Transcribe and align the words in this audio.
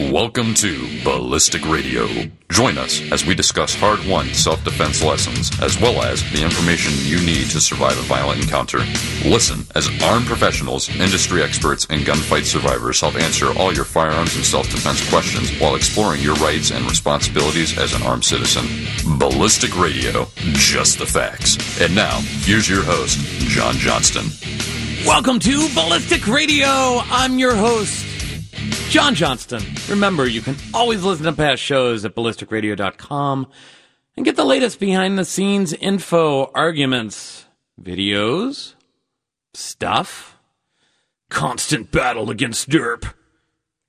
Welcome 0.00 0.54
to 0.54 0.88
Ballistic 1.04 1.64
Radio. 1.68 2.08
Join 2.50 2.78
us 2.78 3.00
as 3.12 3.24
we 3.24 3.32
discuss 3.32 3.76
hard 3.76 4.04
won 4.06 4.26
self 4.34 4.64
defense 4.64 5.04
lessons, 5.04 5.52
as 5.62 5.80
well 5.80 6.02
as 6.02 6.20
the 6.32 6.42
information 6.42 6.92
you 7.02 7.24
need 7.24 7.48
to 7.50 7.60
survive 7.60 7.96
a 7.96 8.02
violent 8.02 8.42
encounter. 8.42 8.78
Listen 9.24 9.64
as 9.76 9.88
armed 10.02 10.26
professionals, 10.26 10.88
industry 10.98 11.44
experts, 11.44 11.86
and 11.90 12.00
gunfight 12.00 12.42
survivors 12.44 13.00
help 13.00 13.14
answer 13.14 13.56
all 13.56 13.72
your 13.72 13.84
firearms 13.84 14.34
and 14.34 14.44
self 14.44 14.68
defense 14.68 15.08
questions 15.10 15.56
while 15.60 15.76
exploring 15.76 16.20
your 16.20 16.34
rights 16.36 16.72
and 16.72 16.84
responsibilities 16.90 17.78
as 17.78 17.92
an 17.94 18.02
armed 18.02 18.24
citizen. 18.24 18.64
Ballistic 19.18 19.78
Radio, 19.78 20.26
just 20.54 20.98
the 20.98 21.06
facts. 21.06 21.56
And 21.80 21.94
now, 21.94 22.18
here's 22.42 22.68
your 22.68 22.82
host, 22.82 23.18
John 23.46 23.74
Johnston. 23.74 24.26
Welcome 25.06 25.38
to 25.40 25.68
Ballistic 25.74 26.26
Radio. 26.26 26.66
I'm 26.66 27.38
your 27.38 27.54
host, 27.54 28.04
John 28.90 29.14
Johnston. 29.16 29.62
Remember, 29.88 30.26
you 30.26 30.40
can 30.40 30.54
always 30.72 31.02
listen 31.02 31.24
to 31.26 31.32
past 31.32 31.60
shows 31.60 32.04
at 32.04 32.14
ballisticradio.com 32.14 33.48
and 34.16 34.24
get 34.24 34.36
the 34.36 34.44
latest 34.44 34.78
behind 34.78 35.18
the 35.18 35.24
scenes 35.24 35.72
info, 35.72 36.50
arguments, 36.54 37.46
videos, 37.82 38.74
stuff, 39.52 40.38
constant 41.28 41.90
battle 41.90 42.30
against 42.30 42.68
derp, 42.68 43.12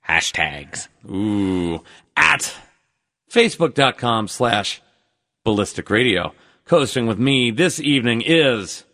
Hashtags. 0.08 0.88
ooh, 1.10 1.84
at 2.18 2.56
facebook.com 3.32 4.28
slash 4.28 4.82
ballistic 5.44 5.90
radio. 5.92 6.34
Coasting 6.66 7.06
with 7.06 7.20
me 7.20 7.52
this 7.52 7.80
evening 7.80 8.24
is 8.26 8.86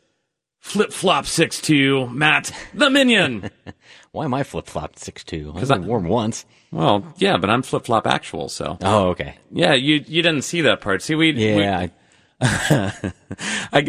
Flip 0.59 0.91
Flop 0.91 1.25
62, 1.25 2.07
Matt 2.09 2.51
the 2.73 2.89
Minion. 2.89 3.49
Why 4.11 4.25
am 4.25 4.33
I 4.33 4.43
flip 4.43 4.67
flopped 4.67 4.99
six 4.99 5.23
two? 5.23 5.53
I 5.55 5.59
was 5.59 5.71
I- 5.71 5.77
warm 5.77 6.05
once. 6.05 6.45
well, 6.71 7.05
yeah, 7.17 7.38
but 7.38 7.49
I'm 7.49 7.61
Flip 7.61 7.85
Flop 7.85 8.05
actual, 8.07 8.49
so. 8.49 8.77
Oh, 8.81 9.09
okay. 9.09 9.35
Yeah, 9.51 9.73
you 9.73 10.03
you 10.05 10.21
didn't 10.21 10.43
see 10.43 10.62
that 10.62 10.81
part. 10.81 11.01
See, 11.01 11.15
we 11.15 11.31
Yeah, 11.31 11.87
we- 11.87 11.91
I 12.41 13.13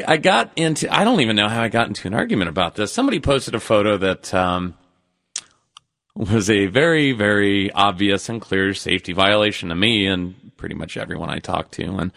I 0.06 0.17
got 0.19 0.53
into 0.56 0.93
I 0.95 1.05
don't 1.05 1.20
even 1.20 1.37
know 1.37 1.48
how 1.48 1.62
I 1.62 1.69
got 1.69 1.89
into 1.89 2.06
an 2.06 2.15
argument 2.15 2.50
about 2.50 2.75
this. 2.77 2.93
Somebody 2.93 3.19
posted 3.19 3.55
a 3.55 3.61
photo 3.61 3.97
that 3.97 4.33
um, 4.34 4.75
was 6.15 6.50
a 6.50 6.67
very 6.67 7.12
very 7.12 7.73
obvious 7.73 8.28
and 8.28 8.41
clear 8.41 8.75
safety 8.75 9.12
violation 9.12 9.70
to 9.70 9.75
me 9.75 10.06
and 10.06 10.53
pretty 10.56 10.75
much 10.75 10.97
everyone 10.97 11.31
I 11.31 11.39
talked 11.41 11.73
to, 11.73 11.97
and 11.97 12.12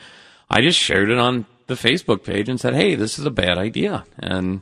I 0.50 0.62
just 0.62 0.78
shared 0.78 1.10
it 1.10 1.18
on 1.18 1.46
the 1.68 1.74
Facebook 1.76 2.24
page 2.24 2.50
and 2.50 2.60
said, 2.60 2.76
"Hey, 2.76 2.94
this 2.96 3.18
is 3.18 3.26
a 3.26 3.32
bad 3.32 3.58
idea," 3.58 4.04
and 4.20 4.62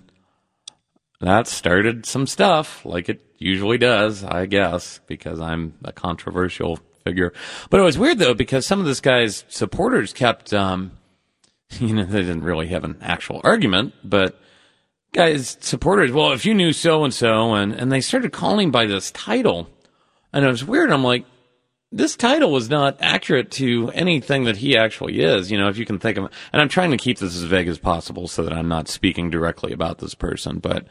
that 1.20 1.48
started 1.48 2.06
some 2.06 2.28
stuff 2.28 2.86
like 2.86 3.10
it 3.10 3.22
usually 3.44 3.78
does, 3.78 4.24
I 4.24 4.46
guess, 4.46 5.00
because 5.08 5.40
I'm 5.40 5.74
a 5.84 5.92
controversial 5.92 6.80
figure. 7.04 7.34
But 7.70 7.80
it 7.80 7.84
was 7.84 7.98
weird 7.98 8.20
though 8.20 8.34
because 8.34 8.66
some 8.66 8.80
of 8.80 8.86
this 8.86 9.02
guy's 9.02 9.46
supporters 9.50 10.14
kept, 10.14 10.54
um, 10.54 10.92
you 11.80 11.94
know, 11.94 12.06
they 12.06 12.22
didn't 12.22 12.44
really 12.44 12.68
have 12.68 12.84
an 12.84 12.98
actual 13.02 13.42
argument, 13.44 13.94
but 14.04 14.40
guys 15.14 15.58
supporters, 15.60 16.12
well, 16.12 16.32
if 16.32 16.46
you 16.46 16.54
knew 16.54 16.74
so 16.74 17.04
and 17.04 17.14
so, 17.14 17.54
and 17.54 17.74
and 17.74 17.92
they 17.92 18.02
started 18.02 18.32
calling 18.32 18.72
by 18.72 18.86
this 18.86 19.12
title, 19.12 19.70
and 20.32 20.46
it 20.46 20.50
was 20.50 20.66
weird. 20.66 20.92
I'm 20.92 21.04
like. 21.04 21.26
This 21.96 22.16
title 22.16 22.52
was 22.52 22.72
not 22.72 22.98
accurate 23.02 23.52
to 23.52 23.92
anything 23.92 24.46
that 24.46 24.58
he 24.58 24.76
actually 24.76 25.22
is. 25.22 25.52
You 25.52 25.60
know, 25.60 25.70
if 25.70 25.78
you 25.78 25.86
can 25.86 26.00
think 26.00 26.18
of, 26.18 26.24
and 26.52 26.60
I'm 26.60 26.68
trying 26.68 26.90
to 26.90 26.98
keep 26.98 27.20
this 27.20 27.36
as 27.36 27.44
vague 27.44 27.68
as 27.68 27.78
possible 27.78 28.28
so 28.28 28.42
that 28.42 28.52
I'm 28.52 28.68
not 28.68 28.88
speaking 28.88 29.30
directly 29.30 29.72
about 29.74 30.00
this 30.00 30.16
person, 30.16 30.58
but 30.58 30.88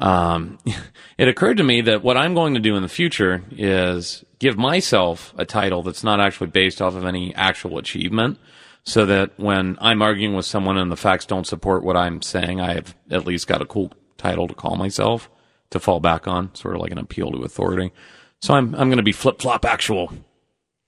um, 0.00 0.58
it 1.18 1.28
occurred 1.28 1.58
to 1.58 1.64
me 1.64 1.82
that 1.82 2.02
what 2.02 2.16
I'm 2.16 2.34
going 2.34 2.54
to 2.54 2.60
do 2.60 2.74
in 2.74 2.82
the 2.82 2.88
future 2.88 3.42
is 3.52 4.24
give 4.38 4.56
myself 4.56 5.34
a 5.36 5.44
title 5.44 5.82
that's 5.82 6.02
not 6.02 6.20
actually 6.20 6.48
based 6.48 6.82
off 6.82 6.96
of 6.96 7.04
any 7.04 7.34
actual 7.34 7.78
achievement, 7.78 8.38
so 8.82 9.04
that 9.06 9.38
when 9.38 9.76
I'm 9.80 10.00
arguing 10.00 10.34
with 10.34 10.46
someone 10.46 10.78
and 10.78 10.90
the 10.90 10.96
facts 10.96 11.26
don't 11.26 11.46
support 11.46 11.84
what 11.84 11.96
I'm 11.96 12.22
saying, 12.22 12.60
I've 12.60 12.94
at 13.10 13.26
least 13.26 13.46
got 13.46 13.62
a 13.62 13.66
cool 13.66 13.92
title 14.16 14.48
to 14.48 14.54
call 14.54 14.76
myself 14.76 15.30
to 15.68 15.78
fall 15.78 16.00
back 16.00 16.26
on, 16.26 16.52
sort 16.54 16.74
of 16.74 16.80
like 16.80 16.90
an 16.90 16.98
appeal 16.98 17.30
to 17.30 17.42
authority. 17.42 17.92
So 18.40 18.54
I'm 18.54 18.74
I'm 18.74 18.88
going 18.88 18.96
to 18.96 19.02
be 19.02 19.12
flip 19.12 19.40
flop 19.40 19.66
actual 19.66 20.12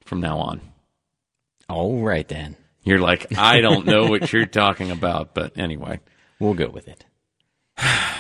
from 0.05 0.21
now 0.21 0.39
on. 0.39 0.61
all 1.69 2.03
right 2.03 2.27
then. 2.27 2.57
You're 2.85 2.99
like, 2.99 3.39
I 3.39 3.61
don't 3.61 3.87
know 3.87 4.07
what 4.09 4.33
you're 4.33 4.47
talking 4.47 4.91
about, 4.91 5.35
but 5.35 5.57
anyway. 5.57 6.01
We'll 6.41 6.55
go 6.55 6.69
with 6.69 6.89
it. 6.89 7.05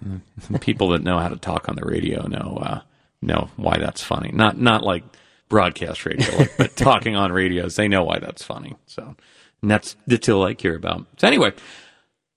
people 0.60 0.90
that 0.90 1.02
know 1.02 1.18
how 1.18 1.28
to 1.28 1.36
talk 1.36 1.68
on 1.68 1.76
the 1.76 1.84
radio 1.84 2.26
know 2.26 2.58
uh, 2.60 2.80
know 3.22 3.50
why 3.56 3.78
that's 3.78 4.02
funny. 4.02 4.30
Not 4.32 4.58
not 4.58 4.82
like 4.82 5.04
broadcast 5.48 6.04
radio, 6.04 6.36
like, 6.36 6.56
but 6.56 6.76
talking 6.76 7.16
on 7.16 7.32
radios, 7.32 7.76
they 7.76 7.88
know 7.88 8.04
why 8.04 8.18
that's 8.18 8.42
funny. 8.42 8.76
So 8.86 9.16
and 9.62 9.70
that's 9.70 9.96
the 10.06 10.18
till 10.18 10.42
I 10.42 10.54
care 10.54 10.74
about. 10.74 11.06
So 11.16 11.26
anyway, 11.26 11.52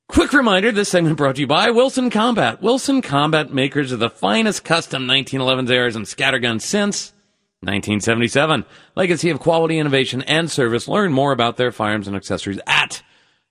quick 0.07 0.33
reminder: 0.33 0.71
this 0.71 0.89
segment 0.89 1.17
brought 1.17 1.35
to 1.35 1.41
you 1.41 1.47
by 1.47 1.71
Wilson 1.71 2.09
Combat. 2.09 2.61
Wilson 2.61 3.01
Combat, 3.01 3.53
makers 3.53 3.91
of 3.91 3.99
the 3.99 4.09
finest 4.09 4.63
custom 4.63 5.07
1911s 5.07 5.75
ARs 5.77 5.95
and 5.95 6.05
scatterguns 6.05 6.65
since 6.65 7.13
1977. 7.61 8.65
Legacy 8.95 9.29
of 9.29 9.39
quality, 9.39 9.77
innovation, 9.77 10.21
and 10.23 10.49
service. 10.49 10.87
Learn 10.87 11.13
more 11.13 11.31
about 11.31 11.57
their 11.57 11.71
firearms 11.71 12.07
and 12.07 12.15
accessories 12.15 12.59
at 12.65 13.03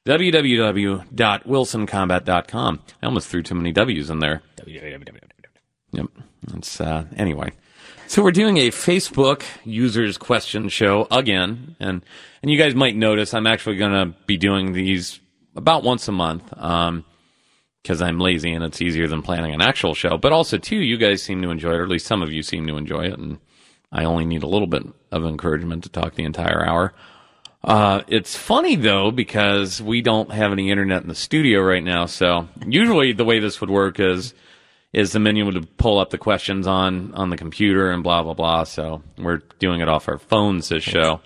www.wilsoncombat.com. 0.07 2.81
I 3.03 3.07
almost 3.07 3.29
threw 3.29 3.43
too 3.43 3.55
many 3.55 3.73
W's 3.73 4.11
in 4.11 4.19
there. 4.21 4.43
Yep. 5.93 6.07
It's 6.55 6.81
uh, 6.81 7.05
anyway. 7.17 7.53
So 8.07 8.23
we're 8.25 8.33
doing 8.33 8.57
a 8.57 8.71
Facebook 8.71 9.43
users 9.65 10.19
question 10.19 10.69
show 10.69 11.07
again, 11.11 11.77
and 11.79 12.05
and 12.43 12.51
you 12.51 12.59
guys 12.59 12.75
might 12.75 12.97
notice 12.97 13.35
I'm 13.35 13.47
actually 13.47 13.77
going 13.77 13.93
to 13.93 14.15
be 14.27 14.37
doing 14.37 14.73
these 14.73 15.21
about 15.55 15.85
once 15.85 16.09
a 16.09 16.13
month, 16.13 16.53
um, 16.57 17.05
because 17.83 18.03
I'm 18.03 18.19
lazy 18.19 18.53
and 18.53 18.65
it's 18.65 18.83
easier 18.83 19.07
than 19.07 19.23
planning 19.23 19.55
an 19.55 19.61
actual 19.61 19.95
show. 19.95 20.19
But 20.19 20.33
also 20.33 20.59
too, 20.59 20.77
you 20.77 20.97
guys 20.97 21.23
seem 21.23 21.41
to 21.43 21.51
enjoy 21.51 21.73
it, 21.73 21.77
or 21.77 21.85
at 21.85 21.89
least 21.89 22.07
some 22.07 22.23
of 22.23 22.33
you 22.33 22.43
seem 22.43 22.67
to 22.67 22.77
enjoy 22.77 23.05
it, 23.05 23.19
and 23.19 23.39
I 23.93 24.05
only 24.05 24.25
need 24.25 24.43
a 24.43 24.49
little 24.49 24.67
bit 24.67 24.83
of 25.13 25.25
encouragement 25.25 25.85
to 25.85 25.89
talk 25.89 26.15
the 26.15 26.25
entire 26.25 26.67
hour. 26.67 26.93
Uh, 27.63 28.03
it's 28.09 28.37
funny 28.37 28.75
though 28.75 29.11
because 29.11 29.83
we 29.83 30.01
don't 30.01 30.33
have 30.33 30.53
any 30.53 30.71
internet 30.71 31.03
in 31.03 31.09
the 31.09 31.15
studio 31.15 31.61
right 31.61 31.85
now. 31.85 32.07
So 32.07 32.49
usually 32.67 33.13
the 33.13 33.25
way 33.25 33.39
this 33.39 33.61
would 33.61 33.71
work 33.71 34.01
is 34.01 34.35
is 34.93 35.13
the 35.13 35.21
minion 35.21 35.47
would 35.47 35.77
pull 35.77 35.99
up 35.99 36.11
the 36.11 36.19
questions 36.19 36.67
on 36.67 37.13
on 37.15 37.31
the 37.31 37.37
computer 37.37 37.91
and 37.91 38.03
blah 38.03 38.23
blah 38.23 38.35
blah. 38.35 38.65
So 38.65 39.03
we're 39.19 39.43
doing 39.59 39.81
it 39.81 39.89
off 39.89 40.09
our 40.09 40.19
phones 40.19 40.71
this 40.71 40.83
show. 40.83 41.21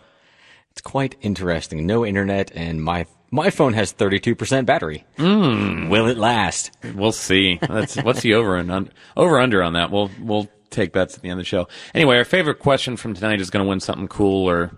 It's 0.72 0.80
quite 0.80 1.14
interesting. 1.20 1.86
No 1.86 2.04
internet, 2.04 2.50
and 2.52 2.82
my 2.82 3.06
my 3.30 3.50
phone 3.50 3.74
has 3.74 3.92
thirty 3.92 4.18
two 4.18 4.34
percent 4.34 4.66
battery. 4.66 5.04
Mm. 5.18 5.88
Will 5.88 6.08
it 6.08 6.18
last? 6.18 6.72
We'll 6.96 7.12
see. 7.12 7.60
That's 7.62 7.94
what's 7.96 8.22
the 8.22 8.34
over 8.34 8.56
and 8.56 8.72
un, 8.72 8.90
over 9.16 9.38
under 9.38 9.62
on 9.62 9.74
that. 9.74 9.92
We'll 9.92 10.10
we'll 10.20 10.48
take 10.70 10.92
bets 10.92 11.14
at 11.14 11.22
the 11.22 11.28
end 11.28 11.38
of 11.38 11.44
the 11.44 11.48
show. 11.48 11.68
Anyway, 11.94 12.16
our 12.16 12.24
favorite 12.24 12.58
question 12.58 12.96
from 12.96 13.14
tonight 13.14 13.40
is 13.40 13.50
going 13.50 13.64
to 13.64 13.68
win 13.68 13.78
something 13.78 14.08
cool 14.08 14.50
or 14.50 14.76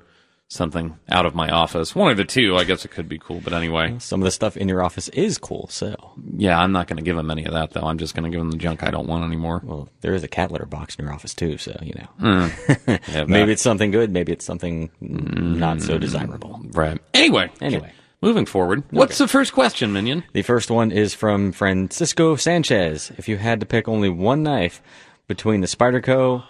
something 0.48 0.96
out 1.10 1.26
of 1.26 1.34
my 1.34 1.48
office. 1.48 1.94
One 1.94 2.10
of 2.10 2.16
the 2.16 2.24
two. 2.24 2.56
I 2.56 2.64
guess 2.64 2.84
it 2.84 2.90
could 2.90 3.08
be 3.08 3.18
cool, 3.18 3.40
but 3.42 3.52
anyway. 3.52 3.96
Some 3.98 4.20
of 4.20 4.24
the 4.24 4.30
stuff 4.30 4.56
in 4.56 4.68
your 4.68 4.82
office 4.82 5.08
is 5.08 5.38
cool. 5.38 5.66
So, 5.70 5.94
Yeah, 6.36 6.58
I'm 6.58 6.72
not 6.72 6.86
going 6.86 6.98
to 6.98 7.02
give 7.02 7.16
him 7.18 7.30
any 7.30 7.44
of 7.44 7.52
that 7.52 7.72
though. 7.72 7.82
I'm 7.82 7.98
just 7.98 8.14
going 8.14 8.24
to 8.24 8.30
give 8.30 8.40
him 8.40 8.50
the 8.50 8.56
junk 8.56 8.82
I 8.82 8.90
don't 8.90 9.08
want 9.08 9.24
anymore. 9.24 9.60
well, 9.64 9.88
there 10.02 10.14
is 10.14 10.22
a 10.24 10.28
cat 10.28 10.50
litter 10.50 10.66
box 10.66 10.94
in 10.96 11.04
your 11.04 11.12
office 11.14 11.34
too. 11.34 11.58
So 11.58 11.76
you 11.82 11.94
know, 11.94 12.48
hmm. 12.48 12.90
Yeah, 13.12 13.24
maybe 13.24 13.52
it's 13.52 13.62
something 13.62 13.90
good. 13.90 14.12
Maybe 14.12 14.32
it's 14.32 14.44
something 14.44 14.88
hmm. 15.00 15.58
not 15.58 15.82
so 15.82 15.98
desirable. 15.98 16.60
right. 16.72 17.00
Anyway, 17.14 17.50
Anyway. 17.60 17.92
moving 18.22 18.46
forward. 18.46 18.84
What's 18.90 19.18
the 19.18 19.28
first 19.28 19.52
question, 19.52 19.92
Minion? 19.92 20.24
The 20.32 20.42
first 20.42 20.70
one 20.70 20.92
is 20.92 21.14
from 21.14 21.52
Francisco 21.52 22.36
Sanchez. 22.36 23.10
If 23.18 23.28
you 23.28 23.36
had 23.36 23.60
to 23.60 23.66
pick 23.66 23.88
only 23.88 24.08
one 24.08 24.42
knife 24.42 24.80
between 25.26 25.60
the 25.60 25.66
Spyderco, 25.66 26.44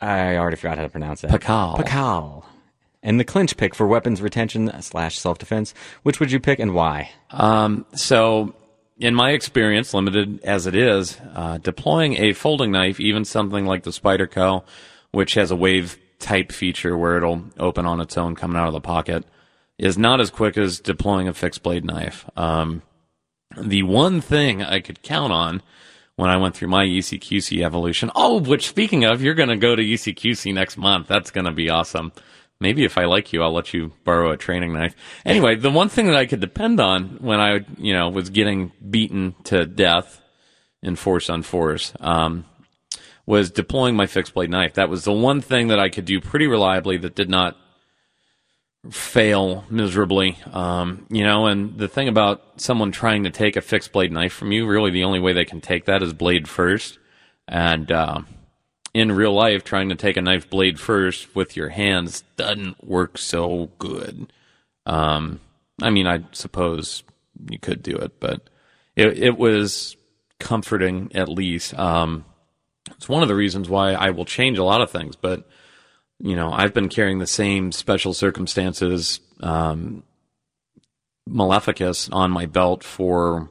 I 0.00 0.36
already 0.36 0.56
forgot 0.56 0.78
how 0.78 0.84
to 0.84 0.88
pronounce 0.88 1.20
that. 1.20 1.30
Pakal. 1.30 1.76
Pakal. 1.78 2.44
And 3.04 3.20
the 3.20 3.24
clinch 3.24 3.58
pick 3.58 3.74
for 3.74 3.86
weapons 3.86 4.22
retention 4.22 4.72
slash 4.80 5.18
self 5.18 5.38
defense, 5.38 5.74
which 6.02 6.18
would 6.18 6.32
you 6.32 6.40
pick 6.40 6.58
and 6.58 6.74
why? 6.74 7.10
So, 7.94 8.54
in 8.98 9.14
my 9.14 9.32
experience, 9.32 9.92
limited 9.92 10.40
as 10.42 10.66
it 10.66 10.74
is, 10.74 11.20
uh, 11.34 11.58
deploying 11.58 12.16
a 12.16 12.32
folding 12.32 12.72
knife, 12.72 12.98
even 12.98 13.26
something 13.26 13.66
like 13.66 13.82
the 13.82 13.90
Spyderco, 13.90 14.64
which 15.10 15.34
has 15.34 15.50
a 15.50 15.56
wave 15.56 15.98
type 16.18 16.50
feature 16.50 16.96
where 16.96 17.18
it'll 17.18 17.44
open 17.58 17.84
on 17.84 18.00
its 18.00 18.16
own 18.16 18.34
coming 18.34 18.56
out 18.56 18.68
of 18.68 18.72
the 18.72 18.80
pocket, 18.80 19.24
is 19.78 19.98
not 19.98 20.20
as 20.20 20.30
quick 20.30 20.56
as 20.56 20.80
deploying 20.80 21.28
a 21.28 21.34
fixed 21.34 21.62
blade 21.62 21.84
knife. 21.84 22.28
Um, 22.36 22.82
the 23.60 23.82
one 23.82 24.22
thing 24.22 24.62
I 24.62 24.80
could 24.80 25.02
count 25.02 25.32
on 25.32 25.62
when 26.16 26.30
I 26.30 26.36
went 26.36 26.54
through 26.54 26.68
my 26.68 26.86
ECQC 26.86 27.64
evolution, 27.64 28.10
oh, 28.14 28.40
which 28.40 28.68
speaking 28.68 29.04
of, 29.04 29.20
you're 29.20 29.34
going 29.34 29.48
to 29.48 29.56
go 29.56 29.76
to 29.76 29.82
ECQC 29.82 30.54
next 30.54 30.78
month. 30.78 31.08
That's 31.08 31.30
going 31.30 31.46
to 31.46 31.52
be 31.52 31.68
awesome. 31.68 32.12
Maybe 32.60 32.84
if 32.84 32.96
I 32.96 33.04
like 33.04 33.32
you, 33.32 33.42
I'll 33.42 33.52
let 33.52 33.74
you 33.74 33.92
borrow 34.04 34.30
a 34.30 34.36
training 34.36 34.72
knife. 34.72 34.94
Anyway, 35.24 35.56
the 35.56 35.70
one 35.70 35.88
thing 35.88 36.06
that 36.06 36.16
I 36.16 36.26
could 36.26 36.40
depend 36.40 36.80
on 36.80 37.18
when 37.20 37.40
I, 37.40 37.60
you 37.76 37.92
know, 37.92 38.08
was 38.08 38.30
getting 38.30 38.72
beaten 38.88 39.34
to 39.44 39.66
death 39.66 40.22
in 40.82 40.96
force 40.96 41.28
on 41.28 41.42
force, 41.42 41.92
um, 42.00 42.44
was 43.26 43.50
deploying 43.50 43.96
my 43.96 44.06
fixed 44.06 44.34
blade 44.34 44.50
knife. 44.50 44.74
That 44.74 44.88
was 44.88 45.04
the 45.04 45.12
one 45.12 45.40
thing 45.40 45.68
that 45.68 45.80
I 45.80 45.88
could 45.88 46.04
do 46.04 46.20
pretty 46.20 46.46
reliably 46.46 46.96
that 46.98 47.14
did 47.14 47.28
not 47.28 47.56
fail 48.90 49.64
miserably. 49.70 50.38
Um, 50.52 51.06
you 51.10 51.24
know, 51.24 51.46
and 51.46 51.78
the 51.78 51.88
thing 51.88 52.08
about 52.08 52.60
someone 52.60 52.92
trying 52.92 53.24
to 53.24 53.30
take 53.30 53.56
a 53.56 53.62
fixed 53.62 53.92
blade 53.92 54.12
knife 54.12 54.32
from 54.32 54.52
you, 54.52 54.66
really 54.66 54.90
the 54.90 55.04
only 55.04 55.20
way 55.20 55.32
they 55.32 55.46
can 55.46 55.60
take 55.60 55.86
that 55.86 56.02
is 56.02 56.12
blade 56.12 56.48
first. 56.48 56.98
And 57.48 57.90
uh, 57.90 58.20
in 58.94 59.10
real 59.10 59.34
life, 59.34 59.64
trying 59.64 59.88
to 59.88 59.96
take 59.96 60.16
a 60.16 60.22
knife 60.22 60.48
blade 60.48 60.78
first 60.78 61.34
with 61.34 61.56
your 61.56 61.68
hands 61.68 62.22
doesn't 62.36 62.82
work 62.82 63.18
so 63.18 63.70
good. 63.78 64.32
Um, 64.86 65.40
I 65.82 65.90
mean, 65.90 66.06
I 66.06 66.24
suppose 66.32 67.02
you 67.50 67.58
could 67.58 67.82
do 67.82 67.96
it, 67.96 68.20
but 68.20 68.48
it, 68.94 69.18
it 69.18 69.36
was 69.36 69.96
comforting 70.38 71.10
at 71.14 71.28
least. 71.28 71.76
Um, 71.76 72.24
it's 72.92 73.08
one 73.08 73.22
of 73.22 73.28
the 73.28 73.34
reasons 73.34 73.68
why 73.68 73.92
I 73.92 74.10
will 74.10 74.24
change 74.24 74.58
a 74.58 74.64
lot 74.64 74.80
of 74.80 74.90
things, 74.90 75.16
but 75.16 75.48
you 76.20 76.36
know, 76.36 76.52
I've 76.52 76.72
been 76.72 76.88
carrying 76.88 77.18
the 77.18 77.26
same 77.26 77.72
special 77.72 78.14
circumstances 78.14 79.18
um, 79.40 80.04
Maleficus 81.28 82.08
on 82.12 82.30
my 82.30 82.46
belt 82.46 82.84
for 82.84 83.50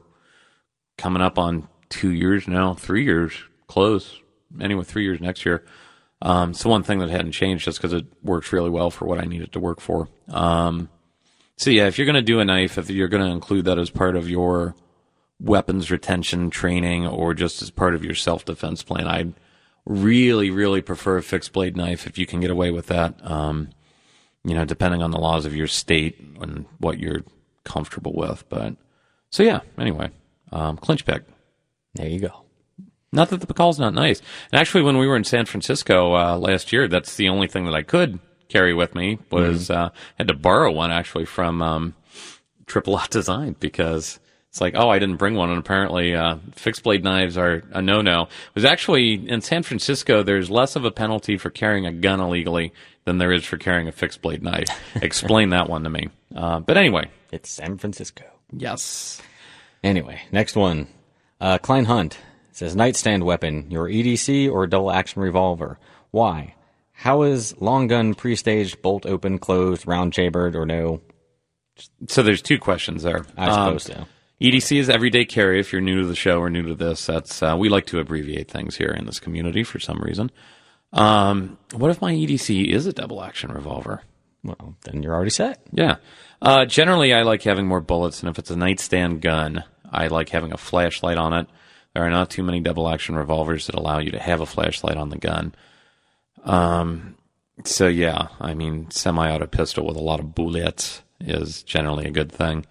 coming 0.96 1.22
up 1.22 1.38
on 1.38 1.68
two 1.88 2.10
years 2.10 2.48
now, 2.48 2.74
three 2.74 3.04
years, 3.04 3.34
close. 3.66 4.20
Anyway, 4.60 4.84
three 4.84 5.04
years 5.04 5.20
next 5.20 5.44
year. 5.44 5.64
Um, 6.22 6.54
so 6.54 6.70
one 6.70 6.82
thing 6.82 7.00
that 7.00 7.10
hadn't 7.10 7.32
changed 7.32 7.64
just 7.64 7.78
because 7.78 7.92
it 7.92 8.06
works 8.22 8.52
really 8.52 8.70
well 8.70 8.90
for 8.90 9.06
what 9.06 9.20
I 9.20 9.24
need 9.24 9.42
it 9.42 9.52
to 9.52 9.60
work 9.60 9.80
for. 9.80 10.08
Um, 10.28 10.88
so 11.56 11.70
yeah, 11.70 11.86
if 11.86 11.98
you're 11.98 12.06
going 12.06 12.14
to 12.14 12.22
do 12.22 12.40
a 12.40 12.44
knife, 12.44 12.78
if 12.78 12.90
you're 12.90 13.08
going 13.08 13.24
to 13.24 13.30
include 13.30 13.66
that 13.66 13.78
as 13.78 13.90
part 13.90 14.16
of 14.16 14.28
your 14.28 14.74
weapons 15.40 15.90
retention 15.90 16.50
training 16.50 17.06
or 17.06 17.34
just 17.34 17.60
as 17.62 17.70
part 17.70 17.94
of 17.94 18.04
your 18.04 18.14
self 18.14 18.44
defense 18.44 18.82
plan, 18.82 19.06
I'd 19.06 19.34
really, 19.84 20.50
really 20.50 20.80
prefer 20.80 21.18
a 21.18 21.22
fixed 21.22 21.52
blade 21.52 21.76
knife 21.76 22.06
if 22.06 22.18
you 22.18 22.26
can 22.26 22.40
get 22.40 22.50
away 22.50 22.70
with 22.70 22.86
that. 22.86 23.14
Um, 23.28 23.70
you 24.44 24.54
know, 24.54 24.64
depending 24.64 25.02
on 25.02 25.10
the 25.10 25.18
laws 25.18 25.46
of 25.46 25.54
your 25.54 25.66
state 25.66 26.18
and 26.40 26.66
what 26.78 26.98
you're 26.98 27.22
comfortable 27.64 28.12
with. 28.14 28.44
But 28.48 28.76
so 29.30 29.42
yeah. 29.42 29.60
Anyway, 29.78 30.10
um, 30.52 30.76
clinch 30.76 31.04
pick. 31.04 31.24
There 31.94 32.08
you 32.08 32.20
go. 32.20 32.43
Not 33.14 33.30
that 33.30 33.40
the 33.40 33.46
Pacal's 33.46 33.78
not 33.78 33.94
nice. 33.94 34.20
And 34.52 34.60
actually, 34.60 34.82
when 34.82 34.98
we 34.98 35.06
were 35.06 35.16
in 35.16 35.24
San 35.24 35.46
Francisco 35.46 36.14
uh, 36.14 36.36
last 36.36 36.72
year, 36.72 36.88
that's 36.88 37.16
the 37.16 37.28
only 37.28 37.46
thing 37.48 37.64
that 37.64 37.74
I 37.74 37.82
could 37.82 38.18
carry 38.48 38.74
with 38.74 38.94
me 38.94 39.18
was 39.30 39.70
uh, 39.70 39.90
had 40.18 40.28
to 40.28 40.34
borrow 40.34 40.70
one 40.72 40.90
actually 40.90 41.24
from 41.24 41.62
um, 41.62 41.94
Triple 42.66 42.94
Aught 42.96 43.10
Design 43.10 43.56
because 43.58 44.18
it's 44.50 44.60
like, 44.60 44.74
oh, 44.76 44.88
I 44.88 44.98
didn't 44.98 45.16
bring 45.16 45.34
one, 45.34 45.50
and 45.50 45.58
apparently 45.58 46.14
uh, 46.14 46.36
fixed 46.52 46.82
blade 46.84 47.02
knives 47.02 47.36
are 47.36 47.62
a 47.72 47.82
no-no. 47.82 48.22
It 48.22 48.54
was 48.54 48.64
actually 48.64 49.14
in 49.28 49.40
San 49.40 49.62
Francisco. 49.64 50.22
There's 50.22 50.50
less 50.50 50.76
of 50.76 50.84
a 50.84 50.90
penalty 50.92 51.36
for 51.38 51.50
carrying 51.50 51.86
a 51.86 51.92
gun 51.92 52.20
illegally 52.20 52.72
than 53.04 53.18
there 53.18 53.32
is 53.32 53.44
for 53.44 53.56
carrying 53.56 53.88
a 53.88 53.92
fixed 53.92 54.22
blade 54.22 54.42
knife. 54.42 54.68
Explain 55.02 55.50
that 55.50 55.68
one 55.68 55.82
to 55.84 55.90
me. 55.90 56.08
Uh, 56.34 56.60
but 56.60 56.76
anyway, 56.76 57.08
It's 57.32 57.50
San 57.50 57.78
Francisco. 57.78 58.24
yes. 58.52 59.20
Anyway, 59.82 60.22
next 60.32 60.56
one. 60.56 60.86
Uh, 61.40 61.58
Klein 61.58 61.84
Hunt 61.84 62.16
says 62.54 62.74
nightstand 62.76 63.24
weapon, 63.24 63.70
your 63.70 63.88
EDC 63.88 64.50
or 64.50 64.66
double 64.66 64.90
action 64.90 65.20
revolver. 65.22 65.78
Why? 66.10 66.54
How 66.92 67.22
is 67.22 67.60
long 67.60 67.88
gun 67.88 68.14
pre-staged, 68.14 68.80
bolt 68.80 69.04
open, 69.06 69.38
closed, 69.38 69.86
round 69.86 70.12
chambered, 70.12 70.54
or 70.54 70.64
no? 70.64 71.00
So 72.08 72.22
there's 72.22 72.40
two 72.42 72.58
questions 72.58 73.02
there. 73.02 73.26
I 73.36 73.46
Um, 73.48 73.78
suppose 73.78 73.82
so. 73.96 74.06
EDC 74.40 74.78
is 74.78 74.88
everyday 74.88 75.24
carry. 75.24 75.58
If 75.58 75.72
you're 75.72 75.80
new 75.82 76.02
to 76.02 76.06
the 76.06 76.14
show 76.14 76.38
or 76.38 76.48
new 76.50 76.62
to 76.62 76.74
this, 76.74 77.06
that's 77.06 77.42
uh, 77.42 77.56
we 77.58 77.68
like 77.68 77.86
to 77.86 77.98
abbreviate 77.98 78.48
things 78.50 78.76
here 78.76 78.90
in 78.96 79.06
this 79.06 79.18
community 79.18 79.64
for 79.64 79.78
some 79.80 79.98
reason. 79.98 80.30
Um, 80.92 81.58
what 81.74 81.90
if 81.90 82.00
my 82.00 82.12
EDC 82.12 82.68
is 82.68 82.86
a 82.86 82.92
double 82.92 83.22
action 83.22 83.50
revolver? 83.50 84.02
Well, 84.44 84.76
then 84.82 85.02
you're 85.02 85.14
already 85.14 85.30
set. 85.30 85.60
Yeah. 85.72 85.96
Uh, 86.40 86.66
generally, 86.66 87.12
I 87.14 87.22
like 87.22 87.42
having 87.42 87.66
more 87.66 87.80
bullets, 87.80 88.20
and 88.22 88.28
if 88.30 88.38
it's 88.38 88.50
a 88.50 88.56
nightstand 88.56 89.22
gun, 89.22 89.64
I 89.90 90.08
like 90.08 90.28
having 90.28 90.52
a 90.52 90.58
flashlight 90.58 91.16
on 91.16 91.32
it. 91.32 91.46
There 91.94 92.04
are 92.04 92.10
not 92.10 92.30
too 92.30 92.42
many 92.42 92.60
double 92.60 92.88
action 92.88 93.14
revolvers 93.14 93.66
that 93.66 93.76
allow 93.76 93.98
you 93.98 94.10
to 94.10 94.18
have 94.18 94.40
a 94.40 94.46
flashlight 94.46 94.96
on 94.96 95.10
the 95.10 95.18
gun. 95.18 95.54
Um, 96.44 97.16
so 97.64 97.86
yeah, 97.86 98.28
I 98.40 98.54
mean, 98.54 98.90
semi-auto 98.90 99.46
pistol 99.46 99.86
with 99.86 99.96
a 99.96 100.02
lot 100.02 100.20
of 100.20 100.34
bullets 100.34 101.02
is 101.20 101.62
generally 101.62 102.06
a 102.06 102.10
good 102.10 102.32
thing. 102.32 102.66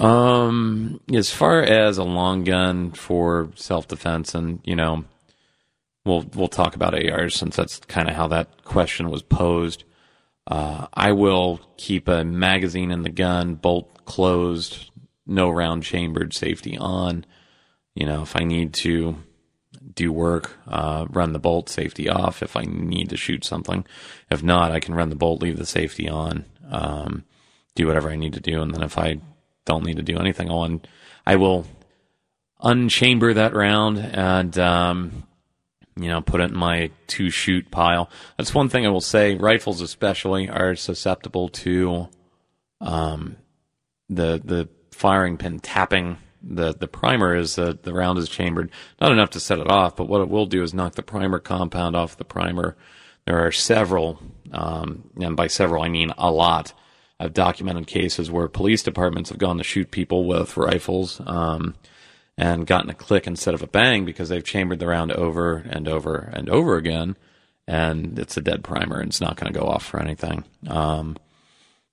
Um, 0.00 1.00
as 1.12 1.32
far 1.32 1.62
as 1.62 1.98
a 1.98 2.04
long 2.04 2.44
gun 2.44 2.92
for 2.92 3.50
self-defense, 3.56 4.34
and 4.34 4.60
you 4.64 4.76
know, 4.76 5.04
we'll 6.04 6.24
we'll 6.34 6.48
talk 6.48 6.76
about 6.76 6.94
ARs 6.94 7.34
since 7.34 7.56
that's 7.56 7.78
kind 7.80 8.08
of 8.08 8.14
how 8.14 8.28
that 8.28 8.64
question 8.64 9.10
was 9.10 9.22
posed. 9.22 9.84
Uh, 10.46 10.86
I 10.94 11.12
will 11.12 11.60
keep 11.76 12.06
a 12.06 12.24
magazine 12.24 12.90
in 12.90 13.02
the 13.02 13.10
gun, 13.10 13.54
bolt 13.54 14.04
closed, 14.04 14.90
no 15.26 15.50
round 15.50 15.82
chambered, 15.82 16.34
safety 16.34 16.76
on. 16.76 17.24
You 17.98 18.06
know, 18.06 18.22
if 18.22 18.36
I 18.36 18.44
need 18.44 18.74
to 18.74 19.16
do 19.94 20.12
work, 20.12 20.56
uh, 20.68 21.06
run 21.10 21.32
the 21.32 21.40
bolt, 21.40 21.68
safety 21.68 22.08
off. 22.08 22.44
If 22.44 22.56
I 22.56 22.62
need 22.62 23.10
to 23.10 23.16
shoot 23.16 23.44
something, 23.44 23.84
if 24.30 24.40
not, 24.40 24.70
I 24.70 24.78
can 24.78 24.94
run 24.94 25.10
the 25.10 25.16
bolt, 25.16 25.42
leave 25.42 25.58
the 25.58 25.66
safety 25.66 26.08
on, 26.08 26.44
um, 26.70 27.24
do 27.74 27.88
whatever 27.88 28.08
I 28.08 28.14
need 28.14 28.34
to 28.34 28.40
do, 28.40 28.62
and 28.62 28.72
then 28.72 28.84
if 28.84 28.96
I 28.98 29.20
don't 29.64 29.84
need 29.84 29.96
to 29.96 30.04
do 30.04 30.16
anything 30.16 30.48
on, 30.48 30.82
I 31.26 31.34
will 31.34 31.66
unchamber 32.60 33.34
that 33.34 33.52
round 33.52 33.98
and 33.98 34.56
um, 34.58 35.26
you 35.96 36.08
know, 36.08 36.20
put 36.20 36.40
it 36.40 36.52
in 36.52 36.56
my 36.56 36.92
two 37.08 37.30
shoot 37.30 37.68
pile. 37.72 38.08
That's 38.36 38.54
one 38.54 38.68
thing 38.68 38.86
I 38.86 38.90
will 38.90 39.00
say. 39.00 39.34
Rifles, 39.34 39.80
especially, 39.80 40.48
are 40.48 40.76
susceptible 40.76 41.48
to 41.48 42.08
um, 42.80 43.36
the 44.08 44.40
the 44.44 44.68
firing 44.92 45.36
pin 45.36 45.58
tapping. 45.58 46.18
The 46.42 46.72
The 46.72 46.88
primer 46.88 47.34
is 47.34 47.56
the 47.56 47.78
the 47.80 47.92
round 47.92 48.18
is 48.18 48.28
chambered, 48.28 48.70
not 49.00 49.12
enough 49.12 49.30
to 49.30 49.40
set 49.40 49.58
it 49.58 49.70
off, 49.70 49.96
but 49.96 50.08
what 50.08 50.20
it 50.20 50.28
will 50.28 50.46
do 50.46 50.62
is 50.62 50.74
knock 50.74 50.94
the 50.94 51.02
primer 51.02 51.38
compound 51.38 51.96
off 51.96 52.16
the 52.16 52.24
primer. 52.24 52.76
There 53.26 53.44
are 53.46 53.52
several, 53.52 54.20
um, 54.52 55.10
and 55.20 55.36
by 55.36 55.48
several 55.48 55.82
I 55.82 55.88
mean 55.88 56.12
a 56.16 56.30
lot. 56.30 56.72
I've 57.20 57.34
documented 57.34 57.88
cases 57.88 58.30
where 58.30 58.48
police 58.48 58.82
departments 58.82 59.30
have 59.30 59.38
gone 59.38 59.58
to 59.58 59.64
shoot 59.64 59.90
people 59.90 60.26
with 60.26 60.56
rifles. 60.56 61.20
Um, 61.26 61.74
and 62.38 62.68
gotten 62.68 62.88
a 62.88 62.94
click 62.94 63.26
instead 63.26 63.52
of 63.52 63.62
a 63.62 63.66
bang 63.66 64.04
because 64.04 64.28
they've 64.28 64.44
chambered 64.44 64.78
the 64.78 64.86
round 64.86 65.10
over 65.10 65.56
and 65.56 65.88
over 65.88 66.30
and 66.32 66.48
over 66.48 66.76
again, 66.76 67.16
and 67.66 68.16
it's 68.16 68.36
a 68.36 68.40
dead 68.40 68.62
primer 68.62 69.00
and 69.00 69.08
it's 69.08 69.20
not 69.20 69.36
going 69.36 69.52
to 69.52 69.58
go 69.58 69.66
off 69.66 69.84
for 69.84 70.00
anything. 70.00 70.44
Um, 70.68 71.16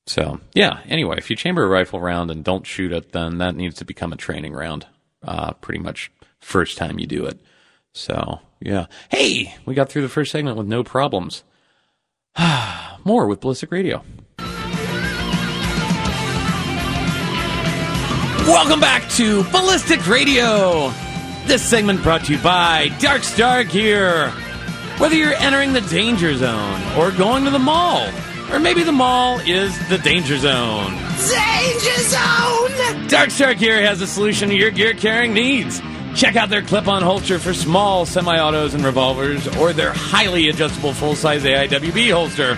so 0.07 0.39
yeah. 0.53 0.79
Anyway, 0.85 1.17
if 1.17 1.29
you 1.29 1.35
chamber 1.35 1.63
a 1.63 1.67
rifle 1.67 1.99
round 1.99 2.31
and 2.31 2.43
don't 2.43 2.65
shoot 2.65 2.91
it, 2.91 3.11
then 3.11 3.37
that 3.39 3.55
needs 3.55 3.75
to 3.75 3.85
become 3.85 4.13
a 4.13 4.17
training 4.17 4.53
round. 4.53 4.87
Uh, 5.23 5.53
pretty 5.53 5.79
much 5.79 6.11
first 6.39 6.77
time 6.77 6.99
you 6.99 7.07
do 7.07 7.25
it. 7.25 7.39
So 7.93 8.39
yeah. 8.59 8.87
Hey, 9.09 9.55
we 9.65 9.73
got 9.73 9.89
through 9.89 10.03
the 10.03 10.09
first 10.09 10.31
segment 10.31 10.57
with 10.57 10.67
no 10.67 10.83
problems. 10.83 11.43
More 13.03 13.27
with 13.27 13.41
Ballistic 13.41 13.71
Radio. 13.71 14.03
Welcome 18.47 18.79
back 18.79 19.09
to 19.13 19.43
Ballistic 19.45 20.07
Radio. 20.07 20.91
This 21.47 21.63
segment 21.67 22.03
brought 22.03 22.25
to 22.25 22.33
you 22.33 22.39
by 22.43 22.89
Dark 22.99 23.23
Star 23.23 23.63
Gear. 23.63 24.29
Whether 24.99 25.15
you're 25.15 25.33
entering 25.33 25.73
the 25.73 25.81
danger 25.81 26.35
zone 26.35 26.81
or 26.95 27.11
going 27.11 27.43
to 27.45 27.49
the 27.49 27.59
mall, 27.59 28.07
or 28.51 28.59
maybe 28.59 28.83
the 28.83 28.91
mall 28.91 29.39
is 29.39 29.77
the 29.89 29.97
danger 29.97 30.37
zone. 30.37 30.93
Danger 31.17 31.97
Zone! 32.03 33.07
Dark 33.07 33.31
Star 33.31 33.53
Gear 33.53 33.81
has 33.81 34.01
a 34.01 34.07
solution 34.07 34.49
to 34.49 34.55
your 34.55 34.71
gear 34.71 34.93
carrying 34.93 35.33
needs. 35.33 35.81
Check 36.15 36.35
out 36.35 36.49
their 36.49 36.61
clip 36.61 36.87
on 36.87 37.01
holster 37.01 37.39
for 37.39 37.53
small 37.53 38.05
semi 38.05 38.37
autos 38.37 38.73
and 38.73 38.83
revolvers, 38.83 39.47
or 39.57 39.73
their 39.73 39.91
highly 39.93 40.49
adjustable 40.49 40.93
full 40.93 41.15
size 41.15 41.43
AIWB 41.43 42.11
holster. 42.11 42.55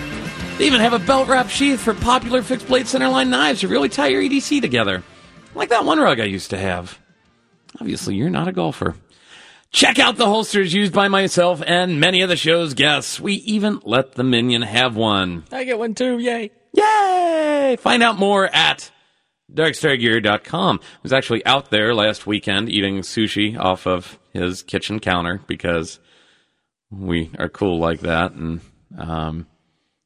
They 0.58 0.66
even 0.66 0.80
have 0.80 0.92
a 0.92 0.98
belt 0.98 1.28
wrap 1.28 1.48
sheath 1.48 1.80
for 1.80 1.94
popular 1.94 2.42
fixed 2.42 2.66
blade 2.66 2.86
centerline 2.86 3.28
knives 3.28 3.60
to 3.60 3.68
really 3.68 3.88
tie 3.88 4.08
your 4.08 4.22
EDC 4.22 4.60
together. 4.60 5.02
Like 5.54 5.68
that 5.70 5.84
one 5.84 5.98
rug 5.98 6.20
I 6.20 6.24
used 6.24 6.50
to 6.50 6.58
have. 6.58 6.98
Obviously, 7.80 8.14
you're 8.16 8.30
not 8.30 8.48
a 8.48 8.52
golfer. 8.52 8.94
Check 9.70 9.98
out 9.98 10.16
the 10.16 10.26
holsters 10.26 10.72
used 10.72 10.92
by 10.94 11.08
myself 11.08 11.62
and 11.66 12.00
many 12.00 12.22
of 12.22 12.28
the 12.28 12.36
show's 12.36 12.74
guests. 12.74 13.20
We 13.20 13.34
even 13.34 13.80
let 13.84 14.12
the 14.12 14.24
minion 14.24 14.62
have 14.62 14.96
one. 14.96 15.44
I 15.52 15.64
get 15.64 15.78
one 15.78 15.94
too. 15.94 16.18
Yay! 16.18 16.50
Yay! 16.72 17.76
Find 17.78 18.02
out 18.02 18.18
more 18.18 18.46
at 18.46 18.90
darkstargear.com. 19.52 20.80
I 20.82 20.86
was 21.02 21.12
actually 21.12 21.44
out 21.44 21.70
there 21.70 21.94
last 21.94 22.26
weekend 22.26 22.70
eating 22.70 23.00
sushi 23.00 23.58
off 23.58 23.86
of 23.86 24.18
his 24.32 24.62
kitchen 24.62 25.00
counter 25.00 25.40
because 25.46 25.98
we 26.90 27.30
are 27.38 27.48
cool 27.48 27.78
like 27.78 28.00
that. 28.00 28.32
And, 28.32 28.60
um, 28.96 29.46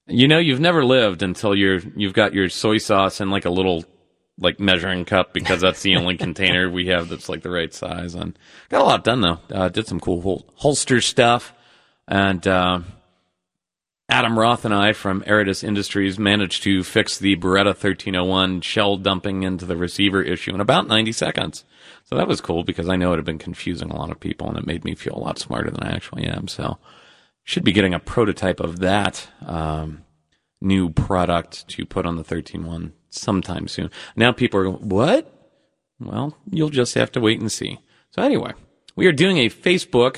you 0.07 0.27
know, 0.27 0.39
you've 0.39 0.61
never 0.61 0.85
lived 0.85 1.23
until 1.23 1.55
you're, 1.55 1.81
you've 1.97 2.15
got 2.15 2.35
your 2.35 2.49
soy 2.49 2.79
sauce 2.79 3.21
in 3.21 3.31
like 3.31 3.45
a 3.45 3.51
little 3.51 3.85
like 4.39 4.59
measuring 4.59 5.05
cup 5.05 5.33
because 5.33 5.61
that's 5.61 5.83
the 5.83 5.97
only 5.97 6.17
container 6.17 6.71
we 6.71 6.87
have 6.87 7.09
that's 7.09 7.29
like 7.29 7.43
the 7.43 7.51
right 7.51 7.73
size. 7.73 8.15
And 8.15 8.39
got 8.69 8.83
a 8.83 8.85
lot 8.85 9.05
done 9.05 9.21
though. 9.21 9.39
Uh, 9.51 9.69
did 9.69 9.87
some 9.87 10.01
cool 10.01 10.21
hol- 10.21 10.47
holster 10.57 11.01
stuff, 11.01 11.53
and 12.09 12.47
uh, 12.47 12.81
Adam 14.09 14.39
Roth 14.39 14.65
and 14.65 14.75
I 14.75 14.93
from 14.93 15.23
Aridus 15.23 15.63
Industries 15.65 16.19
managed 16.19 16.63
to 16.65 16.83
fix 16.83 17.19
the 17.19 17.37
Beretta 17.37 17.67
1301 17.67 18.61
shell 18.63 18.97
dumping 18.97 19.43
into 19.43 19.65
the 19.65 19.77
receiver 19.77 20.23
issue 20.23 20.55
in 20.55 20.61
about 20.61 20.89
90 20.89 21.13
seconds. 21.13 21.65
So 22.05 22.17
that 22.17 22.29
was 22.29 22.41
cool 22.41 22.65
because 22.65 22.89
I 22.89 22.97
know 22.97 23.13
it 23.13 23.17
had 23.17 23.25
been 23.25 23.39
confusing 23.39 23.91
a 23.91 23.97
lot 23.97 24.11
of 24.11 24.21
people, 24.21 24.49
and 24.49 24.59
it 24.59 24.67
made 24.67 24.85
me 24.85 24.95
feel 24.95 25.15
a 25.15 25.19
lot 25.25 25.39
smarter 25.39 25.71
than 25.71 25.83
I 25.83 25.95
actually 25.95 26.25
am. 26.25 26.49
So 26.49 26.79
should 27.45 27.65
be 27.65 27.73
getting 27.73 27.95
a 27.95 27.99
prototype 27.99 28.61
of 28.61 28.81
that. 28.81 29.29
Um, 29.45 30.05
new 30.61 30.91
product 30.91 31.67
to 31.69 31.85
put 31.85 32.07
on 32.07 32.17
the 32.17 32.25
13.1 32.25 32.93
sometime 33.15 33.69
soon. 33.69 33.91
Now 34.17 34.33
people 34.33 34.61
are 34.61 34.65
going, 34.65 34.89
what? 34.89 35.33
Well, 36.01 36.37
you'll 36.51 36.71
just 36.71 36.95
have 36.95 37.13
to 37.13 37.21
wait 37.21 37.41
and 37.41 37.51
see. 37.51 37.79
So 38.11 38.23
anyway, 38.23 38.53
we 38.97 39.07
are 39.07 39.13
doing 39.13 39.39
a 39.39 39.49
Facebook 39.49 40.17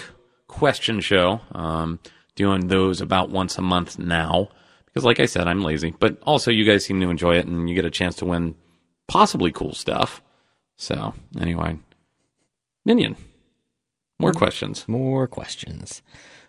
question 0.49 1.01
show, 1.01 1.41
um, 1.53 2.01
doing 2.35 2.69
those 2.69 3.01
about 3.01 3.31
once 3.31 3.59
a 3.59 3.63
month 3.63 3.99
now. 3.99 4.49
Because 4.87 5.05
like 5.05 5.21
I 5.21 5.27
said, 5.27 5.49
I'm 5.49 5.63
lazy, 5.63 5.95
but 5.99 6.19
also 6.23 6.51
you 6.51 6.65
guys 6.65 6.85
seem 6.85 7.01
to 7.01 7.11
enjoy 7.11 7.37
it 7.37 7.47
and 7.47 7.69
you 7.69 7.75
get 7.75 7.85
a 7.85 7.91
chance 7.91 8.17
to 8.17 8.25
win 8.25 8.55
possibly 9.09 9.51
cool 9.51 9.75
stuff. 9.75 10.23
So 10.77 11.15
anyway, 11.39 11.79
Minion, 12.85 13.17
more 14.19 14.33
questions. 14.33 14.87
More 14.89 15.27
questions. 15.27 16.03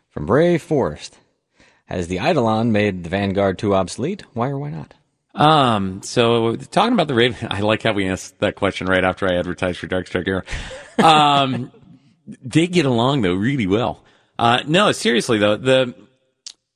From 0.09 0.25
Brave 0.25 0.61
Forest. 0.61 1.19
Has 1.85 2.07
the 2.07 2.17
Eidolon 2.17 2.71
made 2.71 3.03
the 3.03 3.09
Vanguard 3.09 3.59
2 3.59 3.75
obsolete? 3.75 4.23
Why 4.33 4.49
or 4.49 4.57
why 4.57 4.71
not? 4.71 4.95
Um, 5.35 6.01
so 6.01 6.55
talking 6.55 6.93
about 6.93 7.07
the 7.07 7.13
Raven, 7.13 7.47
I 7.51 7.59
like 7.59 7.83
how 7.83 7.93
we 7.93 8.07
asked 8.07 8.39
that 8.39 8.55
question 8.55 8.87
right 8.87 9.03
after 9.03 9.31
I 9.31 9.37
advertised 9.37 9.79
for 9.79 9.87
Dark 9.87 10.09
Gear. 10.09 10.45
Um, 10.97 11.71
they 12.41 12.67
get 12.67 12.85
along 12.85 13.21
though 13.21 13.33
really 13.33 13.67
well. 13.67 14.03
Uh, 14.39 14.63
no, 14.65 14.91
seriously 14.91 15.37
though, 15.37 15.57
the, 15.57 15.93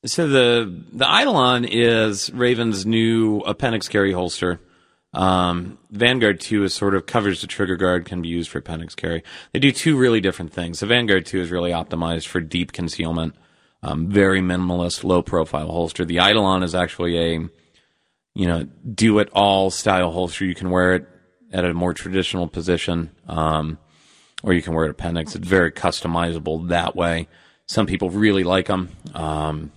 so 0.06 0.28
the, 0.28 0.84
the 0.94 1.06
Eidolon 1.06 1.66
is 1.66 2.32
Raven's 2.32 2.86
new 2.86 3.40
appendix 3.40 3.88
carry 3.88 4.14
holster. 4.14 4.60
Um, 5.14 5.80
Vanguard 5.90 6.40
2 6.40 6.64
is 6.64 6.74
sort 6.74 6.94
of 6.94 7.06
covers 7.06 7.42
the 7.42 7.48
trigger 7.48 7.76
guard, 7.76 8.06
can 8.06 8.22
be 8.22 8.30
used 8.30 8.50
for 8.50 8.60
appendix 8.60 8.94
carry. 8.94 9.24
They 9.52 9.60
do 9.60 9.72
two 9.72 9.98
really 9.98 10.22
different 10.22 10.54
things. 10.54 10.80
The 10.80 10.86
Vanguard 10.86 11.26
2 11.26 11.42
is 11.42 11.52
really 11.52 11.72
optimized 11.72 12.28
for 12.28 12.40
deep 12.40 12.72
concealment, 12.72 13.36
um, 13.82 14.08
very 14.08 14.40
minimalist, 14.40 15.04
low 15.04 15.22
profile 15.22 15.72
holster. 15.72 16.06
The 16.06 16.18
Eidolon 16.18 16.64
is 16.64 16.76
actually 16.76 17.18
a, 17.18 17.50
you 18.40 18.48
know, 18.48 18.64
do 18.94 19.20
it 19.20 19.28
all 19.34 19.70
style 19.70 20.14
holster. 20.14 20.46
You 20.46 20.56
can 20.56 20.70
wear 20.70 20.96
it 20.96 21.06
at 21.52 21.66
a 21.66 21.74
more 21.74 21.94
traditional 21.94 22.48
position, 22.48 23.12
um, 23.28 23.78
or 24.44 24.54
you 24.54 24.62
can 24.62 24.74
wear 24.74 24.86
it 24.86 24.92
appendix. 24.92 25.36
It's 25.36 25.46
very 25.46 25.74
customizable 25.74 26.70
that 26.70 26.96
way. 26.96 27.28
Some 27.66 27.86
people 27.86 28.10
really 28.10 28.46
like 28.46 28.68
them. 28.68 28.92
Um, 29.14 29.74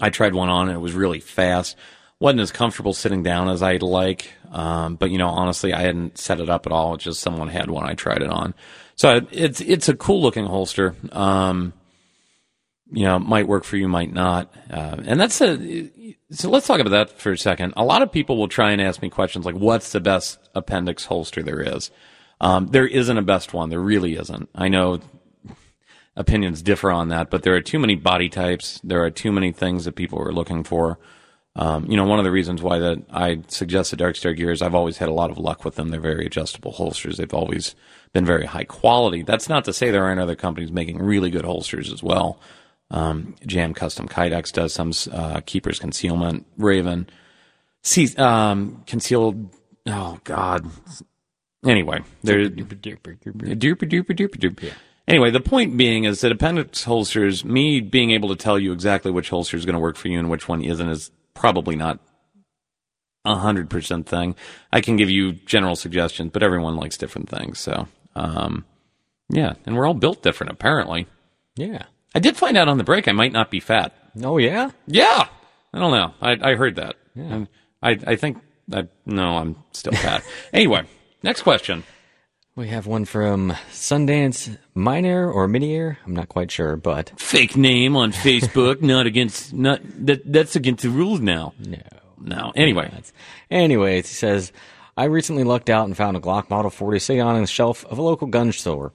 I 0.00 0.10
tried 0.10 0.34
one 0.34 0.48
on 0.48 0.68
and 0.68 0.76
it 0.76 0.80
was 0.80 0.94
really 0.94 1.20
fast. 1.20 1.76
Wasn't 2.18 2.40
as 2.40 2.50
comfortable 2.50 2.92
sitting 2.92 3.22
down 3.22 3.48
as 3.48 3.62
I'd 3.62 3.84
like. 3.84 4.32
Um, 4.50 4.96
but 4.96 5.12
you 5.12 5.18
know, 5.18 5.28
honestly, 5.28 5.72
I 5.72 5.82
hadn't 5.82 6.18
set 6.18 6.40
it 6.40 6.50
up 6.50 6.66
at 6.66 6.72
all. 6.72 6.94
It's 6.94 7.04
just 7.04 7.20
someone 7.20 7.46
had 7.46 7.70
one. 7.70 7.88
I 7.88 7.94
tried 7.94 8.22
it 8.22 8.30
on. 8.30 8.52
So 8.96 9.24
it's, 9.30 9.60
it's 9.60 9.88
a 9.88 9.94
cool 9.94 10.22
looking 10.22 10.46
holster. 10.46 10.96
Um, 11.12 11.72
you 12.90 13.04
know, 13.04 13.18
might 13.18 13.48
work 13.48 13.64
for 13.64 13.76
you, 13.76 13.88
might 13.88 14.12
not. 14.12 14.52
Uh, 14.70 14.96
and 15.04 15.20
that's 15.20 15.40
a, 15.40 16.16
so 16.30 16.50
let's 16.50 16.66
talk 16.66 16.80
about 16.80 16.90
that 16.90 17.10
for 17.10 17.32
a 17.32 17.38
second. 17.38 17.74
A 17.76 17.84
lot 17.84 18.02
of 18.02 18.12
people 18.12 18.36
will 18.36 18.48
try 18.48 18.70
and 18.70 18.80
ask 18.80 19.02
me 19.02 19.10
questions 19.10 19.44
like, 19.44 19.56
what's 19.56 19.92
the 19.92 20.00
best 20.00 20.38
appendix 20.54 21.04
holster 21.04 21.42
there 21.42 21.60
is? 21.60 21.90
Um, 22.40 22.68
there 22.68 22.86
isn't 22.86 23.18
a 23.18 23.22
best 23.22 23.52
one. 23.54 23.70
There 23.70 23.80
really 23.80 24.14
isn't. 24.14 24.48
I 24.54 24.68
know 24.68 25.00
opinions 26.14 26.62
differ 26.62 26.90
on 26.90 27.08
that, 27.08 27.30
but 27.30 27.42
there 27.42 27.54
are 27.54 27.60
too 27.60 27.78
many 27.78 27.94
body 27.94 28.28
types. 28.28 28.80
There 28.84 29.02
are 29.02 29.10
too 29.10 29.32
many 29.32 29.52
things 29.52 29.84
that 29.84 29.96
people 29.96 30.20
are 30.20 30.32
looking 30.32 30.64
for. 30.64 30.98
Um, 31.56 31.90
you 31.90 31.96
know, 31.96 32.04
one 32.04 32.18
of 32.18 32.24
the 32.24 32.30
reasons 32.30 32.62
why 32.62 32.78
that 32.78 33.02
I 33.10 33.42
suggested 33.48 33.98
Dark 33.98 34.16
Star 34.16 34.34
Gear 34.34 34.50
is 34.50 34.60
I've 34.60 34.74
always 34.74 34.98
had 34.98 35.08
a 35.08 35.14
lot 35.14 35.30
of 35.30 35.38
luck 35.38 35.64
with 35.64 35.76
them. 35.76 35.88
They're 35.88 36.00
very 36.00 36.26
adjustable 36.26 36.72
holsters. 36.72 37.16
They've 37.16 37.32
always 37.32 37.74
been 38.12 38.26
very 38.26 38.44
high 38.44 38.64
quality. 38.64 39.22
That's 39.22 39.48
not 39.48 39.64
to 39.64 39.72
say 39.72 39.90
there 39.90 40.04
aren't 40.04 40.20
other 40.20 40.36
companies 40.36 40.70
making 40.70 40.98
really 40.98 41.30
good 41.30 41.46
holsters 41.46 41.90
as 41.90 42.02
well. 42.02 42.38
Um, 42.90 43.34
JM 43.42 43.74
Custom 43.74 44.08
Kydex 44.08 44.52
does 44.52 44.72
some, 44.72 44.92
uh, 45.12 45.40
Keeper's 45.40 45.78
Concealment, 45.78 46.46
Raven, 46.56 47.08
see, 47.82 48.14
um, 48.16 48.84
concealed, 48.86 49.50
oh 49.86 50.18
God. 50.24 50.66
Anyway, 51.66 52.00
there, 52.22 52.48
duper 52.48 52.78
duper 52.78 53.16
duper 53.18 54.38
duper. 54.38 54.72
Anyway, 55.08 55.30
the 55.30 55.40
point 55.40 55.76
being 55.76 56.04
is 56.04 56.20
that 56.20 56.32
appendix 56.32 56.84
holsters, 56.84 57.44
me 57.44 57.80
being 57.80 58.10
able 58.10 58.28
to 58.28 58.36
tell 58.36 58.58
you 58.58 58.72
exactly 58.72 59.10
which 59.10 59.30
holster 59.30 59.56
is 59.56 59.64
going 59.64 59.74
to 59.74 59.80
work 59.80 59.96
for 59.96 60.08
you 60.08 60.18
and 60.18 60.28
which 60.30 60.48
one 60.48 60.62
isn't 60.62 60.88
is 60.88 61.10
probably 61.34 61.76
not 61.76 62.00
a 63.24 63.36
hundred 63.36 63.70
percent 63.70 64.08
thing. 64.08 64.34
I 64.72 64.80
can 64.80 64.96
give 64.96 65.10
you 65.10 65.32
general 65.32 65.76
suggestions, 65.76 66.30
but 66.32 66.42
everyone 66.42 66.76
likes 66.76 66.96
different 66.96 67.28
things. 67.28 67.58
So, 67.58 67.88
um, 68.14 68.64
yeah, 69.28 69.54
and 69.64 69.76
we're 69.76 69.86
all 69.86 69.94
built 69.94 70.22
different 70.22 70.52
apparently. 70.52 71.06
Yeah. 71.56 71.84
I 72.14 72.18
did 72.18 72.36
find 72.36 72.56
out 72.56 72.68
on 72.68 72.78
the 72.78 72.84
break 72.84 73.08
I 73.08 73.12
might 73.12 73.32
not 73.32 73.50
be 73.50 73.60
fat. 73.60 73.94
Oh, 74.22 74.38
yeah? 74.38 74.70
Yeah, 74.86 75.28
I 75.74 75.78
don't 75.78 75.90
know. 75.92 76.14
I 76.20 76.52
I 76.52 76.54
heard 76.54 76.76
that. 76.76 76.96
Yeah. 77.14 77.44
I 77.82 77.98
I 78.06 78.16
think 78.16 78.38
I 78.72 78.88
no, 79.04 79.36
I'm 79.36 79.56
still 79.72 79.92
fat. 79.92 80.22
anyway, 80.52 80.82
next 81.22 81.42
question. 81.42 81.84
We 82.54 82.68
have 82.68 82.86
one 82.86 83.04
from 83.04 83.50
Sundance 83.70 84.56
Minor 84.74 85.30
or 85.30 85.46
Minier. 85.46 85.98
I'm 86.06 86.16
not 86.16 86.30
quite 86.30 86.50
sure, 86.50 86.76
but 86.76 87.12
Fake 87.20 87.54
name 87.54 87.94
on 87.96 88.12
Facebook, 88.12 88.80
not 88.94 89.04
against 89.06 89.52
not 89.52 89.80
that 90.06 90.22
that's 90.32 90.56
against 90.56 90.82
the 90.82 90.88
rules 90.90 91.20
now. 91.20 91.52
no. 91.58 91.78
No. 92.18 92.52
Anyway, 92.56 92.84
That's- 92.84 93.12
Anyways, 93.50 94.08
he 94.08 94.14
says, 94.14 94.50
I 94.96 95.04
recently 95.04 95.44
lucked 95.44 95.68
out 95.68 95.84
and 95.84 95.94
found 95.94 96.16
a 96.16 96.20
Glock 96.20 96.48
Model 96.48 96.70
40 96.70 96.98
sitting 96.98 97.20
on 97.20 97.38
the 97.38 97.46
shelf 97.46 97.84
of 97.84 97.98
a 97.98 98.02
local 98.02 98.26
gun 98.26 98.52
store. 98.52 98.92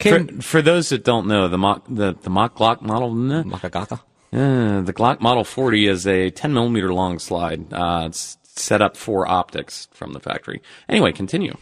For, 0.00 0.42
for 0.42 0.62
those 0.62 0.88
that 0.90 1.04
don't 1.04 1.26
know, 1.26 1.48
the 1.48 1.58
mock 1.58 1.84
the 1.88 2.14
the 2.20 2.30
mock 2.30 2.56
Glock 2.56 2.82
model. 2.82 3.10
Uh, 4.32 4.80
the 4.80 4.92
Glock 4.92 5.20
Model 5.20 5.44
40 5.44 5.86
is 5.86 6.06
a 6.08 6.30
10 6.30 6.52
millimeter 6.52 6.92
long 6.92 7.20
slide. 7.20 7.72
Uh, 7.72 8.04
it's 8.06 8.36
set 8.42 8.82
up 8.82 8.96
for 8.96 9.28
optics 9.28 9.86
from 9.92 10.12
the 10.12 10.18
factory. 10.18 10.60
Anyway, 10.88 11.12
continue. 11.12 11.56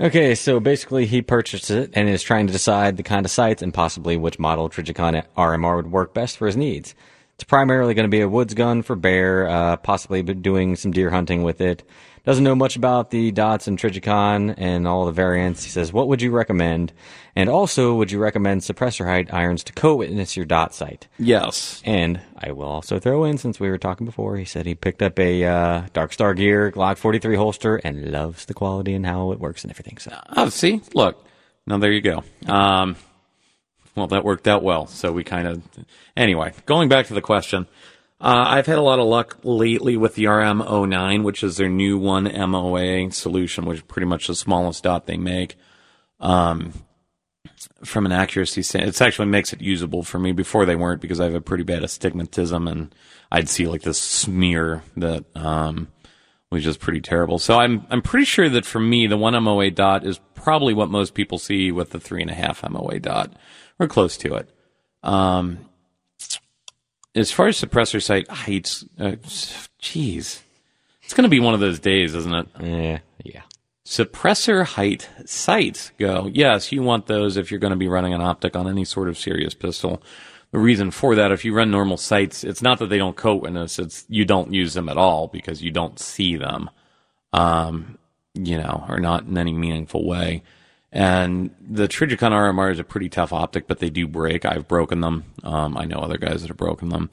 Okay, 0.00 0.34
so 0.34 0.60
basically 0.60 1.06
he 1.06 1.22
purchased 1.22 1.70
it 1.70 1.90
and 1.94 2.08
is 2.08 2.22
trying 2.22 2.46
to 2.46 2.52
decide 2.52 2.96
the 2.96 3.02
kind 3.02 3.24
of 3.24 3.30
sights 3.30 3.62
and 3.62 3.72
possibly 3.72 4.16
which 4.16 4.38
model 4.38 4.68
Trijicon 4.68 5.24
RMR 5.36 5.76
would 5.76 5.92
work 5.92 6.14
best 6.14 6.36
for 6.36 6.46
his 6.46 6.56
needs. 6.56 6.94
It's 7.34 7.44
primarily 7.44 7.94
going 7.94 8.04
to 8.04 8.16
be 8.16 8.20
a 8.20 8.28
woods 8.28 8.54
gun 8.54 8.82
for 8.82 8.94
bear, 8.94 9.48
uh, 9.48 9.76
possibly 9.76 10.22
doing 10.22 10.76
some 10.76 10.92
deer 10.92 11.10
hunting 11.10 11.42
with 11.42 11.60
it. 11.60 11.82
Doesn't 12.24 12.42
know 12.44 12.54
much 12.54 12.74
about 12.76 13.10
the 13.10 13.32
dots 13.32 13.66
and 13.68 13.78
Trijicon 13.78 14.54
and 14.56 14.88
all 14.88 15.04
the 15.04 15.12
variants. 15.12 15.62
He 15.62 15.68
says, 15.70 15.92
what 15.92 16.08
would 16.08 16.22
you 16.22 16.30
recommend? 16.30 16.92
And 17.36 17.50
also, 17.50 17.94
would 17.96 18.10
you 18.10 18.18
recommend 18.18 18.62
suppressor 18.62 19.04
height 19.04 19.32
irons 19.32 19.62
to 19.64 19.74
co-witness 19.74 20.34
your 20.34 20.46
dot 20.46 20.74
sight? 20.74 21.06
Yes. 21.18 21.82
And 21.84 22.20
I 22.38 22.52
will 22.52 22.68
also 22.68 22.98
throw 22.98 23.24
in, 23.24 23.36
since 23.36 23.60
we 23.60 23.68
were 23.68 23.76
talking 23.76 24.06
before, 24.06 24.38
he 24.38 24.46
said 24.46 24.64
he 24.64 24.74
picked 24.74 25.02
up 25.02 25.18
a 25.18 25.44
uh, 25.44 25.82
Dark 25.92 26.14
Star 26.14 26.32
Gear 26.32 26.70
Glock 26.72 26.96
43 26.96 27.36
holster 27.36 27.76
and 27.76 28.10
loves 28.10 28.46
the 28.46 28.54
quality 28.54 28.94
and 28.94 29.04
how 29.04 29.30
it 29.32 29.38
works 29.38 29.62
and 29.62 29.70
everything. 29.70 29.98
So 29.98 30.18
Oh, 30.30 30.48
see, 30.48 30.80
look. 30.94 31.22
Now 31.66 31.76
there 31.76 31.92
you 31.92 32.00
go. 32.00 32.24
Um, 32.46 32.96
well, 33.94 34.06
that 34.08 34.24
worked 34.24 34.48
out 34.48 34.62
well. 34.62 34.86
So 34.86 35.12
we 35.12 35.24
kind 35.24 35.46
of, 35.46 35.62
anyway, 36.16 36.54
going 36.64 36.88
back 36.88 37.06
to 37.08 37.14
the 37.14 37.20
question. 37.20 37.66
Uh, 38.24 38.46
I've 38.48 38.64
had 38.64 38.78
a 38.78 38.82
lot 38.82 39.00
of 39.00 39.06
luck 39.06 39.36
lately 39.42 39.98
with 39.98 40.14
the 40.14 40.24
RM09, 40.24 41.24
which 41.24 41.42
is 41.44 41.58
their 41.58 41.68
new 41.68 41.98
one 41.98 42.24
MOA 42.24 43.10
solution, 43.10 43.66
which 43.66 43.80
is 43.80 43.84
pretty 43.84 44.06
much 44.06 44.28
the 44.28 44.34
smallest 44.34 44.82
dot 44.82 45.04
they 45.04 45.18
make. 45.18 45.56
Um, 46.20 46.72
from 47.84 48.06
an 48.06 48.12
accuracy 48.12 48.62
standpoint, 48.62 48.96
it 48.96 49.02
actually 49.02 49.28
makes 49.28 49.52
it 49.52 49.60
usable 49.60 50.02
for 50.02 50.18
me. 50.18 50.32
Before 50.32 50.64
they 50.64 50.74
weren't 50.74 51.02
because 51.02 51.20
I 51.20 51.24
have 51.24 51.34
a 51.34 51.40
pretty 51.42 51.64
bad 51.64 51.84
astigmatism 51.84 52.66
and 52.66 52.94
I'd 53.30 53.50
see 53.50 53.66
like 53.66 53.82
this 53.82 53.98
smear 53.98 54.82
that, 54.96 55.26
um, 55.36 55.88
was 56.50 56.64
just 56.64 56.80
pretty 56.80 57.02
terrible. 57.02 57.38
So 57.38 57.58
I'm, 57.58 57.86
I'm 57.90 58.00
pretty 58.00 58.24
sure 58.24 58.48
that 58.48 58.64
for 58.64 58.80
me, 58.80 59.06
the 59.06 59.18
one 59.18 59.34
MOA 59.44 59.70
dot 59.70 60.06
is 60.06 60.18
probably 60.34 60.72
what 60.72 60.88
most 60.88 61.12
people 61.12 61.38
see 61.38 61.70
with 61.70 61.90
the 61.90 62.00
three 62.00 62.22
and 62.22 62.30
a 62.30 62.34
half 62.34 62.66
MOA 62.66 63.00
dot 63.00 63.34
or 63.78 63.86
close 63.86 64.16
to 64.16 64.36
it. 64.36 64.48
Um, 65.02 65.68
as 67.14 67.30
far 67.30 67.48
as 67.48 67.60
suppressor 67.60 68.02
sight 68.02 68.28
heights, 68.28 68.84
uh, 68.98 69.16
geez, 69.78 70.42
it's 71.02 71.14
going 71.14 71.24
to 71.24 71.28
be 71.28 71.40
one 71.40 71.54
of 71.54 71.60
those 71.60 71.78
days, 71.78 72.14
isn't 72.14 72.34
it? 72.34 72.48
yeah, 72.60 72.98
yeah. 73.24 73.42
Suppressor 73.84 74.64
height 74.64 75.08
sights 75.26 75.92
go. 75.98 76.30
Yes, 76.32 76.72
you 76.72 76.82
want 76.82 77.06
those 77.06 77.36
if 77.36 77.50
you're 77.50 77.60
going 77.60 77.72
to 77.72 77.76
be 77.76 77.88
running 77.88 78.14
an 78.14 78.22
optic 78.22 78.56
on 78.56 78.66
any 78.66 78.84
sort 78.84 79.08
of 79.08 79.18
serious 79.18 79.52
pistol. 79.52 80.02
The 80.52 80.58
reason 80.58 80.90
for 80.90 81.14
that, 81.14 81.32
if 81.32 81.44
you 81.44 81.52
run 81.52 81.70
normal 81.70 81.98
sights, 81.98 82.44
it's 82.44 82.62
not 82.62 82.78
that 82.78 82.88
they 82.88 82.96
don't 82.96 83.16
co-witness, 83.16 83.78
it's 83.78 84.06
you 84.08 84.24
don't 84.24 84.54
use 84.54 84.72
them 84.72 84.88
at 84.88 84.96
all 84.96 85.28
because 85.28 85.62
you 85.62 85.70
don't 85.70 85.98
see 85.98 86.36
them. 86.36 86.70
Um, 87.32 87.98
you 88.34 88.56
know, 88.56 88.84
or 88.88 89.00
not 89.00 89.24
in 89.24 89.36
any 89.36 89.52
meaningful 89.52 90.06
way. 90.06 90.42
And 90.94 91.50
the 91.60 91.88
Trijicon 91.88 92.30
RMR 92.30 92.70
is 92.70 92.78
a 92.78 92.84
pretty 92.84 93.08
tough 93.08 93.32
optic, 93.32 93.66
but 93.66 93.80
they 93.80 93.90
do 93.90 94.06
break. 94.06 94.44
I've 94.44 94.68
broken 94.68 95.00
them. 95.00 95.24
Um, 95.42 95.76
I 95.76 95.86
know 95.86 95.98
other 95.98 96.18
guys 96.18 96.42
that 96.42 96.48
have 96.48 96.56
broken 96.56 96.88
them. 96.88 97.10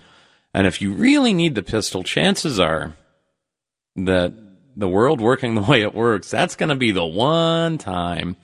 And 0.54 0.68
if 0.68 0.84
you 0.84 0.94
really 0.94 1.34
need 1.34 1.56
the 1.56 1.64
pistol, 1.64 2.04
chances 2.04 2.60
are 2.60 2.96
that 3.96 4.34
the 4.76 4.88
world 4.88 5.20
working 5.20 5.56
the 5.56 5.62
way 5.62 5.82
it 5.82 5.96
works, 5.96 6.30
that's 6.30 6.56
going 6.56 6.70
to 6.70 6.76
be 6.76 6.92
the 6.92 7.06
one 7.06 7.80
time 7.80 8.38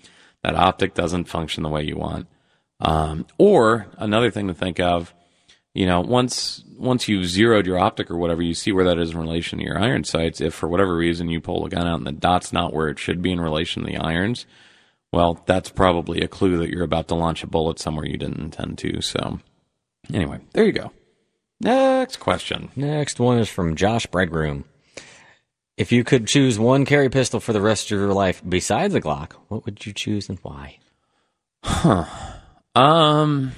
that 0.44 0.56
optic 0.56 0.96
doesn't 0.96 1.26
function 1.26 1.62
the 1.62 1.70
way 1.70 1.84
you 1.84 1.98
want. 1.98 2.26
Um, 2.80 3.28
or 3.38 3.88
another 4.00 4.32
thing 4.32 4.48
to 4.48 4.56
think 4.56 4.80
of, 4.80 5.14
you 5.76 5.86
know, 5.86 6.02
once 6.02 6.64
once 6.78 7.08
you've 7.08 7.26
zeroed 7.26 7.68
your 7.68 7.78
optic 7.78 8.10
or 8.10 8.18
whatever, 8.18 8.42
you 8.42 8.54
see 8.56 8.72
where 8.72 8.86
that 8.86 9.00
is 9.00 9.12
in 9.12 9.20
relation 9.20 9.60
to 9.60 9.66
your 9.66 9.80
iron 9.80 10.04
sights. 10.04 10.42
If 10.42 10.56
for 10.56 10.68
whatever 10.68 10.96
reason 10.96 11.30
you 11.30 11.42
pull 11.42 11.64
the 11.64 11.76
gun 11.76 11.88
out 11.88 11.98
and 11.98 12.08
the 12.08 12.12
dot's 12.12 12.52
not 12.52 12.74
where 12.74 12.88
it 12.88 12.98
should 12.98 13.22
be 13.22 13.32
in 13.32 13.40
relation 13.40 13.84
to 13.84 13.88
the 13.88 13.98
irons, 13.98 14.48
well, 15.12 15.42
that's 15.46 15.70
probably 15.70 16.22
a 16.22 16.28
clue 16.28 16.58
that 16.58 16.70
you're 16.70 16.84
about 16.84 17.08
to 17.10 17.16
launch 17.16 17.44
a 17.44 17.48
bullet 17.48 17.80
somewhere 17.80 18.06
you 18.06 18.18
didn't 18.18 18.40
intend 18.40 18.78
to. 18.80 19.02
So, 19.02 19.40
anyway, 20.14 20.40
there 20.54 20.66
you 20.66 20.74
go. 20.74 20.92
Next 21.60 22.18
question. 22.18 22.70
Next 22.76 23.20
one 23.20 23.40
is 23.40 23.50
from 23.50 23.76
Josh 23.76 24.06
Breadroom. 24.08 24.66
If 25.78 25.92
you 25.92 26.04
could 26.04 26.28
choose 26.28 26.58
one 26.58 26.86
carry 26.86 27.10
pistol 27.10 27.40
for 27.40 27.54
the 27.54 27.62
rest 27.62 27.86
of 27.86 28.00
your 28.00 28.14
life 28.14 28.42
besides 28.48 28.96
a 28.96 29.02
Glock, 29.02 29.34
what 29.48 29.66
would 29.66 29.86
you 29.86 29.94
choose 29.94 30.28
and 30.28 30.40
why? 30.42 30.80
Huh. 31.64 32.06
Um, 32.76 33.54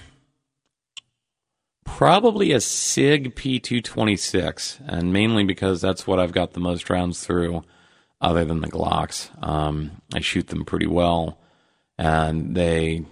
probably 1.85 2.51
a 2.51 2.61
Sig 2.61 3.35
P226, 3.35 4.81
and 4.85 5.11
mainly 5.11 5.43
because 5.43 5.81
that's 5.81 6.05
what 6.05 6.19
I've 6.19 6.31
got 6.31 6.53
the 6.53 6.59
most 6.59 6.89
rounds 6.89 7.25
through, 7.25 7.63
other 8.21 8.45
than 8.45 8.61
the 8.61 8.69
Glocks. 8.69 9.29
Um, 9.45 10.01
I 10.13 10.19
shoot 10.19 10.47
them 10.47 10.65
pretty 10.65 10.87
well, 10.87 11.38
and 11.99 12.55
they 12.55 13.03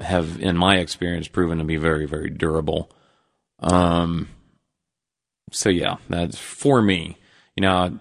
have, 0.00 0.40
in 0.40 0.56
my 0.56 0.78
experience, 0.78 1.28
proven 1.28 1.58
to 1.58 1.64
be 1.64 1.76
very, 1.76 2.06
very 2.06 2.30
durable. 2.30 2.90
Um, 3.60 4.28
so 5.52 5.68
yeah, 5.68 5.96
that's 6.08 6.38
for 6.38 6.80
me. 6.80 7.18
You 7.56 7.60
know, 7.60 7.98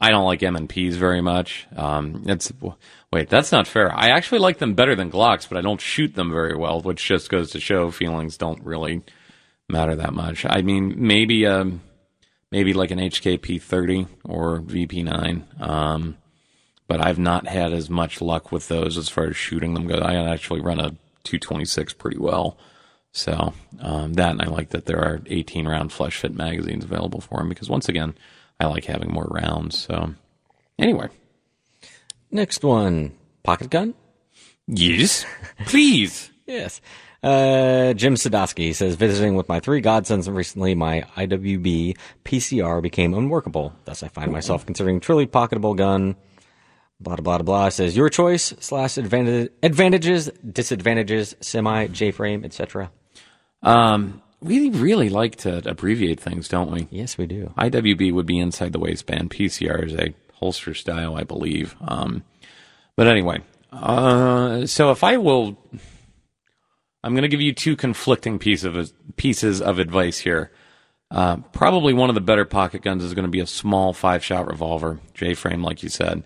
I 0.00 0.10
don't 0.10 0.24
like 0.24 0.42
M 0.42 0.56
and 0.56 0.68
P's 0.68 0.96
very 0.96 1.20
much. 1.20 1.66
Um, 1.76 2.24
it's 2.26 2.50
wait, 3.12 3.28
that's 3.28 3.52
not 3.52 3.66
fair. 3.68 3.94
I 3.94 4.08
actually 4.08 4.38
like 4.38 4.56
them 4.56 4.72
better 4.74 4.96
than 4.96 5.10
Glocks, 5.10 5.46
but 5.46 5.58
I 5.58 5.60
don't 5.60 5.82
shoot 5.82 6.14
them 6.14 6.32
very 6.32 6.56
well, 6.56 6.80
which 6.80 7.04
just 7.04 7.28
goes 7.28 7.50
to 7.50 7.60
show 7.60 7.90
feelings 7.90 8.38
don't 8.38 8.64
really 8.64 9.02
matter 9.68 9.96
that 9.96 10.14
much. 10.14 10.46
I 10.48 10.62
mean, 10.62 10.94
maybe 10.96 11.46
um, 11.46 11.82
maybe 12.50 12.72
like 12.72 12.90
an 12.90 13.00
HK 13.00 13.40
P30 13.40 14.08
or 14.24 14.60
VP 14.60 15.02
9. 15.02 15.44
Um, 15.60 16.16
but 16.88 17.00
I've 17.00 17.18
not 17.18 17.46
had 17.48 17.72
as 17.72 17.90
much 17.90 18.20
luck 18.20 18.52
with 18.52 18.68
those 18.68 18.96
as 18.96 19.08
far 19.08 19.24
as 19.26 19.36
shooting 19.36 19.74
them 19.74 19.86
goes. 19.86 20.00
I 20.02 20.14
actually 20.16 20.60
run 20.60 20.78
a 20.78 20.90
226 21.24 21.94
pretty 21.94 22.18
well. 22.18 22.56
So 23.12 23.54
um, 23.80 24.12
that, 24.14 24.32
and 24.32 24.42
I 24.42 24.46
like 24.46 24.70
that 24.70 24.84
there 24.86 25.00
are 25.00 25.22
18 25.26 25.66
round 25.66 25.90
flush 25.92 26.18
fit 26.18 26.34
magazines 26.34 26.84
available 26.84 27.20
for 27.20 27.38
them 27.38 27.48
because 27.48 27.68
once 27.70 27.88
again, 27.88 28.14
I 28.60 28.66
like 28.66 28.84
having 28.84 29.10
more 29.10 29.26
rounds. 29.30 29.78
So 29.78 30.14
anyway, 30.78 31.08
Next 32.30 32.62
one, 32.64 33.12
pocket 33.42 33.70
gun. 33.70 33.94
yes, 34.66 35.24
please. 35.66 36.30
Yes. 36.48 36.80
Uh, 37.24 37.92
Jim 37.94 38.14
Sadowski 38.14 38.72
says, 38.72 38.94
visiting 38.94 39.34
with 39.34 39.48
my 39.48 39.58
three 39.58 39.80
godsons 39.80 40.28
recently, 40.32 40.76
my 40.76 41.02
IWB 41.16 41.96
PCR 42.24 42.80
became 42.80 43.14
unworkable. 43.14 43.72
Thus, 43.84 44.04
I 44.04 44.08
find 44.08 44.30
myself 44.30 44.64
considering 44.64 45.00
truly 45.00 45.26
pocketable 45.26 45.76
gun. 45.76 46.14
Blah, 46.98 47.16
blah, 47.16 47.38
blah, 47.38 47.44
blah. 47.44 47.68
Says, 47.68 47.96
your 47.96 48.08
choice 48.08 48.54
slash 48.60 48.96
advantage, 48.96 49.50
advantages, 49.62 50.30
disadvantages, 50.50 51.36
semi, 51.40 51.88
J-frame, 51.88 52.44
etc. 52.44 52.90
Um, 53.62 54.22
we 54.40 54.70
really 54.70 55.08
like 55.08 55.36
to 55.36 55.68
abbreviate 55.68 56.20
things, 56.20 56.48
don't 56.48 56.70
we? 56.70 56.88
Yes, 56.90 57.18
we 57.18 57.26
do. 57.26 57.52
IWB 57.58 58.12
would 58.12 58.26
be 58.26 58.38
inside 58.38 58.72
the 58.72 58.78
waistband. 58.78 59.30
PCR 59.30 59.84
is 59.84 59.94
a 59.94 60.14
holster 60.34 60.74
style, 60.74 61.16
I 61.16 61.24
believe. 61.24 61.74
Um, 61.80 62.24
but 62.96 63.06
anyway, 63.06 63.40
uh, 63.72 64.66
so 64.66 64.90
if 64.90 65.02
I 65.04 65.16
will, 65.16 65.58
I'm 67.02 67.12
going 67.12 67.22
to 67.22 67.28
give 67.28 67.40
you 67.40 67.52
two 67.52 67.76
conflicting 67.76 68.38
piece 68.38 68.64
of 68.64 68.92
pieces 69.16 69.60
of 69.60 69.78
advice 69.78 70.18
here. 70.18 70.50
Uh, 71.10 71.36
probably 71.52 71.94
one 71.94 72.08
of 72.08 72.14
the 72.14 72.20
better 72.20 72.44
pocket 72.44 72.82
guns 72.82 73.04
is 73.04 73.14
going 73.14 73.24
to 73.24 73.30
be 73.30 73.40
a 73.40 73.46
small 73.46 73.92
five 73.92 74.24
shot 74.24 74.46
revolver, 74.46 74.98
J 75.14 75.34
frame, 75.34 75.62
like 75.62 75.82
you 75.82 75.88
said. 75.88 76.24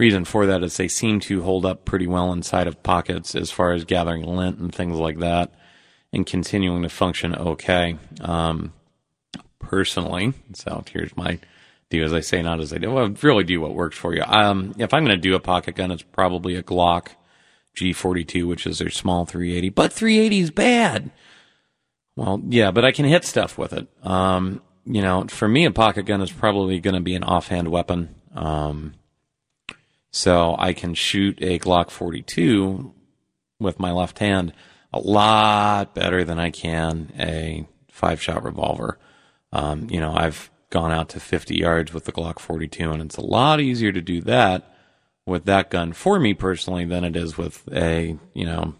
Reason 0.00 0.24
for 0.24 0.46
that 0.46 0.62
is 0.62 0.78
they 0.78 0.88
seem 0.88 1.20
to 1.20 1.42
hold 1.42 1.66
up 1.66 1.84
pretty 1.84 2.06
well 2.06 2.32
inside 2.32 2.66
of 2.66 2.82
pockets 2.82 3.34
as 3.34 3.50
far 3.50 3.72
as 3.72 3.84
gathering 3.84 4.22
lint 4.22 4.58
and 4.58 4.74
things 4.74 4.96
like 4.96 5.18
that 5.18 5.52
and 6.10 6.24
continuing 6.24 6.80
to 6.84 6.88
function 6.88 7.34
okay. 7.34 7.98
Um, 8.22 8.72
personally, 9.58 10.32
so 10.54 10.84
here's 10.90 11.14
my 11.18 11.38
do 11.90 12.02
as 12.02 12.14
I 12.14 12.20
say, 12.20 12.40
not 12.40 12.60
as 12.60 12.72
I 12.72 12.78
do. 12.78 12.90
Well, 12.90 13.14
really 13.20 13.44
do 13.44 13.60
what 13.60 13.74
works 13.74 13.98
for 13.98 14.14
you. 14.14 14.22
Um, 14.22 14.74
if 14.78 14.94
I'm 14.94 15.04
going 15.04 15.18
to 15.18 15.20
do 15.20 15.34
a 15.34 15.38
pocket 15.38 15.74
gun, 15.74 15.90
it's 15.90 16.02
probably 16.02 16.54
a 16.56 16.62
Glock 16.62 17.08
G42, 17.76 18.48
which 18.48 18.66
is 18.66 18.78
their 18.78 18.88
small 18.88 19.26
380. 19.26 19.68
But 19.68 19.92
380 19.92 20.38
is 20.38 20.50
bad. 20.50 21.10
Well, 22.16 22.40
yeah, 22.48 22.70
but 22.70 22.86
I 22.86 22.92
can 22.92 23.04
hit 23.04 23.26
stuff 23.26 23.58
with 23.58 23.74
it. 23.74 23.86
Um, 24.02 24.62
you 24.86 25.02
know, 25.02 25.26
for 25.28 25.46
me, 25.46 25.66
a 25.66 25.70
pocket 25.70 26.06
gun 26.06 26.22
is 26.22 26.32
probably 26.32 26.80
going 26.80 26.94
to 26.94 27.02
be 27.02 27.14
an 27.14 27.22
offhand 27.22 27.68
weapon. 27.68 28.14
Um, 28.34 28.94
so 30.10 30.56
I 30.58 30.72
can 30.72 30.94
shoot 30.94 31.38
a 31.40 31.58
Glock 31.58 31.90
42 31.90 32.94
with 33.58 33.78
my 33.78 33.92
left 33.92 34.18
hand 34.18 34.52
a 34.92 34.98
lot 34.98 35.94
better 35.94 36.24
than 36.24 36.38
I 36.38 36.50
can 36.50 37.12
a 37.18 37.66
five 37.88 38.20
shot 38.20 38.42
revolver. 38.42 38.98
Um, 39.52 39.88
you 39.90 40.00
know, 40.00 40.14
I've 40.14 40.50
gone 40.70 40.92
out 40.92 41.08
to 41.10 41.20
50 41.20 41.56
yards 41.56 41.92
with 41.92 42.04
the 42.04 42.12
Glock 42.12 42.38
42, 42.38 42.90
and 42.90 43.02
it's 43.02 43.16
a 43.16 43.24
lot 43.24 43.60
easier 43.60 43.92
to 43.92 44.00
do 44.00 44.20
that 44.22 44.74
with 45.26 45.44
that 45.44 45.70
gun 45.70 45.92
for 45.92 46.18
me 46.18 46.34
personally 46.34 46.84
than 46.84 47.04
it 47.04 47.14
is 47.14 47.38
with 47.38 47.68
a 47.72 48.18
you 48.34 48.44
know 48.44 48.74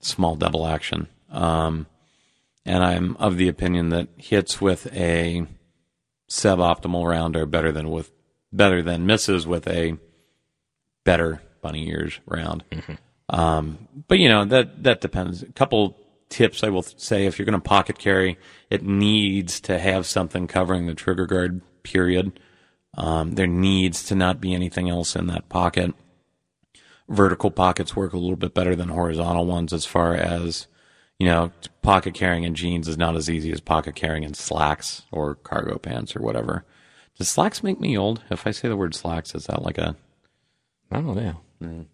small 0.00 0.36
double 0.36 0.66
action. 0.66 1.08
Um, 1.30 1.86
and 2.64 2.82
I'm 2.82 3.16
of 3.16 3.36
the 3.36 3.48
opinion 3.48 3.90
that 3.90 4.08
hits 4.16 4.60
with 4.60 4.86
a 4.94 5.46
suboptimal 6.30 7.06
round 7.06 7.36
are 7.36 7.46
better 7.46 7.72
than 7.72 7.90
with 7.90 8.12
better 8.52 8.82
than 8.82 9.06
misses 9.06 9.46
with 9.46 9.66
a 9.66 9.98
better 11.04 11.40
bunny 11.62 11.88
ears 11.88 12.20
round. 12.26 12.64
Mm-hmm. 12.70 12.94
Um, 13.28 13.88
but 14.08 14.18
you 14.18 14.28
know 14.28 14.44
that 14.44 14.82
that 14.82 15.00
depends. 15.00 15.42
A 15.42 15.52
couple 15.52 15.96
tips 16.28 16.64
I 16.64 16.68
will 16.68 16.82
say 16.82 17.26
if 17.26 17.38
you're 17.38 17.46
going 17.46 17.60
to 17.60 17.68
pocket 17.68 17.98
carry, 17.98 18.38
it 18.70 18.82
needs 18.82 19.60
to 19.60 19.78
have 19.78 20.06
something 20.06 20.46
covering 20.46 20.86
the 20.86 20.94
trigger 20.94 21.26
guard. 21.26 21.60
Period. 21.82 22.40
Um, 22.96 23.32
there 23.32 23.46
needs 23.46 24.04
to 24.04 24.14
not 24.14 24.40
be 24.40 24.54
anything 24.54 24.88
else 24.88 25.16
in 25.16 25.26
that 25.26 25.48
pocket. 25.48 25.94
Vertical 27.08 27.50
pockets 27.50 27.94
work 27.94 28.12
a 28.12 28.18
little 28.18 28.36
bit 28.36 28.54
better 28.54 28.74
than 28.74 28.88
horizontal 28.88 29.46
ones 29.46 29.72
as 29.72 29.84
far 29.84 30.14
as, 30.14 30.66
you 31.18 31.26
know, 31.26 31.52
pocket 31.82 32.14
carrying 32.14 32.44
in 32.44 32.54
jeans 32.54 32.88
is 32.88 32.96
not 32.96 33.16
as 33.16 33.28
easy 33.28 33.52
as 33.52 33.60
pocket 33.60 33.94
carrying 33.94 34.22
in 34.22 34.32
slacks 34.32 35.02
or 35.12 35.34
cargo 35.34 35.76
pants 35.76 36.16
or 36.16 36.22
whatever. 36.22 36.64
Does 37.18 37.28
slacks 37.28 37.62
make 37.62 37.80
me 37.80 37.98
old? 37.98 38.22
If 38.30 38.46
I 38.46 38.52
say 38.52 38.68
the 38.68 38.76
word 38.76 38.94
slacks, 38.94 39.34
is 39.34 39.46
that 39.46 39.62
like 39.62 39.78
a. 39.78 39.96
I 40.90 41.00
don't 41.00 41.16
know. 41.16 41.40
Mm. 41.62 41.86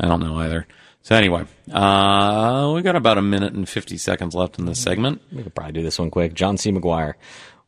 I 0.00 0.08
don't 0.08 0.20
know 0.20 0.36
either. 0.36 0.66
So 1.02 1.14
anyway, 1.14 1.44
uh, 1.72 2.72
we 2.74 2.82
got 2.82 2.96
about 2.96 3.18
a 3.18 3.22
minute 3.22 3.52
and 3.52 3.68
50 3.68 3.96
seconds 3.96 4.34
left 4.34 4.58
in 4.58 4.66
this 4.66 4.82
segment. 4.82 5.22
We 5.32 5.42
could 5.42 5.54
probably 5.54 5.72
do 5.72 5.82
this 5.82 5.98
one 5.98 6.10
quick. 6.10 6.34
John 6.34 6.56
C. 6.56 6.72
McGuire. 6.72 7.14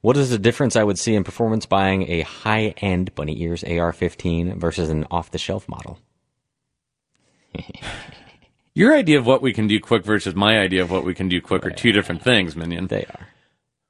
What 0.00 0.16
is 0.16 0.30
the 0.30 0.38
difference 0.38 0.76
I 0.76 0.84
would 0.84 0.98
see 0.98 1.14
in 1.14 1.24
performance 1.24 1.66
buying 1.66 2.10
a 2.10 2.22
high 2.22 2.74
end 2.78 3.14
Bunny 3.14 3.40
Ears 3.42 3.64
AR 3.64 3.92
15 3.92 4.58
versus 4.58 4.90
an 4.90 5.06
off 5.10 5.30
the 5.30 5.38
shelf 5.38 5.68
model? 5.68 5.98
Your 8.74 8.94
idea 8.94 9.18
of 9.18 9.26
what 9.26 9.42
we 9.42 9.52
can 9.52 9.66
do 9.66 9.80
quick 9.80 10.04
versus 10.04 10.34
my 10.36 10.60
idea 10.60 10.82
of 10.82 10.90
what 10.90 11.04
we 11.04 11.14
can 11.14 11.28
do 11.28 11.40
quick 11.40 11.66
are 11.66 11.70
two 11.70 11.90
different 11.90 12.22
things, 12.22 12.54
Minion. 12.54 12.86
They 12.86 13.04
are. 13.04 13.28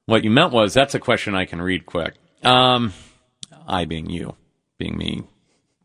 What 0.05 0.23
you 0.23 0.31
meant 0.31 0.51
was 0.51 0.73
that's 0.73 0.95
a 0.95 0.99
question 0.99 1.35
I 1.35 1.45
can 1.45 1.61
read 1.61 1.85
quick. 1.85 2.15
Um, 2.43 2.93
I 3.67 3.85
being 3.85 4.09
you, 4.09 4.35
being 4.79 4.97
me, 4.97 5.23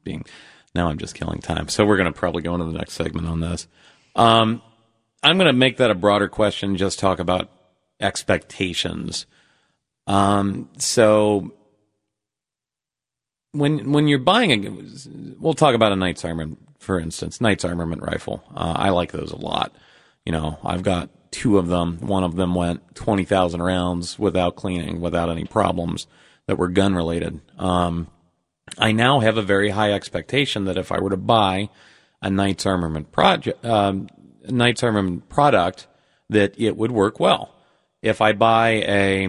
being 0.04 0.24
now 0.74 0.88
I'm 0.88 0.98
just 0.98 1.14
killing 1.14 1.40
time. 1.40 1.68
So 1.68 1.84
we're 1.84 1.96
going 1.96 2.12
to 2.12 2.18
probably 2.18 2.42
go 2.42 2.54
into 2.54 2.66
the 2.66 2.78
next 2.78 2.94
segment 2.94 3.26
on 3.26 3.40
this. 3.40 3.66
Um, 4.16 4.62
I'm 5.22 5.38
going 5.38 5.46
to 5.46 5.52
make 5.52 5.78
that 5.78 5.90
a 5.90 5.94
broader 5.94 6.28
question. 6.28 6.76
Just 6.76 6.98
talk 6.98 7.18
about 7.18 7.50
expectations. 8.00 9.26
Um, 10.06 10.68
so 10.78 11.52
when 13.52 13.92
when 13.92 14.08
you're 14.08 14.18
buying 14.18 14.66
a, 14.66 15.36
we'll 15.38 15.54
talk 15.54 15.74
about 15.74 15.92
a 15.92 15.96
Knight's 15.96 16.24
Armament, 16.24 16.58
for 16.78 16.98
instance, 16.98 17.40
Knight's 17.40 17.64
Armament 17.64 18.02
rifle. 18.02 18.44
Uh, 18.54 18.74
I 18.76 18.90
like 18.90 19.12
those 19.12 19.32
a 19.32 19.36
lot. 19.36 19.74
You 20.26 20.32
know, 20.32 20.58
I've 20.64 20.82
got 20.82 21.10
two 21.30 21.58
of 21.58 21.68
them. 21.68 21.98
One 22.00 22.24
of 22.24 22.36
them 22.36 22.54
went 22.54 22.94
twenty 22.94 23.24
thousand 23.24 23.62
rounds 23.62 24.18
without 24.18 24.56
cleaning, 24.56 25.00
without 25.00 25.30
any 25.30 25.44
problems 25.44 26.06
that 26.46 26.58
were 26.58 26.68
gun 26.68 26.94
related. 26.94 27.40
Um, 27.58 28.08
I 28.78 28.92
now 28.92 29.20
have 29.20 29.36
a 29.36 29.42
very 29.42 29.70
high 29.70 29.92
expectation 29.92 30.64
that 30.64 30.76
if 30.76 30.90
I 30.90 31.00
were 31.00 31.10
to 31.10 31.16
buy 31.16 31.68
a 32.22 32.30
Knights 32.30 32.66
Armament 32.66 33.12
project, 33.12 33.64
um, 33.64 34.08
Knights 34.48 34.82
Armament 34.82 35.28
product, 35.28 35.86
that 36.30 36.58
it 36.58 36.76
would 36.76 36.90
work 36.90 37.20
well. 37.20 37.54
If 38.02 38.20
I 38.20 38.32
buy 38.32 38.68
a, 38.86 39.22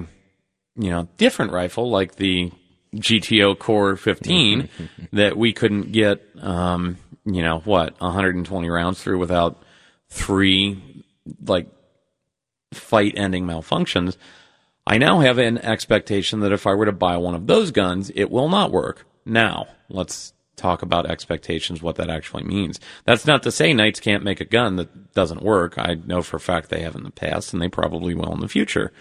you 0.75 0.89
know, 0.89 1.07
different 1.17 1.51
rifle 1.51 1.89
like 1.89 2.15
the 2.15 2.51
GTO 2.95 3.57
Core 3.59 3.95
15 3.95 4.69
that 5.13 5.37
we 5.37 5.53
couldn't 5.53 5.91
get, 5.91 6.25
um, 6.41 6.97
you 7.25 7.41
know, 7.41 7.59
what, 7.59 7.99
120 7.99 8.69
rounds 8.69 9.01
through 9.01 9.19
without 9.19 9.61
three, 10.09 11.05
like, 11.45 11.67
fight 12.73 13.13
ending 13.15 13.45
malfunctions. 13.45 14.17
I 14.87 14.97
now 14.97 15.19
have 15.19 15.37
an 15.37 15.57
expectation 15.57 16.41
that 16.41 16.51
if 16.51 16.67
I 16.67 16.73
were 16.73 16.85
to 16.85 16.91
buy 16.91 17.17
one 17.17 17.35
of 17.35 17.47
those 17.47 17.71
guns, 17.71 18.11
it 18.15 18.29
will 18.29 18.49
not 18.49 18.71
work. 18.71 19.05
Now, 19.25 19.67
let's 19.89 20.33
talk 20.55 20.81
about 20.81 21.09
expectations, 21.09 21.81
what 21.81 21.95
that 21.97 22.09
actually 22.09 22.43
means. 22.43 22.79
That's 23.05 23.25
not 23.25 23.43
to 23.43 23.51
say 23.51 23.73
Knights 23.73 23.99
can't 23.99 24.23
make 24.23 24.39
a 24.39 24.45
gun 24.45 24.77
that 24.77 25.13
doesn't 25.13 25.43
work. 25.43 25.77
I 25.77 25.95
know 26.05 26.21
for 26.21 26.37
a 26.37 26.39
fact 26.39 26.69
they 26.69 26.81
have 26.81 26.95
in 26.95 27.03
the 27.03 27.11
past, 27.11 27.53
and 27.53 27.61
they 27.61 27.67
probably 27.67 28.13
will 28.13 28.33
in 28.33 28.39
the 28.39 28.47
future. 28.47 28.91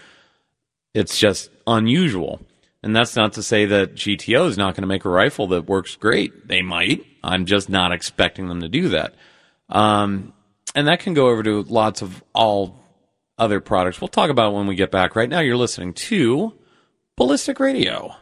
It's 0.93 1.17
just 1.17 1.49
unusual. 1.67 2.41
And 2.83 2.95
that's 2.95 3.15
not 3.15 3.33
to 3.33 3.43
say 3.43 3.65
that 3.65 3.95
GTO 3.95 4.47
is 4.47 4.57
not 4.57 4.75
going 4.75 4.83
to 4.83 4.87
make 4.87 5.05
a 5.05 5.09
rifle 5.09 5.47
that 5.47 5.67
works 5.67 5.95
great. 5.95 6.47
They 6.47 6.61
might. 6.61 7.05
I'm 7.23 7.45
just 7.45 7.69
not 7.69 7.91
expecting 7.91 8.47
them 8.47 8.61
to 8.61 8.69
do 8.69 8.89
that. 8.89 9.15
Um, 9.69 10.33
and 10.75 10.87
that 10.87 10.99
can 10.99 11.13
go 11.13 11.29
over 11.29 11.41
to 11.41 11.63
lots 11.63 12.01
of 12.01 12.23
all 12.33 12.79
other 13.37 13.59
products. 13.59 13.99
We'll 13.99 14.07
talk 14.09 14.29
about 14.29 14.53
when 14.53 14.67
we 14.67 14.75
get 14.75 14.91
back. 14.91 15.15
Right 15.15 15.29
now, 15.29 15.39
you're 15.39 15.57
listening 15.57 15.93
to 15.93 16.53
Ballistic 17.15 17.59
Radio. 17.59 18.15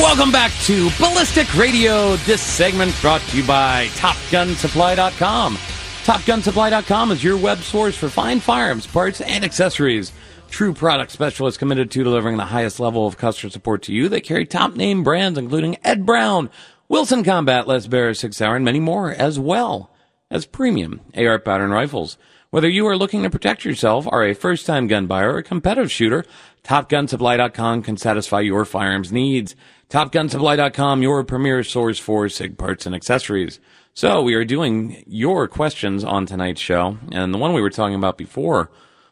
Welcome 0.00 0.32
back 0.32 0.50
to 0.62 0.88
Ballistic 0.98 1.54
Radio. 1.54 2.16
This 2.16 2.40
segment 2.40 2.96
brought 3.02 3.20
to 3.20 3.36
you 3.36 3.46
by 3.46 3.88
TopGunSupply.com. 3.96 5.56
TopGunSupply.com 5.56 7.10
is 7.10 7.22
your 7.22 7.36
web 7.36 7.58
source 7.58 7.94
for 7.98 8.08
fine 8.08 8.40
firearms, 8.40 8.86
parts, 8.86 9.20
and 9.20 9.44
accessories. 9.44 10.10
True 10.48 10.72
product 10.72 11.12
specialists 11.12 11.58
committed 11.58 11.90
to 11.90 12.02
delivering 12.02 12.38
the 12.38 12.46
highest 12.46 12.80
level 12.80 13.06
of 13.06 13.18
customer 13.18 13.50
support 13.50 13.82
to 13.82 13.92
you. 13.92 14.08
They 14.08 14.22
carry 14.22 14.46
top 14.46 14.74
name 14.74 15.04
brands 15.04 15.38
including 15.38 15.76
Ed 15.84 16.06
Brown, 16.06 16.48
Wilson 16.88 17.22
Combat, 17.22 17.68
Les 17.68 17.86
Baer, 17.86 18.14
Sig 18.14 18.32
Sauer, 18.32 18.56
and 18.56 18.64
many 18.64 18.80
more, 18.80 19.10
as 19.12 19.38
well 19.38 19.90
as 20.30 20.46
premium 20.46 21.02
AR 21.14 21.38
pattern 21.38 21.72
rifles. 21.72 22.16
Whether 22.52 22.68
you 22.68 22.84
are 22.88 22.96
looking 22.96 23.22
to 23.22 23.30
protect 23.30 23.64
yourself, 23.64 24.08
are 24.10 24.24
a 24.24 24.34
first 24.34 24.66
time 24.66 24.88
gun 24.88 25.06
buyer, 25.06 25.34
or 25.34 25.38
a 25.38 25.42
competitive 25.44 25.92
shooter, 25.92 26.24
TopGunSupply.com 26.64 27.82
can 27.84 27.96
satisfy 27.96 28.40
your 28.40 28.64
firearms 28.64 29.12
needs. 29.12 29.54
TopGunSupply.com, 29.88 31.00
your 31.00 31.22
premier 31.22 31.62
source 31.62 32.00
for 32.00 32.28
SIG 32.28 32.58
parts 32.58 32.86
and 32.86 32.94
accessories. 32.94 33.60
So 33.94 34.20
we 34.20 34.34
are 34.34 34.44
doing 34.44 35.04
your 35.06 35.46
questions 35.46 36.02
on 36.02 36.26
tonight's 36.26 36.60
show, 36.60 36.98
and 37.12 37.32
the 37.32 37.38
one 37.38 37.52
we 37.52 37.60
were 37.60 37.70
talking 37.70 37.94
about 37.94 38.18
before 38.18 38.68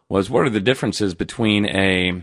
was 0.08 0.28
what 0.28 0.44
are 0.44 0.50
the 0.50 0.58
differences 0.58 1.14
between 1.14 1.66
a 1.66 2.20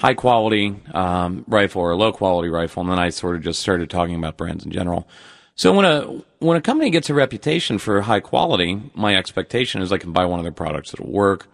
high 0.00 0.14
quality 0.14 0.74
um, 0.92 1.44
rifle 1.46 1.82
or 1.82 1.92
a 1.92 1.96
low 1.96 2.10
quality 2.12 2.48
rifle, 2.48 2.80
and 2.80 2.90
then 2.90 2.98
I 2.98 3.10
sort 3.10 3.36
of 3.36 3.42
just 3.42 3.60
started 3.60 3.90
talking 3.90 4.16
about 4.16 4.38
brands 4.38 4.64
in 4.64 4.72
general. 4.72 5.06
So 5.54 5.72
when 5.72 5.84
a 5.84 6.22
when 6.38 6.56
a 6.56 6.62
company 6.62 6.90
gets 6.90 7.10
a 7.10 7.14
reputation 7.14 7.78
for 7.78 8.00
high 8.02 8.20
quality, 8.20 8.80
my 8.94 9.16
expectation 9.16 9.82
is 9.82 9.92
I 9.92 9.98
can 9.98 10.12
buy 10.12 10.24
one 10.24 10.40
of 10.40 10.44
their 10.44 10.52
products 10.52 10.90
that'll 10.90 11.10
work. 11.10 11.46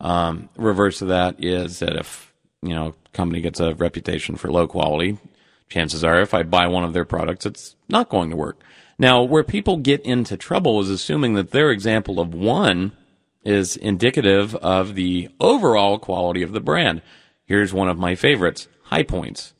Um, 0.00 0.48
reverse 0.56 1.00
of 1.00 1.08
that 1.08 1.42
is 1.42 1.78
that 1.78 1.96
if 1.96 2.34
you 2.62 2.74
know 2.74 2.94
company 3.12 3.40
gets 3.40 3.60
a 3.60 3.74
reputation 3.74 4.36
for 4.36 4.50
low 4.50 4.66
quality, 4.66 5.18
chances 5.68 6.04
are 6.04 6.20
if 6.20 6.34
I 6.34 6.42
buy 6.42 6.66
one 6.66 6.84
of 6.84 6.92
their 6.92 7.04
products, 7.04 7.46
it's 7.46 7.76
not 7.88 8.08
going 8.08 8.30
to 8.30 8.36
work. 8.36 8.60
Now, 8.98 9.22
where 9.22 9.44
people 9.44 9.76
get 9.76 10.00
into 10.02 10.36
trouble 10.36 10.80
is 10.80 10.88
assuming 10.90 11.34
that 11.34 11.50
their 11.50 11.70
example 11.70 12.18
of 12.18 12.34
one 12.34 12.92
is 13.44 13.76
indicative 13.76 14.54
of 14.56 14.94
the 14.94 15.28
overall 15.38 15.98
quality 15.98 16.42
of 16.42 16.52
the 16.52 16.60
brand. 16.60 17.02
Here's 17.44 17.72
one 17.72 17.88
of 17.88 17.98
my 17.98 18.16
favorites: 18.16 18.66
High 18.84 19.04
Points. 19.04 19.54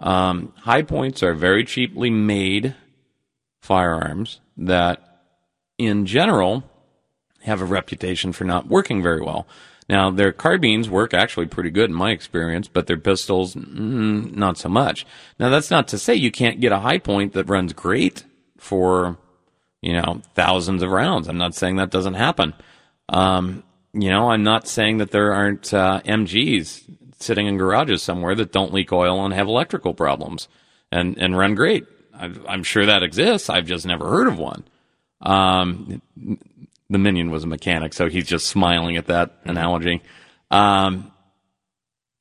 Um, 0.00 0.52
high 0.58 0.82
Points 0.82 1.22
are 1.22 1.34
very 1.34 1.64
cheaply 1.64 2.10
made 2.10 2.74
firearms 3.68 4.40
that, 4.56 5.20
in 5.76 6.06
general, 6.06 6.64
have 7.42 7.60
a 7.60 7.66
reputation 7.66 8.32
for 8.32 8.44
not 8.44 8.66
working 8.66 9.02
very 9.02 9.20
well. 9.20 9.46
Now, 9.90 10.10
their 10.10 10.32
carbines 10.32 10.88
work 10.88 11.12
actually 11.12 11.46
pretty 11.46 11.68
good 11.68 11.90
in 11.90 11.96
my 11.96 12.12
experience, 12.12 12.66
but 12.66 12.86
their 12.86 12.96
pistols, 12.96 13.54
mm, 13.54 14.34
not 14.34 14.56
so 14.56 14.70
much. 14.70 15.06
Now, 15.38 15.50
that's 15.50 15.70
not 15.70 15.86
to 15.88 15.98
say 15.98 16.14
you 16.14 16.30
can't 16.30 16.60
get 16.60 16.72
a 16.72 16.80
high 16.80 16.98
point 16.98 17.34
that 17.34 17.50
runs 17.50 17.74
great 17.74 18.24
for, 18.56 19.18
you 19.82 19.92
know, 19.92 20.22
thousands 20.34 20.82
of 20.82 20.90
rounds. 20.90 21.28
I'm 21.28 21.38
not 21.38 21.54
saying 21.54 21.76
that 21.76 21.90
doesn't 21.90 22.14
happen. 22.14 22.54
Um, 23.10 23.64
you 23.92 24.08
know, 24.08 24.30
I'm 24.30 24.42
not 24.42 24.66
saying 24.66 24.98
that 24.98 25.10
there 25.10 25.34
aren't 25.34 25.74
uh, 25.74 26.00
MGs 26.06 26.84
sitting 27.18 27.46
in 27.46 27.58
garages 27.58 28.02
somewhere 28.02 28.34
that 28.34 28.52
don't 28.52 28.72
leak 28.72 28.92
oil 28.92 29.24
and 29.24 29.34
have 29.34 29.46
electrical 29.46 29.92
problems 29.92 30.48
and, 30.90 31.18
and 31.18 31.36
run 31.36 31.54
great. 31.54 31.86
I 32.18 32.54
am 32.54 32.62
sure 32.62 32.86
that 32.86 33.02
exists. 33.02 33.48
I've 33.48 33.66
just 33.66 33.86
never 33.86 34.08
heard 34.08 34.28
of 34.28 34.38
one. 34.38 34.64
Um, 35.20 36.02
the 36.90 36.98
minion 36.98 37.30
was 37.30 37.44
a 37.44 37.46
mechanic, 37.46 37.92
so 37.92 38.08
he's 38.08 38.26
just 38.26 38.46
smiling 38.46 38.96
at 38.96 39.06
that 39.06 39.36
analogy. 39.44 40.02
Um, 40.50 41.12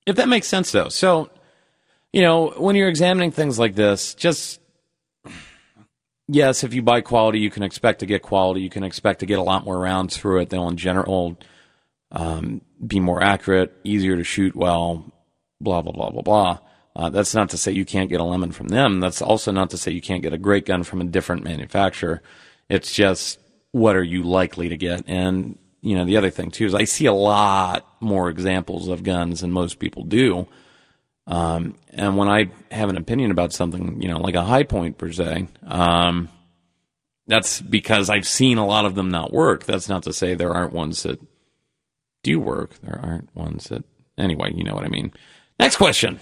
if 0.06 0.16
that 0.18 0.30
makes 0.30 0.48
sense, 0.48 0.72
though. 0.72 0.90
So, 0.90 1.30
you 2.14 2.22
know, 2.22 2.50
when 2.52 2.76
you're 2.76 2.90
examining 2.90 3.32
things 3.32 3.60
like 3.60 3.76
this, 3.76 4.14
just 4.14 4.60
yes, 6.28 6.64
if 6.64 6.74
you 6.74 6.82
buy 6.82 7.02
quality, 7.02 7.40
you 7.40 7.50
can 7.50 7.64
expect 7.64 8.00
to 8.00 8.06
get 8.06 8.22
quality. 8.22 8.62
You 8.62 8.70
can 8.70 8.84
expect 8.84 9.20
to 9.22 9.26
get 9.26 9.40
a 9.40 9.44
lot 9.44 9.66
more 9.66 9.80
rounds 9.80 10.18
through 10.18 10.42
it. 10.42 10.50
They'll, 10.50 10.70
in 10.70 10.78
general, 10.78 11.38
um, 12.12 12.62
be 12.86 13.00
more 13.00 13.22
accurate, 13.22 13.76
easier 13.84 14.16
to 14.16 14.24
shoot 14.24 14.56
well, 14.56 15.12
blah, 15.60 15.82
blah, 15.82 15.94
blah, 15.94 16.10
blah, 16.10 16.22
blah. 16.22 16.60
Uh, 16.98 17.12
that's 17.12 17.36
not 17.36 17.52
to 17.52 17.58
say 17.58 17.72
you 17.72 17.86
can't 17.86 18.10
get 18.10 18.20
a 18.20 18.24
lemon 18.24 18.52
from 18.52 18.70
them. 18.70 19.00
That's 19.00 19.22
also 19.22 19.52
not 19.52 19.70
to 19.70 19.78
say 19.78 19.92
you 19.92 20.02
can't 20.02 20.24
get 20.24 20.34
a 20.34 20.38
great 20.38 20.66
gun 20.66 20.82
from 20.82 21.00
a 21.00 21.04
different 21.04 21.44
manufacturer. 21.44 22.24
It's 22.70 22.92
just 22.92 23.40
what 23.72 23.96
are 23.96 24.04
you 24.04 24.24
likely 24.24 24.70
to 24.70 24.78
get? 24.78 25.04
And, 25.06 25.60
you 25.82 25.96
know, 25.96 26.06
the 26.06 26.18
other 26.18 26.32
thing 26.32 26.50
too 26.50 26.66
is 26.66 26.74
I 26.74 26.86
see 26.86 27.06
a 27.06 27.14
lot 27.14 27.88
more 28.00 28.30
examples 28.30 28.88
of 28.88 29.04
guns 29.04 29.42
than 29.42 29.52
most 29.52 29.78
people 29.78 30.06
do. 30.06 30.48
Um, 31.28 31.76
and 31.92 32.18
when 32.18 32.30
I 32.30 32.50
have 32.72 32.90
an 32.90 32.98
opinion 32.98 33.30
about 33.30 33.54
something, 33.54 34.02
you 34.02 34.08
know, 34.08 34.18
like 34.18 34.36
a 34.36 34.44
high 34.44 34.64
point 34.64 34.98
per 34.98 35.12
se, 35.12 35.50
um, 35.68 36.30
that's 37.28 37.62
because 37.62 38.10
I've 38.10 38.28
seen 38.28 38.58
a 38.58 38.66
lot 38.66 38.86
of 38.86 38.96
them 38.96 39.10
not 39.10 39.32
work. 39.32 39.66
That's 39.66 39.88
not 39.88 40.02
to 40.04 40.14
say 40.14 40.34
there 40.34 40.54
aren't 40.54 40.74
ones 40.74 41.04
that 41.04 41.22
do 42.24 42.40
work. 42.40 42.74
There 42.82 43.00
aren't 43.00 43.36
ones 43.36 43.66
that, 43.66 43.84
anyway, 44.18 44.52
you 44.56 44.64
know 44.64 44.74
what 44.74 44.86
I 44.86 44.90
mean. 44.90 45.14
Next 45.60 45.76
question. 45.76 46.20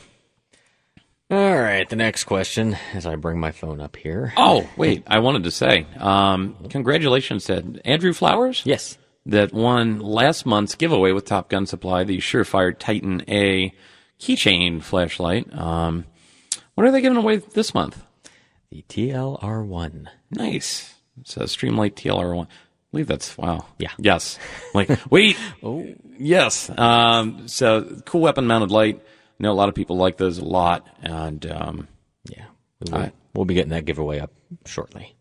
All 1.31 1.57
right, 1.57 1.89
the 1.89 1.95
next 1.95 2.25
question 2.25 2.77
as 2.93 3.07
I 3.07 3.15
bring 3.15 3.39
my 3.39 3.51
phone 3.51 3.81
up 3.81 3.95
here. 3.95 4.31
Oh, 4.37 4.69
wait, 4.77 5.03
I 5.07 5.19
wanted 5.19 5.45
to 5.45 5.51
say, 5.51 5.87
um, 5.97 6.55
congratulations 6.69 7.45
to 7.45 7.79
Andrew 7.83 8.13
Flowers. 8.13 8.61
Yes. 8.63 8.99
That 9.25 9.51
won 9.51 9.99
last 10.01 10.45
month's 10.45 10.75
giveaway 10.75 11.13
with 11.13 11.25
Top 11.25 11.49
Gun 11.49 11.65
Supply, 11.65 12.03
the 12.03 12.19
Surefire 12.19 12.77
Titan 12.77 13.23
A 13.27 13.73
keychain 14.19 14.83
flashlight. 14.83 15.51
Um, 15.51 16.05
what 16.75 16.85
are 16.85 16.91
they 16.91 17.01
giving 17.01 17.17
away 17.17 17.37
this 17.37 17.73
month? 17.73 18.05
The 18.69 18.83
TLR1. 18.87 20.05
Nice. 20.29 20.93
It's 21.21 21.37
a 21.37 21.45
Streamlight 21.45 21.95
TLR1. 21.95 22.45
I 22.45 22.47
believe 22.91 23.07
that's, 23.07 23.35
wow. 23.35 23.65
Yeah. 23.79 23.91
Yes. 23.97 24.37
Like, 24.75 24.89
wait. 25.09 25.37
oh, 25.63 25.87
yes. 26.19 26.69
Um, 26.77 27.47
so 27.47 27.99
cool 28.05 28.21
weapon 28.21 28.45
mounted 28.45 28.69
light. 28.69 29.01
I 29.39 29.43
know 29.43 29.51
a 29.51 29.53
lot 29.53 29.69
of 29.69 29.75
people 29.75 29.97
like 29.97 30.17
those 30.17 30.37
a 30.37 30.45
lot, 30.45 30.87
and 31.01 31.45
um, 31.51 31.87
yeah, 32.29 32.45
we 32.79 32.91
will, 32.91 33.11
we'll 33.33 33.45
be 33.45 33.53
getting 33.53 33.71
that 33.71 33.85
giveaway 33.85 34.19
up 34.19 34.31
shortly. 34.65 35.15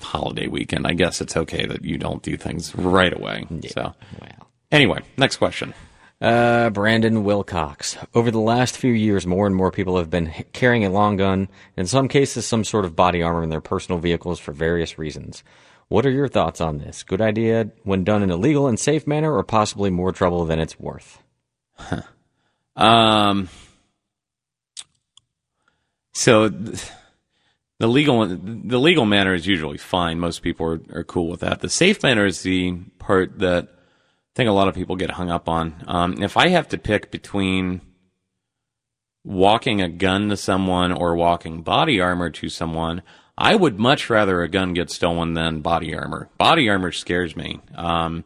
Holiday 0.00 0.48
weekend, 0.48 0.86
I 0.86 0.92
guess 0.92 1.20
it's 1.20 1.36
okay 1.36 1.66
that 1.66 1.84
you 1.84 1.98
don't 1.98 2.22
do 2.22 2.36
things 2.36 2.74
right 2.74 3.12
away. 3.12 3.46
Yeah. 3.48 3.70
So, 3.70 3.94
well. 4.20 4.50
anyway, 4.72 5.00
next 5.16 5.36
question. 5.36 5.72
Uh, 6.20 6.70
Brandon 6.70 7.24
Wilcox. 7.24 7.96
Over 8.14 8.30
the 8.30 8.40
last 8.40 8.76
few 8.76 8.92
years, 8.92 9.26
more 9.26 9.46
and 9.46 9.54
more 9.54 9.70
people 9.70 9.98
have 9.98 10.10
been 10.10 10.32
carrying 10.52 10.84
a 10.84 10.90
long 10.90 11.16
gun, 11.16 11.48
in 11.76 11.86
some 11.86 12.08
cases, 12.08 12.46
some 12.46 12.64
sort 12.64 12.86
of 12.86 12.96
body 12.96 13.22
armor 13.22 13.42
in 13.42 13.50
their 13.50 13.60
personal 13.60 14.00
vehicles 14.00 14.40
for 14.40 14.52
various 14.52 14.98
reasons. 14.98 15.44
What 15.88 16.06
are 16.06 16.10
your 16.10 16.26
thoughts 16.26 16.60
on 16.60 16.78
this? 16.78 17.02
Good 17.02 17.20
idea 17.20 17.70
when 17.84 18.02
done 18.02 18.22
in 18.22 18.30
a 18.30 18.36
legal 18.36 18.66
and 18.66 18.80
safe 18.80 19.06
manner, 19.06 19.32
or 19.32 19.44
possibly 19.44 19.90
more 19.90 20.10
trouble 20.10 20.44
than 20.44 20.58
it's 20.58 20.80
worth? 20.80 21.22
Huh. 21.74 22.02
Um, 22.76 23.48
so 26.12 26.48
the 26.48 27.86
legal 27.86 28.26
the 28.26 28.78
legal 28.78 29.04
manner 29.04 29.34
is 29.34 29.46
usually 29.46 29.78
fine. 29.78 30.18
Most 30.18 30.42
people 30.42 30.66
are, 30.66 30.80
are 30.98 31.04
cool 31.04 31.28
with 31.28 31.40
that. 31.40 31.60
The 31.60 31.68
safe 31.68 32.02
manner 32.02 32.26
is 32.26 32.42
the 32.42 32.74
part 32.98 33.38
that 33.38 33.68
I 33.68 34.34
think 34.34 34.48
a 34.48 34.52
lot 34.52 34.68
of 34.68 34.74
people 34.74 34.96
get 34.96 35.10
hung 35.10 35.30
up 35.30 35.48
on. 35.48 35.84
Um, 35.86 36.22
if 36.22 36.36
I 36.36 36.48
have 36.48 36.68
to 36.68 36.78
pick 36.78 37.10
between 37.10 37.80
walking 39.24 39.82
a 39.82 39.88
gun 39.88 40.28
to 40.28 40.36
someone 40.36 40.92
or 40.92 41.16
walking 41.16 41.62
body 41.62 42.00
armor 42.00 42.30
to 42.30 42.48
someone, 42.48 43.02
I 43.36 43.54
would 43.54 43.78
much 43.78 44.08
rather 44.08 44.42
a 44.42 44.48
gun 44.48 44.72
get 44.72 44.90
stolen 44.90 45.34
than 45.34 45.60
body 45.60 45.94
armor. 45.94 46.30
Body 46.38 46.68
armor 46.68 46.92
scares 46.92 47.36
me. 47.36 47.60
Um, 47.74 48.24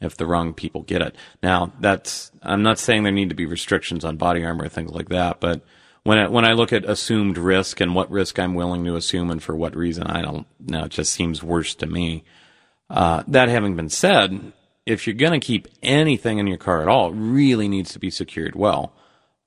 if 0.00 0.16
the 0.16 0.26
wrong 0.26 0.54
people 0.54 0.82
get 0.82 1.02
it. 1.02 1.14
Now, 1.42 1.72
that's 1.80 2.32
I'm 2.42 2.62
not 2.62 2.78
saying 2.78 3.02
there 3.02 3.12
need 3.12 3.28
to 3.30 3.34
be 3.34 3.46
restrictions 3.46 4.04
on 4.04 4.16
body 4.16 4.44
armor 4.44 4.64
or 4.64 4.68
things 4.68 4.92
like 4.92 5.08
that, 5.10 5.40
but 5.40 5.62
when 6.04 6.18
I, 6.18 6.28
when 6.28 6.44
I 6.44 6.52
look 6.52 6.72
at 6.72 6.84
assumed 6.84 7.38
risk 7.38 7.80
and 7.80 7.94
what 7.94 8.10
risk 8.10 8.38
I'm 8.38 8.54
willing 8.54 8.84
to 8.84 8.96
assume 8.96 9.30
and 9.30 9.42
for 9.42 9.56
what 9.56 9.74
reason, 9.74 10.06
I 10.06 10.20
don't 10.20 10.46
know. 10.60 10.84
It 10.84 10.90
just 10.90 11.12
seems 11.12 11.42
worse 11.42 11.74
to 11.76 11.86
me. 11.86 12.24
Uh, 12.90 13.24
that 13.26 13.48
having 13.48 13.74
been 13.74 13.88
said, 13.88 14.52
if 14.84 15.06
you're 15.06 15.16
going 15.16 15.38
to 15.38 15.44
keep 15.44 15.66
anything 15.82 16.38
in 16.38 16.46
your 16.46 16.58
car 16.58 16.82
at 16.82 16.88
all, 16.88 17.10
it 17.10 17.16
really 17.16 17.68
needs 17.68 17.92
to 17.94 17.98
be 17.98 18.10
secured 18.10 18.54
well. 18.54 18.92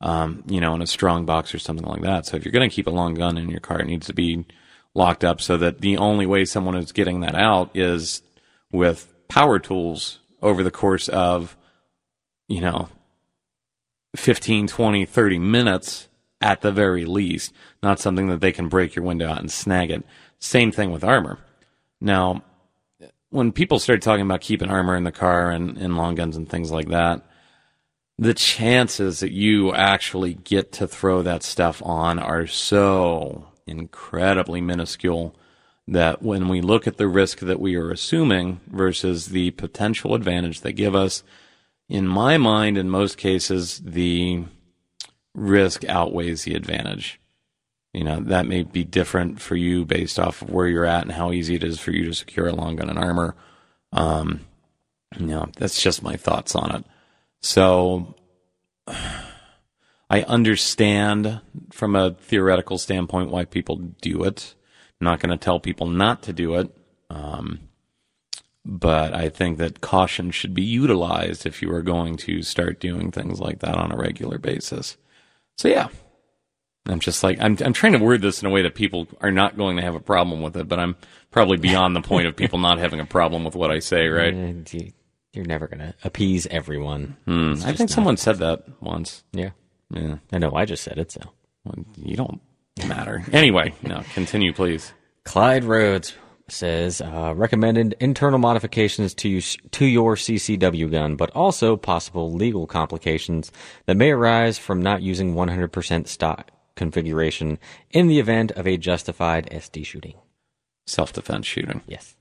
Um, 0.01 0.43
you 0.47 0.59
know, 0.59 0.75
in 0.75 0.81
a 0.81 0.87
strong 0.87 1.25
box 1.25 1.55
or 1.55 1.59
something 1.59 1.85
like 1.85 2.01
that. 2.01 2.25
So 2.25 2.37
if 2.37 2.45
you're 2.45 2.51
going 2.51 2.69
to 2.69 2.75
keep 2.75 2.85
a 2.87 2.91
long 2.91 3.15
gun 3.15 3.37
in 3.37 3.49
your 3.49 3.59
car, 3.59 3.79
it 3.79 3.87
needs 3.87 4.07
to 4.07 4.13
be 4.13 4.45
locked 4.93 5.23
up 5.23 5.41
so 5.41 5.57
that 5.57 5.81
the 5.81 5.97
only 5.97 6.25
way 6.25 6.45
someone 6.45 6.75
is 6.75 6.91
getting 6.91 7.21
that 7.21 7.35
out 7.35 7.75
is 7.75 8.21
with 8.71 9.11
power 9.27 9.57
tools 9.57 10.19
over 10.47 10.63
the 10.63 10.71
course 10.71 11.07
of, 11.09 11.57
you 12.47 12.61
know, 12.61 12.89
15, 14.15 14.67
20, 14.67 15.05
30 15.05 15.39
minutes 15.39 16.07
at 16.41 16.61
the 16.61 16.71
very 16.71 17.05
least, 17.05 17.53
not 17.81 17.99
something 17.99 18.27
that 18.27 18.41
they 18.41 18.51
can 18.51 18.69
break 18.69 18.95
your 18.95 19.05
window 19.05 19.27
out 19.27 19.39
and 19.39 19.51
snag 19.51 19.91
it. 19.91 20.03
Same 20.39 20.71
thing 20.71 20.91
with 20.91 21.03
armor. 21.03 21.39
Now, 21.99 22.43
when 23.29 23.51
people 23.51 23.79
start 23.79 24.01
talking 24.01 24.25
about 24.25 24.41
keeping 24.41 24.69
armor 24.69 24.95
in 24.95 25.03
the 25.03 25.11
car 25.11 25.51
and, 25.51 25.77
and 25.77 25.97
long 25.97 26.15
guns 26.15 26.37
and 26.37 26.47
things 26.47 26.71
like 26.71 26.87
that, 26.89 27.25
the 28.17 28.33
chances 28.33 29.19
that 29.19 29.31
you 29.31 29.73
actually 29.73 30.33
get 30.33 30.71
to 30.73 30.87
throw 30.87 31.21
that 31.21 31.43
stuff 31.43 31.81
on 31.83 32.17
are 32.19 32.47
so 32.47 33.47
incredibly 33.65 34.61
minuscule 34.61 35.35
that 35.87 36.21
when 36.21 36.49
we 36.49 36.61
look 36.61 36.87
at 36.87 36.97
the 36.97 37.07
risk 37.07 37.39
that 37.39 37.59
we 37.59 37.75
are 37.75 37.91
assuming 37.91 38.59
versus 38.67 39.27
the 39.27 39.51
potential 39.51 40.13
advantage 40.13 40.61
they 40.61 40.73
give 40.73 40.95
us, 40.95 41.23
in 41.87 42.07
my 42.07 42.37
mind, 42.37 42.77
in 42.77 42.89
most 42.89 43.17
cases, 43.17 43.79
the 43.79 44.43
risk 45.33 45.85
outweighs 45.85 46.43
the 46.43 46.55
advantage. 46.55 47.21
You 47.93 48.03
know, 48.03 48.19
that 48.19 48.45
may 48.45 48.63
be 48.63 48.83
different 48.83 49.39
for 49.39 49.55
you 49.55 49.85
based 49.85 50.19
off 50.19 50.41
of 50.41 50.49
where 50.49 50.67
you're 50.67 50.85
at 50.85 51.03
and 51.03 51.13
how 51.13 51.31
easy 51.31 51.55
it 51.55 51.63
is 51.63 51.79
for 51.79 51.91
you 51.91 52.05
to 52.05 52.13
secure 52.13 52.47
a 52.47 52.53
long 52.53 52.75
gun 52.75 52.89
and 52.89 52.99
armor. 52.99 53.35
Um, 53.93 54.41
you 55.17 55.27
know, 55.27 55.49
that's 55.55 55.81
just 55.81 56.03
my 56.03 56.17
thoughts 56.17 56.53
on 56.53 56.75
it. 56.75 56.85
So 57.39 58.15
I 60.09 60.21
understand 60.23 61.41
from 61.71 61.95
a 61.95 62.11
theoretical 62.11 62.77
standpoint 62.77 63.31
why 63.31 63.45
people 63.45 63.77
do 64.01 64.23
it. 64.23 64.55
I'm 64.99 65.05
not 65.05 65.19
going 65.19 65.29
to 65.31 65.43
tell 65.43 65.59
people 65.59 65.87
not 65.87 66.23
to 66.23 66.33
do 66.33 66.55
it. 66.55 66.75
Um, 67.09 67.59
but 68.65 69.13
I 69.13 69.29
think 69.29 69.59
that 69.59 69.79
caution 69.81 70.31
should 70.31 70.53
be 70.53 70.63
utilized 70.63 71.45
if 71.45 71.61
you 71.61 71.71
are 71.73 71.81
going 71.81 72.17
to 72.17 72.41
start 72.41 72.79
doing 72.79 73.11
things 73.11 73.39
like 73.39 73.59
that 73.59 73.75
on 73.75 73.91
a 73.91 73.97
regular 73.97 74.37
basis. 74.37 74.97
So 75.57 75.69
yeah, 75.69 75.87
I'm 76.87 76.99
just 76.99 77.23
like 77.23 77.39
I'm 77.39 77.57
I'm 77.63 77.71
trying 77.73 77.93
to 77.93 77.99
word 77.99 78.21
this 78.21 78.41
in 78.41 78.47
a 78.47 78.51
way 78.51 78.61
that 78.63 78.75
people 78.75 79.07
are 79.21 79.31
not 79.31 79.55
going 79.57 79.77
to 79.77 79.81
have 79.83 79.95
a 79.95 79.99
problem 80.01 80.41
with 80.41 80.57
it, 80.57 80.67
but 80.67 80.79
I'm 80.79 80.97
probably 81.31 81.57
beyond 81.57 81.95
the 81.95 82.01
point 82.01 82.27
of 82.27 82.35
people 82.35 82.59
not 82.59 82.77
having 82.77 82.99
a 82.99 83.05
problem 83.05 83.43
with 83.45 83.55
what 83.55 83.71
I 83.71 83.79
say, 83.79 84.07
right? 84.09 84.33
You- 84.73 84.91
You're 85.33 85.45
never 85.45 85.67
going 85.67 85.79
to 85.79 85.93
appease 86.03 86.45
everyone. 86.47 87.15
Hmm. 87.25 87.53
I 87.63 87.71
think 87.73 87.89
someone 87.89 88.17
said 88.17 88.37
that 88.39 88.63
once. 88.81 89.23
Yeah. 89.31 89.51
Yeah, 89.91 90.17
I 90.33 90.39
know. 90.39 90.51
I 90.53 90.65
just 90.65 90.83
said 90.83 90.97
it, 90.97 91.11
so. 91.13 91.21
well, 91.63 91.85
you 91.95 92.17
don't 92.17 92.41
matter. 92.85 93.23
Anyway, 93.31 93.73
no, 93.81 94.03
continue, 94.13 94.53
please. 94.53 94.93
Clyde 95.23 95.63
Rhodes 95.63 96.13
says 96.49 97.01
uh, 97.01 97.33
recommended 97.35 97.95
internal 97.99 98.39
modifications 98.39 99.13
to 99.15 99.29
you, 99.29 99.41
to 99.41 99.85
your 99.85 100.15
CCW 100.15 100.89
gun, 100.89 101.15
but 101.15 101.29
also 101.31 101.75
possible 101.75 102.31
legal 102.31 102.67
complications 102.67 103.51
that 103.85 103.97
may 103.97 104.11
arise 104.11 104.57
from 104.57 104.81
not 104.81 105.01
using 105.01 105.33
100% 105.33 106.07
stock 106.07 106.51
configuration 106.75 107.59
in 107.91 108.07
the 108.07 108.19
event 108.19 108.51
of 108.51 108.67
a 108.67 108.77
justified 108.77 109.49
SD 109.51 109.85
shooting. 109.85 110.15
Self-defense 110.85 111.45
shooting. 111.45 111.81
Yes. 111.87 112.15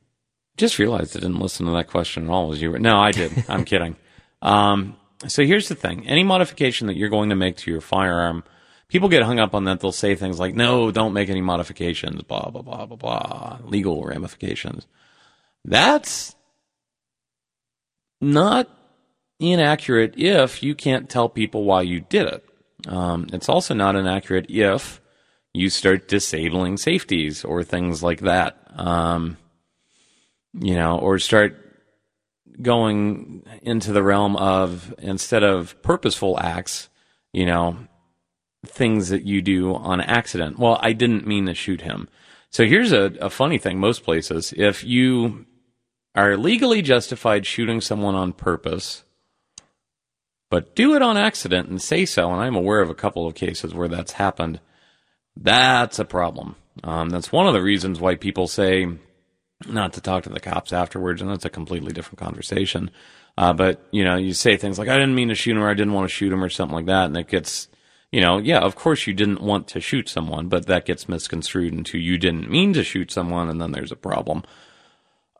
Just 0.57 0.79
realized 0.79 1.17
I 1.17 1.21
didn't 1.21 1.39
listen 1.39 1.67
to 1.67 1.73
that 1.73 1.89
question 1.89 2.25
at 2.25 2.31
all. 2.31 2.53
As 2.53 2.61
you 2.61 2.73
were, 2.73 2.79
no, 2.79 2.99
I 2.99 3.13
did. 3.13 3.33
I'm 3.49 3.65
kidding. 3.65 3.97
Um, 4.43 4.97
so 5.27 5.45
here's 5.45 5.69
the 5.69 5.75
thing: 5.75 6.07
any 6.07 6.23
modification 6.23 6.87
that 6.89 6.97
you're 6.97 7.09
going 7.09 7.31
to 7.31 7.35
make 7.35 7.57
to 7.57 7.71
your 7.71 7.81
firearm, 7.81 8.45
people 8.89 9.09
get 9.09 9.23
hung 9.23 9.39
up 9.39 9.55
on 9.55 9.65
that. 9.65 9.81
They'll 9.81 9.93
say 9.93 10.15
things 10.15 10.39
like, 10.39 10.55
"No, 10.55 10.91
don't 10.91 11.13
make 11.13 11.29
any 11.29 11.41
modifications." 11.41 12.23
Blah 12.23 12.51
blah 12.51 12.63
blah 12.63 12.87
blah 12.87 12.97
blah. 12.97 13.59
Legal 13.65 14.05
ramifications. 14.05 14.87
That's 15.65 16.35
not 18.21 18.69
inaccurate 19.39 20.15
if 20.17 20.63
you 20.63 20.75
can't 20.75 21.11
tell 21.11 21.29
people 21.29 21.65
why 21.65 21.83
you 21.83 22.01
did 22.01 22.27
it. 22.27 22.45
Um, 22.89 23.27
it's 23.33 23.49
also 23.49 23.75
not 23.75 23.97
inaccurate 23.97 24.47
if 24.49 25.01
you 25.53 25.71
start 25.71 26.09
disabling 26.09 26.77
safeties 26.77 27.45
or 27.45 27.65
things 27.65 28.03
like 28.03 28.21
that. 28.21 28.59
Um, 28.79 29.37
you 30.53 30.75
know, 30.75 30.99
or 30.99 31.19
start 31.19 31.63
going 32.63 33.43
into 33.63 33.93
the 33.93 34.03
realm 34.03 34.37
of 34.37 34.95
instead 34.99 35.43
of 35.43 35.81
purposeful 35.83 36.39
acts, 36.41 36.89
you 37.33 37.45
know, 37.45 37.77
things 38.67 39.09
that 39.09 39.25
you 39.25 39.43
do 39.43 39.75
on 39.75 40.01
accident. 40.01 40.59
Well, 40.59 40.79
I 40.83 40.93
didn't 40.93 41.27
mean 41.27 41.47
to 41.47 41.55
shoot 41.55 41.83
him. 41.83 42.09
So 42.51 42.65
here's 42.65 42.93
a, 42.93 43.13
a 43.21 43.31
funny 43.31 43.59
thing 43.59 43.79
most 43.79 44.05
places. 44.05 44.55
If 44.57 44.85
you 44.85 45.47
are 46.15 46.37
legally 46.37 46.83
justified 46.83 47.47
shooting 47.47 47.81
someone 47.81 48.15
on 48.15 48.33
purpose, 48.33 49.05
but 50.51 50.75
do 50.75 50.95
it 50.95 51.03
on 51.03 51.17
accident 51.17 51.69
and 51.69 51.83
say 51.83 52.05
so, 52.05 52.33
and 52.33 52.41
I'm 52.41 52.55
aware 52.55 52.81
of 52.81 52.91
a 52.91 52.95
couple 52.95 53.27
of 53.27 53.35
cases 53.35 53.75
where 53.75 53.89
that's 53.89 54.13
happened, 54.13 54.61
that's 55.37 55.99
a 55.99 56.05
problem. 56.05 56.57
Um, 56.85 57.11
that's 57.11 57.33
one 57.33 57.47
of 57.47 57.55
the 57.55 57.63
reasons 57.63 58.01
why 58.01 58.15
people 58.15 58.47
say 58.47 58.89
not 59.67 59.95
to 59.95 60.01
talk 60.01 60.25
to 60.25 60.31
the 60.31 60.41
cops 60.41 60.73
afterwards, 60.73 61.21
and 61.21 61.31
that's 61.31 61.45
a 61.45 61.51
completely 61.51 61.93
different 61.93 62.19
conversation. 62.19 62.91
Uh, 63.39 63.53
but 63.53 63.87
you 63.91 64.05
know, 64.05 64.17
you 64.17 64.33
say 64.33 64.57
things 64.57 64.79
like, 64.79 64.89
"I 64.89 64.95
didn't 64.99 65.15
mean 65.15 65.29
to 65.29 65.35
shoot 65.35 65.57
him," 65.57 65.63
or 65.63 65.69
"I 65.69 65.75
didn't 65.75 65.95
want 65.95 66.09
to 66.09 66.15
shoot 66.15 66.33
him," 66.33 66.43
or 66.43 66.49
something 66.49 66.75
like 66.75 66.87
that, 66.87 67.07
and 67.07 67.17
it 67.17 67.29
gets, 67.29 67.69
you 68.13 68.21
know, 68.21 68.39
yeah, 68.39 68.61
of 68.61 68.77
course 68.77 69.07
you 69.07 69.15
didn't 69.15 69.41
want 69.41 69.69
to 69.69 69.81
shoot 69.81 70.09
someone, 70.09 70.49
but 70.49 70.67
that 70.67 70.87
gets 70.87 71.09
misconstrued 71.09 71.73
into 71.73 71.99
you 71.99 72.19
didn't 72.19 72.51
mean 72.51 72.73
to 72.73 72.85
shoot 72.85 73.11
someone, 73.11 73.49
and 73.49 73.61
then 73.61 73.73
there's 73.73 73.93
a 73.93 73.97
problem. 73.97 74.43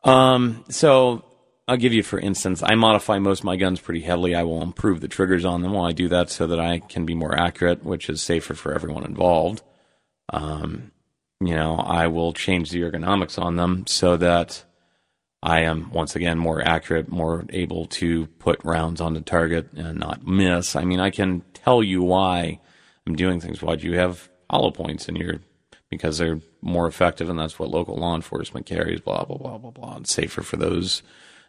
Um, 0.03 0.63
so 0.69 1.23
I'll 1.67 1.77
give 1.77 1.93
you, 1.93 2.03
for 2.03 2.19
instance, 2.19 2.63
I 2.63 2.75
modify 2.75 3.19
most 3.19 3.39
of 3.39 3.45
my 3.45 3.57
guns 3.57 3.79
pretty 3.79 4.01
heavily. 4.01 4.35
I 4.35 4.43
will 4.43 4.61
improve 4.61 5.01
the 5.01 5.07
triggers 5.07 5.43
on 5.43 5.61
them 5.61 5.73
while 5.73 5.85
I 5.85 5.91
do 5.91 6.07
that 6.09 6.29
so 6.29 6.47
that 6.47 6.59
I 6.59 6.79
can 6.79 7.05
be 7.05 7.13
more 7.13 7.37
accurate, 7.37 7.83
which 7.83 8.09
is 8.09 8.21
safer 8.21 8.53
for 8.53 8.73
everyone 8.73 9.05
involved. 9.05 9.61
Um, 10.29 10.91
you 11.41 11.55
know, 11.55 11.75
I 11.75 12.07
will 12.07 12.33
change 12.33 12.71
the 12.71 12.81
ergonomics 12.81 13.41
on 13.41 13.57
them 13.57 13.85
so 13.85 14.17
that 14.17 14.63
I 15.43 15.61
am 15.61 15.91
once 15.91 16.15
again 16.15 16.37
more 16.37 16.61
accurate, 16.61 17.09
more 17.09 17.45
able 17.49 17.85
to 17.85 18.27
put 18.39 18.63
rounds 18.63 19.01
on 19.01 19.13
the 19.13 19.21
target 19.21 19.71
and 19.73 19.99
not 19.99 20.25
miss. 20.25 20.75
I 20.75 20.83
mean, 20.83 20.99
I 20.99 21.09
can 21.09 21.43
tell 21.67 21.83
you 21.83 22.01
why 22.01 22.59
I'm 23.05 23.15
doing 23.15 23.41
things. 23.41 23.61
Why 23.61 23.75
do 23.75 23.87
you 23.87 23.97
have 23.97 24.29
hollow 24.49 24.71
points 24.71 25.09
in 25.09 25.15
your 25.17 25.41
because 25.89 26.17
they're 26.17 26.41
more 26.61 26.87
effective 26.87 27.29
and 27.29 27.39
that's 27.39 27.59
what 27.59 27.69
local 27.69 27.95
law 27.95 28.15
enforcement 28.15 28.65
carries, 28.65 28.99
blah, 28.99 29.23
blah, 29.23 29.37
blah, 29.37 29.57
blah, 29.57 29.71
blah. 29.71 29.97
It's 29.97 30.13
safer 30.13 30.41
for 30.41 30.57
those, 30.57 31.01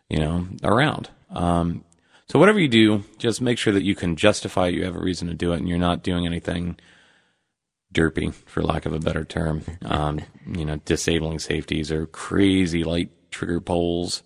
you 0.09 0.19
know, 0.19 0.47
around. 0.63 1.11
Um, 1.31 1.85
so 2.29 2.39
whatever 2.39 2.61
you 2.61 2.69
do, 2.69 3.05
just 3.19 3.41
make 3.41 3.59
sure 3.59 3.73
that 3.73 3.83
you 3.83 3.97
can 3.97 4.15
justify 4.15 4.69
it, 4.69 4.75
you 4.75 4.85
have 4.85 4.95
a 4.95 5.01
reason 5.01 5.27
to 5.29 5.35
do 5.35 5.53
it 5.53 5.59
and 5.59 5.69
you're 5.69 5.79
not 5.79 6.05
doing 6.05 6.25
anything 6.25 6.79
derpy, 7.93 8.33
for 8.33 8.63
lack 8.63 8.87
of 8.87 8.93
a 8.93 9.01
better 9.01 9.25
term. 9.25 9.63
Um, 9.83 10.21
you 10.47 10.65
know, 10.65 10.77
disabling 10.85 11.39
safeties 11.41 11.91
or 11.91 12.07
crazy 12.07 12.85
light 12.85 13.11
trigger 13.31 13.61
pulls, 13.61 14.23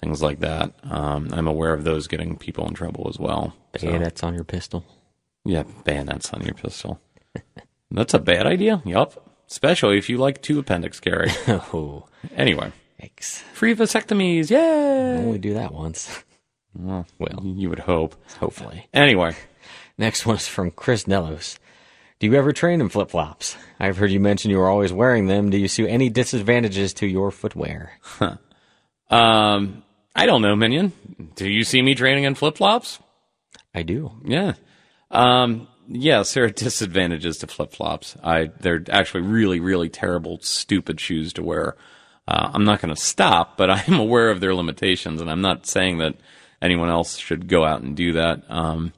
things 0.00 0.22
like 0.22 0.40
that. 0.40 0.72
Um, 0.84 1.30
I'm 1.32 1.48
aware 1.48 1.74
of 1.74 1.84
those 1.84 2.06
getting 2.06 2.36
people 2.36 2.68
in 2.68 2.74
trouble 2.74 3.08
as 3.08 3.18
well. 3.18 3.54
So, 3.76 3.88
Bayonets 3.88 4.22
on 4.22 4.34
your 4.34 4.44
pistol. 4.44 4.84
Yeah, 5.44 5.64
bayonets 5.84 6.32
on 6.32 6.42
your 6.42 6.54
pistol. 6.54 7.00
That's 7.90 8.14
a 8.14 8.18
bad 8.18 8.46
idea. 8.46 8.82
Yup. 8.84 9.24
Especially 9.50 9.96
if 9.98 10.08
you 10.10 10.18
like 10.18 10.42
two 10.42 10.58
appendix 10.58 11.00
carry. 11.00 11.30
Oh, 11.48 12.04
anyway, 12.36 12.70
yikes. 13.02 13.38
free 13.54 13.74
vasectomies. 13.74 14.50
Yay! 14.50 15.16
Only 15.24 15.38
do 15.38 15.54
that 15.54 15.72
once. 15.72 16.24
Well, 16.74 17.06
Well. 17.18 17.40
you 17.44 17.70
would 17.70 17.78
hope. 17.80 18.14
Hopefully. 18.38 18.86
Anyway, 18.94 19.34
Next 19.96 20.24
one 20.26 20.36
is 20.36 20.46
from 20.46 20.70
Chris 20.70 21.04
Nellos. 21.08 21.58
Do 22.20 22.26
you 22.28 22.34
ever 22.34 22.52
train 22.52 22.80
in 22.80 22.88
flip 22.88 23.10
flops? 23.10 23.56
I've 23.80 23.96
heard 23.96 24.12
you 24.12 24.20
mention 24.20 24.50
you 24.52 24.58
were 24.58 24.68
always 24.68 24.92
wearing 24.92 25.26
them. 25.26 25.50
Do 25.50 25.56
you 25.58 25.66
see 25.66 25.88
any 25.88 26.08
disadvantages 26.08 26.92
to 26.94 27.06
your 27.06 27.30
footwear? 27.32 27.98
um, 29.10 29.82
I 30.14 30.26
don't 30.26 30.42
know, 30.42 30.54
Minion. 30.54 30.92
Do 31.34 31.48
you 31.50 31.64
see 31.64 31.82
me 31.82 31.94
training 31.94 32.24
in 32.24 32.34
flip 32.34 32.56
flops? 32.58 32.98
I 33.74 33.82
do. 33.82 34.12
Yeah. 34.24 34.52
Um, 35.10 35.68
yes, 35.88 36.34
there 36.34 36.44
are 36.44 36.48
disadvantages 36.50 37.38
to 37.38 37.46
flip 37.46 37.72
flops. 37.72 38.16
I 38.22 38.50
they're 38.60 38.84
actually 38.90 39.22
really, 39.22 39.60
really 39.60 39.88
terrible, 39.88 40.38
stupid 40.40 41.00
shoes 41.00 41.32
to 41.34 41.42
wear. 41.42 41.76
Uh, 42.26 42.50
I'm 42.52 42.64
not 42.64 42.80
going 42.80 42.94
to 42.94 43.00
stop, 43.00 43.56
but 43.56 43.70
I 43.70 43.82
am 43.88 43.98
aware 43.98 44.30
of 44.30 44.40
their 44.40 44.54
limitations, 44.54 45.20
and 45.20 45.30
I'm 45.30 45.40
not 45.40 45.66
saying 45.66 45.98
that 45.98 46.14
anyone 46.60 46.88
else 46.88 47.16
should 47.16 47.48
go 47.48 47.64
out 47.64 47.82
and 47.82 47.96
do 47.96 48.12
that. 48.12 48.42
Um, 48.50 48.92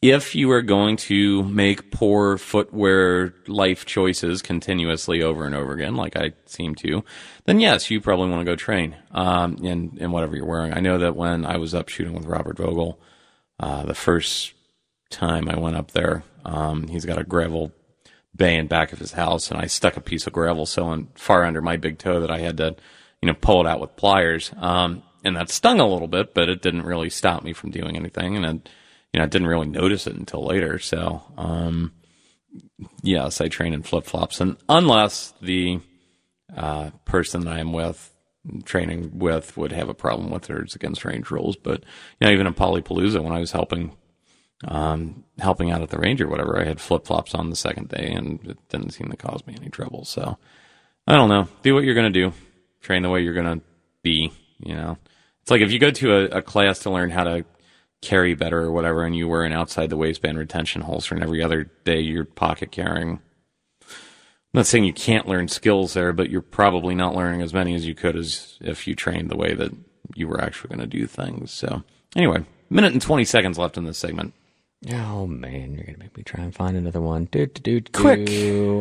if 0.00 0.34
you 0.34 0.50
are 0.50 0.62
going 0.62 0.96
to 0.96 1.44
make 1.44 1.92
poor 1.92 2.36
footwear 2.36 3.34
life 3.46 3.86
choices 3.86 4.42
continuously 4.42 5.22
over 5.22 5.44
and 5.44 5.54
over 5.54 5.72
again, 5.72 5.94
like 5.94 6.16
I 6.16 6.32
seem 6.44 6.74
to, 6.76 7.04
then 7.44 7.60
yes, 7.60 7.88
you 7.88 8.00
probably 8.00 8.28
want 8.28 8.40
to 8.40 8.50
go 8.50 8.56
train 8.56 8.96
um, 9.12 9.58
in 9.58 9.96
in 9.98 10.10
whatever 10.10 10.36
you're 10.36 10.44
wearing. 10.44 10.74
I 10.74 10.80
know 10.80 10.98
that 10.98 11.14
when 11.14 11.46
I 11.46 11.56
was 11.56 11.72
up 11.72 11.88
shooting 11.88 12.14
with 12.14 12.24
Robert 12.26 12.58
Vogel, 12.58 12.98
uh, 13.60 13.84
the 13.84 13.94
first 13.94 14.54
time 15.12 15.48
I 15.48 15.58
went 15.58 15.76
up 15.76 15.92
there, 15.92 16.24
um, 16.44 16.88
he's 16.88 17.04
got 17.04 17.18
a 17.18 17.24
gravel 17.24 17.72
bay 18.34 18.56
in 18.56 18.66
back 18.66 18.92
of 18.92 18.98
his 18.98 19.12
house, 19.12 19.50
and 19.50 19.60
I 19.60 19.66
stuck 19.66 19.96
a 19.96 20.00
piece 20.00 20.26
of 20.26 20.32
gravel 20.32 20.66
so 20.66 21.06
far 21.14 21.44
under 21.44 21.60
my 21.60 21.76
big 21.76 21.98
toe 21.98 22.20
that 22.20 22.30
I 22.30 22.38
had 22.40 22.56
to, 22.56 22.76
you 23.20 23.28
know, 23.28 23.34
pull 23.34 23.60
it 23.60 23.68
out 23.68 23.80
with 23.80 23.96
pliers. 23.96 24.52
Um, 24.56 25.02
and 25.24 25.36
that 25.36 25.50
stung 25.50 25.78
a 25.78 25.86
little 25.86 26.08
bit, 26.08 26.34
but 26.34 26.48
it 26.48 26.62
didn't 26.62 26.82
really 26.82 27.10
stop 27.10 27.44
me 27.44 27.52
from 27.52 27.70
doing 27.70 27.96
anything, 27.96 28.36
and 28.36 28.44
it, 28.44 28.68
you 29.12 29.18
know, 29.18 29.24
I 29.24 29.28
didn't 29.28 29.48
really 29.48 29.68
notice 29.68 30.06
it 30.06 30.16
until 30.16 30.44
later. 30.44 30.78
So, 30.78 31.22
um, 31.36 31.92
yes, 33.02 33.40
I 33.40 33.48
train 33.48 33.74
in 33.74 33.82
flip 33.82 34.04
flops, 34.04 34.40
and 34.40 34.56
unless 34.68 35.34
the 35.40 35.80
uh, 36.56 36.90
person 37.04 37.42
that 37.42 37.54
I 37.54 37.60
am 37.60 37.72
with 37.72 38.12
training 38.64 39.18
with 39.18 39.56
would 39.56 39.72
have 39.72 39.88
a 39.88 39.94
problem 39.94 40.30
with 40.30 40.50
it, 40.50 40.56
it's 40.58 40.74
against 40.74 41.04
range 41.04 41.30
rules. 41.30 41.56
But 41.56 41.84
you 42.20 42.26
know, 42.26 42.32
even 42.32 42.46
in 42.46 42.54
Polypalooza, 42.54 43.22
when 43.22 43.32
I 43.32 43.40
was 43.40 43.52
helping 43.52 43.92
um, 44.64 45.24
helping 45.38 45.70
out 45.70 45.82
at 45.82 45.90
the 45.90 45.98
range 45.98 46.20
or 46.20 46.28
whatever, 46.28 46.58
I 46.58 46.64
had 46.64 46.80
flip 46.80 47.06
flops 47.06 47.34
on 47.34 47.50
the 47.50 47.56
second 47.56 47.88
day, 47.88 48.12
and 48.12 48.40
it 48.46 48.58
didn't 48.68 48.90
seem 48.90 49.10
to 49.10 49.16
cause 49.16 49.46
me 49.46 49.54
any 49.56 49.70
trouble. 49.70 50.04
So, 50.04 50.38
I 51.06 51.14
don't 51.14 51.28
know. 51.28 51.48
Do 51.62 51.74
what 51.74 51.84
you're 51.84 51.94
going 51.94 52.12
to 52.12 52.20
do. 52.20 52.32
Train 52.80 53.02
the 53.02 53.10
way 53.10 53.20
you're 53.22 53.34
going 53.34 53.60
to 53.60 53.64
be. 54.02 54.32
You 54.58 54.74
know, 54.74 54.98
it's 55.42 55.50
like 55.50 55.60
if 55.60 55.72
you 55.72 55.78
go 55.78 55.90
to 55.90 56.14
a, 56.14 56.38
a 56.38 56.42
class 56.42 56.80
to 56.80 56.90
learn 56.90 57.10
how 57.10 57.24
to 57.24 57.44
carry 58.00 58.34
better 58.34 58.60
or 58.60 58.72
whatever, 58.72 59.04
and 59.04 59.16
you 59.16 59.28
wear 59.28 59.44
an 59.44 59.52
outside 59.52 59.90
the 59.90 59.96
waistband 59.96 60.38
retention 60.38 60.82
holster, 60.82 61.14
and 61.14 61.24
every 61.24 61.42
other 61.42 61.64
day 61.84 62.00
you're 62.00 62.24
pocket 62.24 62.70
carrying. 62.70 63.20
I'm 63.80 64.58
not 64.58 64.66
saying 64.66 64.84
you 64.84 64.92
can't 64.92 65.26
learn 65.26 65.48
skills 65.48 65.94
there, 65.94 66.12
but 66.12 66.28
you're 66.28 66.42
probably 66.42 66.94
not 66.94 67.14
learning 67.14 67.40
as 67.40 67.54
many 67.54 67.74
as 67.74 67.86
you 67.86 67.94
could 67.94 68.16
as 68.16 68.58
if 68.60 68.86
you 68.86 68.94
trained 68.94 69.30
the 69.30 69.36
way 69.36 69.54
that 69.54 69.72
you 70.14 70.28
were 70.28 70.40
actually 70.40 70.68
going 70.68 70.90
to 70.90 70.98
do 70.98 71.06
things. 71.06 71.50
So, 71.50 71.82
anyway, 72.14 72.44
minute 72.68 72.92
and 72.92 73.00
20 73.00 73.24
seconds 73.24 73.56
left 73.56 73.78
in 73.78 73.84
this 73.84 73.96
segment. 73.98 74.34
Oh 74.90 75.26
man, 75.26 75.74
you're 75.74 75.84
gonna 75.84 75.98
make 75.98 76.16
me 76.16 76.22
try 76.22 76.42
and 76.42 76.54
find 76.54 76.76
another 76.76 77.00
one. 77.00 77.26
Do, 77.26 77.46
do, 77.46 77.80
do. 77.80 77.90
Quick. 77.92 78.28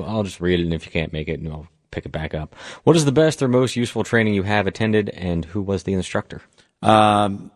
I'll 0.07 0.23
just 0.23 0.41
read 0.41 0.59
it, 0.59 0.63
and 0.63 0.73
if 0.73 0.85
you 0.85 0.91
can't 0.91 1.13
make 1.13 1.27
it, 1.27 1.39
I'll 1.45 1.67
pick 1.91 2.05
it 2.05 2.11
back 2.11 2.33
up. 2.33 2.55
What 2.83 2.95
is 2.95 3.05
the 3.05 3.11
best 3.11 3.41
or 3.43 3.47
most 3.47 3.75
useful 3.75 4.03
training 4.03 4.33
you 4.33 4.43
have 4.43 4.65
attended, 4.65 5.09
and 5.09 5.45
who 5.45 5.61
was 5.61 5.83
the 5.83 5.93
instructor? 5.93 6.41
Um, 6.81 7.51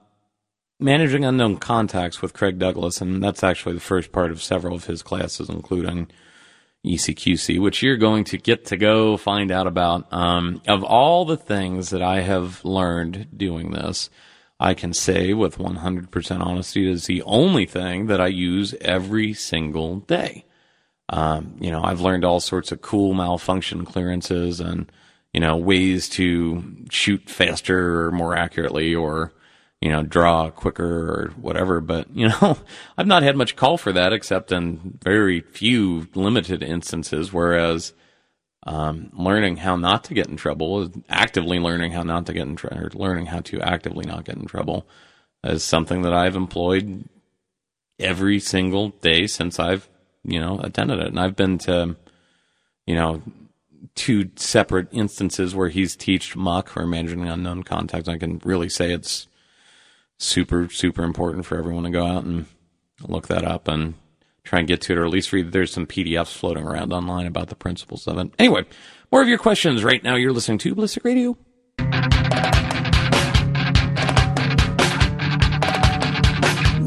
managing 0.80 1.26
unknown 1.26 1.58
contacts 1.58 2.22
with 2.22 2.34
Craig 2.34 2.60
Douglas, 2.60 3.02
and 3.02 3.24
that's 3.24 3.44
actually 3.44 3.74
the 3.74 3.82
first 3.82 4.12
part 4.12 4.32
of 4.32 4.44
several 4.44 4.76
of 4.76 4.86
his 4.86 5.02
classes, 5.02 5.50
including 5.50 6.08
ECQC, 6.86 7.60
which 7.60 7.82
you're 7.82 7.98
going 7.98 8.24
to 8.26 8.38
get 8.38 8.66
to 8.66 8.78
go 8.78 9.18
find 9.18 9.52
out 9.52 9.66
about. 9.66 10.12
Um, 10.14 10.62
of 10.68 10.84
all 10.84 11.26
the 11.26 11.38
things 11.38 11.90
that 11.90 12.04
I 12.04 12.22
have 12.22 12.64
learned 12.64 13.28
doing 13.36 13.72
this, 13.72 14.10
I 14.60 14.74
can 14.74 14.94
say 14.94 15.34
with 15.34 15.58
100% 15.58 16.41
honesty, 16.41 16.89
is 16.89 17.06
the 17.06 17.22
only 17.24 17.65
thing 17.65 18.08
that 18.08 18.22
I 18.22 18.28
use 18.28 18.74
every 18.80 19.34
single 19.34 20.00
day. 20.00 20.46
Um, 21.10 21.56
you 21.60 21.72
know, 21.72 21.84
I've 21.84 22.02
learned 22.02 22.26
all 22.26 22.39
sorts 22.39 22.72
of 22.72 22.82
cool 22.82 23.13
malfunction 23.13 23.86
clearances 23.86 24.60
and, 24.60 24.91
you 25.34 25.39
know, 25.39 25.58
ways 25.58 26.10
to 26.10 26.63
shoot 26.89 27.30
faster 27.30 28.06
or 28.06 28.12
more 28.12 28.36
accurately 28.36 28.96
or, 28.96 29.34
you 29.82 29.91
know, 29.91 30.04
draw 30.04 30.50
quicker 30.50 31.10
or 31.10 31.34
whatever. 31.39 31.82
But, 31.82 32.10
you 32.15 32.30
know, 32.30 32.58
I've 32.98 33.08
not 33.08 33.24
had 33.24 33.36
much 33.36 33.56
call 33.56 33.78
for 33.78 33.91
that 33.91 34.13
except 34.13 34.52
in 34.52 34.98
very 35.04 35.41
few 35.41 36.08
limited 36.15 36.63
instances. 36.63 37.34
Whereas, 37.34 37.94
um, 38.65 39.12
learning 39.13 39.58
how 39.58 39.75
not 39.75 40.04
to 40.06 40.13
get 40.13 40.28
in 40.28 40.38
trouble 40.38 40.91
actively 41.08 41.60
learning 41.60 41.91
how 41.91 42.04
not 42.04 42.25
to 42.25 42.34
get 42.34 42.47
in 42.47 42.56
trouble, 42.56 42.99
learning 42.99 43.28
how 43.28 43.39
to 43.41 43.62
actively 43.62 44.06
not 44.06 44.25
get 44.25 44.38
in 44.38 44.45
trouble 44.45 44.88
is 45.43 45.63
something 45.63 46.01
that 46.01 46.13
I've 46.13 46.36
employed 46.36 47.08
every 47.99 48.39
single 48.39 48.89
day 48.89 49.28
since 49.28 49.60
I've, 49.60 49.88
you 50.23 50.39
know, 50.39 50.60
attended 50.60 50.99
it. 50.99 51.08
And 51.08 51.19
I've 51.19 51.36
been 51.36 51.58
to, 51.60 51.95
you 52.88 52.95
know, 52.95 53.21
two 53.93 54.32
separate 54.36 54.88
instances 54.91 55.56
where 55.56 55.69
he's 55.69 55.95
teached 55.95 56.36
MUC 56.36 56.75
or 56.75 56.88
managing 56.88 57.28
unknown 57.28 57.63
contacts. 57.63 58.10
I 58.10 58.17
can 58.17 58.41
really 58.43 58.69
say 58.69 58.91
it's 58.91 59.28
super, 60.17 60.69
super 60.69 61.04
important 61.04 61.45
for 61.45 61.58
everyone 61.58 61.84
to 61.84 61.91
go 61.91 62.06
out 62.06 62.23
and 62.23 62.45
look 63.01 63.28
that 63.28 63.45
up 63.45 63.67
and 63.67 63.93
try 64.46 64.60
and 64.60 64.68
get 64.68 64.80
to 64.82 64.94
it, 64.94 64.98
or 64.98 65.06
at 65.06 65.12
least 65.12 65.34
read. 65.34 65.52
There's 65.52 65.74
some 65.74 65.86
PDFs 65.86 66.34
floating 66.34 66.64
around 66.64 66.94
online 66.94 67.26
about 67.26 67.50
the 67.50 67.56
principles 67.56 68.08
of 68.08 68.18
it. 68.20 68.32
Anyway, 68.40 68.64
more 69.12 69.22
of 69.22 69.28
your 69.28 69.40
questions 69.40 69.84
right 69.84 70.02
now. 70.04 70.16
You're 70.16 70.32
listening 70.32 70.60
to 70.60 70.76
Ballistic 70.76 71.04
Radio. 71.04 71.36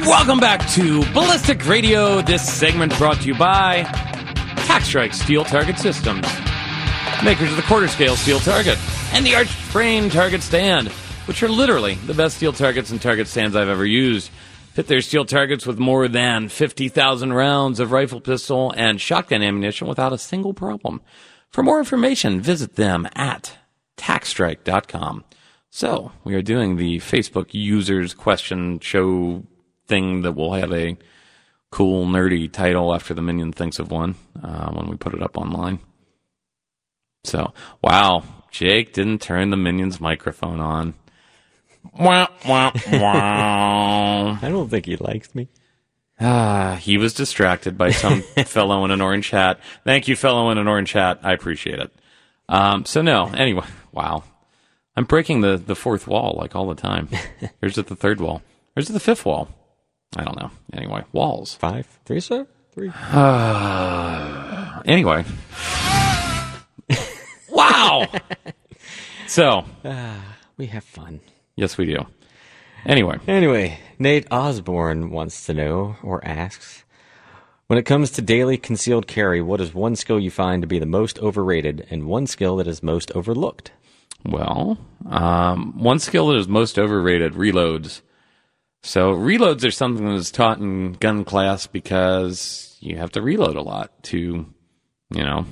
Welcome 0.07 0.40
back 0.40 0.66
to 0.71 1.03
Ballistic 1.12 1.66
Radio. 1.66 2.23
This 2.23 2.51
segment 2.51 2.97
brought 2.97 3.21
to 3.21 3.27
you 3.27 3.35
by 3.35 3.83
TacStrike 4.66 5.12
Steel 5.12 5.44
Target 5.44 5.79
Systems, 5.79 6.27
makers 7.23 7.51
of 7.51 7.57
the 7.57 7.64
quarter 7.66 7.88
scale 7.88 8.16
steel 8.16 8.38
target 8.38 8.79
and 9.12 9.27
the 9.27 9.35
arch 9.35 9.49
frame 9.49 10.09
target 10.09 10.42
stand, 10.42 10.88
which 11.27 11.42
are 11.42 11.49
literally 11.49 11.94
the 12.07 12.14
best 12.14 12.37
steel 12.37 12.53
targets 12.53 12.90
and 12.90 13.03
target 13.03 13.27
stands 13.29 13.55
I've 13.55 13.68
ever 13.68 13.85
used. 13.85 14.31
Fit 14.78 14.86
their 14.86 15.00
steel 15.00 15.24
targets 15.24 15.66
with 15.66 15.80
more 15.80 16.06
than 16.06 16.48
50,000 16.48 17.32
rounds 17.32 17.80
of 17.80 17.90
rifle, 17.90 18.20
pistol, 18.20 18.72
and 18.76 19.00
shotgun 19.00 19.42
ammunition 19.42 19.88
without 19.88 20.12
a 20.12 20.18
single 20.18 20.54
problem. 20.54 21.00
For 21.50 21.64
more 21.64 21.80
information, 21.80 22.40
visit 22.40 22.76
them 22.76 23.08
at 23.16 23.58
tacstrike.com. 23.96 25.24
So, 25.68 26.12
we 26.22 26.36
are 26.36 26.42
doing 26.42 26.76
the 26.76 26.98
Facebook 26.98 27.48
users 27.50 28.14
question 28.14 28.78
show 28.78 29.42
thing 29.88 30.22
that 30.22 30.36
will 30.36 30.52
have 30.52 30.72
a 30.72 30.96
cool, 31.72 32.06
nerdy 32.06 32.48
title 32.48 32.94
after 32.94 33.14
the 33.14 33.20
minion 33.20 33.50
thinks 33.50 33.80
of 33.80 33.90
one 33.90 34.14
uh, 34.40 34.70
when 34.70 34.86
we 34.86 34.96
put 34.96 35.12
it 35.12 35.24
up 35.24 35.36
online. 35.36 35.80
So, 37.24 37.52
wow, 37.82 38.22
Jake 38.52 38.92
didn't 38.92 39.22
turn 39.22 39.50
the 39.50 39.56
minion's 39.56 40.00
microphone 40.00 40.60
on. 40.60 40.94
I 44.42 44.48
don't 44.48 44.68
think 44.68 44.87
he 44.87 44.96
likes 44.96 45.35
me. 45.35 45.48
Ah, 46.20 46.79
he 46.81 46.98
was 46.98 47.14
distracted 47.14 47.79
by 47.79 47.90
some 47.90 48.22
fellow 48.46 48.85
in 48.85 48.90
an 48.90 49.01
orange 49.01 49.31
hat. 49.31 49.61
Thank 49.85 50.09
you, 50.09 50.16
fellow 50.16 50.51
in 50.51 50.59
an 50.59 50.66
orange 50.66 50.92
hat. 50.92 51.20
I 51.22 51.33
appreciate 51.33 51.79
it. 51.79 51.92
Um, 52.48 52.85
so 52.85 53.03
no, 53.03 53.27
anyway, 53.27 53.66
wow. 53.92 54.24
I'm 54.96 55.05
breaking 55.05 55.42
the, 55.42 55.57
the 55.57 55.77
fourth 55.77 56.09
wall 56.09 56.37
like 56.37 56.57
all 56.57 56.66
the 56.66 56.74
time. 56.74 57.09
Here's 57.61 57.79
at 57.79 57.87
the 57.87 57.94
third 57.94 58.20
wall. 58.20 58.42
Here's 58.74 58.90
at 58.90 58.94
the 58.94 59.01
fifth 59.01 59.24
wall. 59.24 59.48
I 60.16 60.24
don't 60.24 60.40
know. 60.40 60.51
Anyway, 60.72 61.05
walls. 61.12 61.55
Five, 61.55 61.87
three, 62.05 62.20
sir, 62.20 62.46
three. 62.72 62.90
Anyway. 64.85 65.24
wow. 67.51 68.07
so, 69.27 69.64
We 70.57 70.66
have 70.66 70.85
fun. 70.85 71.20
Yes, 71.59 71.77
we 71.77 71.87
do. 71.87 72.07
Anyway, 72.87 73.18
Anyway, 73.27 73.81
Nate 73.99 74.27
Osborne 74.31 75.11
wants 75.11 75.44
to 75.47 75.53
know 75.53 75.97
or 76.03 76.25
asks 76.25 76.85
When 77.66 77.79
it 77.79 77.85
comes 77.85 78.11
to 78.12 78.23
daily 78.23 78.57
concealed 78.57 79.07
carry, 79.07 79.42
what 79.42 79.61
is 79.61 79.75
one 79.75 79.97
skill 79.97 80.21
you 80.21 80.31
find 80.31 80.62
to 80.62 80.68
be 80.68 80.79
the 80.79 80.87
most 80.87 81.18
overrated 81.18 81.87
and 81.90 82.07
one 82.07 82.27
skill 82.27 82.57
that 82.57 82.68
is 82.68 82.83
most 82.83 83.11
overlooked? 83.12 83.73
Well, 84.25 84.79
um, 85.06 85.79
one 85.79 85.98
skill 85.98 86.29
that 86.29 86.37
is 86.37 86.48
most 86.48 86.79
overrated 86.79 87.35
reloads. 87.35 88.02
So 88.83 89.13
reloads 89.13 89.65
are 89.67 89.71
something 89.71 90.06
that 90.06 90.15
is 90.15 90.31
taught 90.31 90.59
in 90.59 90.92
gun 90.92 91.25
class 91.25 91.67
because 91.67 92.77
you 92.81 92.96
have 92.96 93.13
to 93.13 93.23
reload 93.23 93.56
a 93.56 93.63
lot 93.63 94.02
to, 94.04 94.46
you 95.11 95.25
know, 95.25 95.46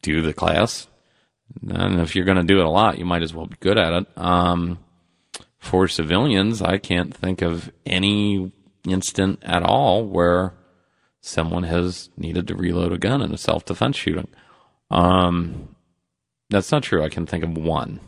do 0.00 0.22
the 0.22 0.32
class. 0.32 0.86
And 1.68 2.00
if 2.00 2.16
you're 2.16 2.24
going 2.24 2.38
to 2.38 2.42
do 2.42 2.60
it 2.60 2.64
a 2.64 2.70
lot, 2.70 2.98
you 2.98 3.04
might 3.04 3.22
as 3.22 3.34
well 3.34 3.46
be 3.46 3.56
good 3.60 3.78
at 3.78 3.92
it. 3.92 4.06
Um, 4.16 4.78
for 5.62 5.86
civilians, 5.86 6.60
I 6.60 6.76
can't 6.78 7.14
think 7.14 7.40
of 7.40 7.70
any 7.86 8.50
instant 8.84 9.38
at 9.44 9.62
all 9.62 10.04
where 10.04 10.54
someone 11.20 11.62
has 11.62 12.10
needed 12.16 12.48
to 12.48 12.56
reload 12.56 12.92
a 12.92 12.98
gun 12.98 13.22
in 13.22 13.32
a 13.32 13.38
self-defense 13.38 13.96
shooting. 13.96 14.26
Um, 14.90 15.76
that's 16.50 16.72
not 16.72 16.82
true. 16.82 17.04
I 17.04 17.08
can 17.08 17.26
think 17.26 17.44
of 17.44 17.56
one, 17.56 18.00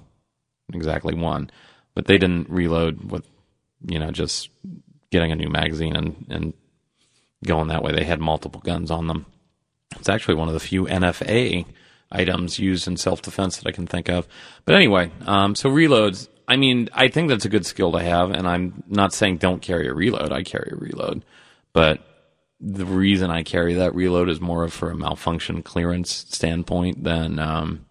exactly 0.72 1.14
one, 1.14 1.48
but 1.94 2.06
they 2.06 2.18
didn't 2.18 2.50
reload 2.50 3.12
with, 3.12 3.24
you 3.86 4.00
know, 4.00 4.10
just 4.10 4.50
getting 5.12 5.30
a 5.30 5.36
new 5.36 5.48
magazine 5.48 5.94
and 5.94 6.26
and 6.28 6.54
going 7.46 7.68
that 7.68 7.84
way. 7.84 7.92
They 7.92 8.04
had 8.04 8.18
multiple 8.18 8.62
guns 8.62 8.90
on 8.90 9.06
them. 9.06 9.26
It's 9.96 10.08
actually 10.08 10.34
one 10.34 10.48
of 10.48 10.54
the 10.54 10.60
few 10.60 10.86
NFA 10.86 11.66
items 12.10 12.58
used 12.58 12.88
in 12.88 12.96
self 12.96 13.22
defense 13.22 13.58
that 13.58 13.68
I 13.68 13.72
can 13.72 13.86
think 13.86 14.08
of. 14.08 14.26
But 14.64 14.74
anyway, 14.74 15.12
um, 15.24 15.54
so 15.54 15.70
reloads. 15.70 16.28
I 16.46 16.56
mean, 16.56 16.88
I 16.92 17.08
think 17.08 17.28
that's 17.28 17.44
a 17.44 17.50
good 17.50 17.66
skill 17.66 17.92
to 17.92 18.00
have, 18.00 18.30
and 18.30 18.46
I'm 18.46 18.82
not 18.86 19.12
saying 19.12 19.38
don't 19.38 19.62
carry 19.62 19.88
a 19.88 19.94
reload. 19.94 20.32
I 20.32 20.42
carry 20.42 20.70
a 20.72 20.76
reload, 20.76 21.24
but 21.72 22.06
the 22.60 22.84
reason 22.84 23.30
I 23.30 23.42
carry 23.42 23.74
that 23.74 23.94
reload 23.94 24.28
is 24.28 24.40
more 24.40 24.64
of 24.64 24.72
for 24.72 24.90
a 24.90 24.96
malfunction 24.96 25.62
clearance 25.62 26.26
standpoint 26.28 27.04
than 27.04 27.38
um, 27.38 27.86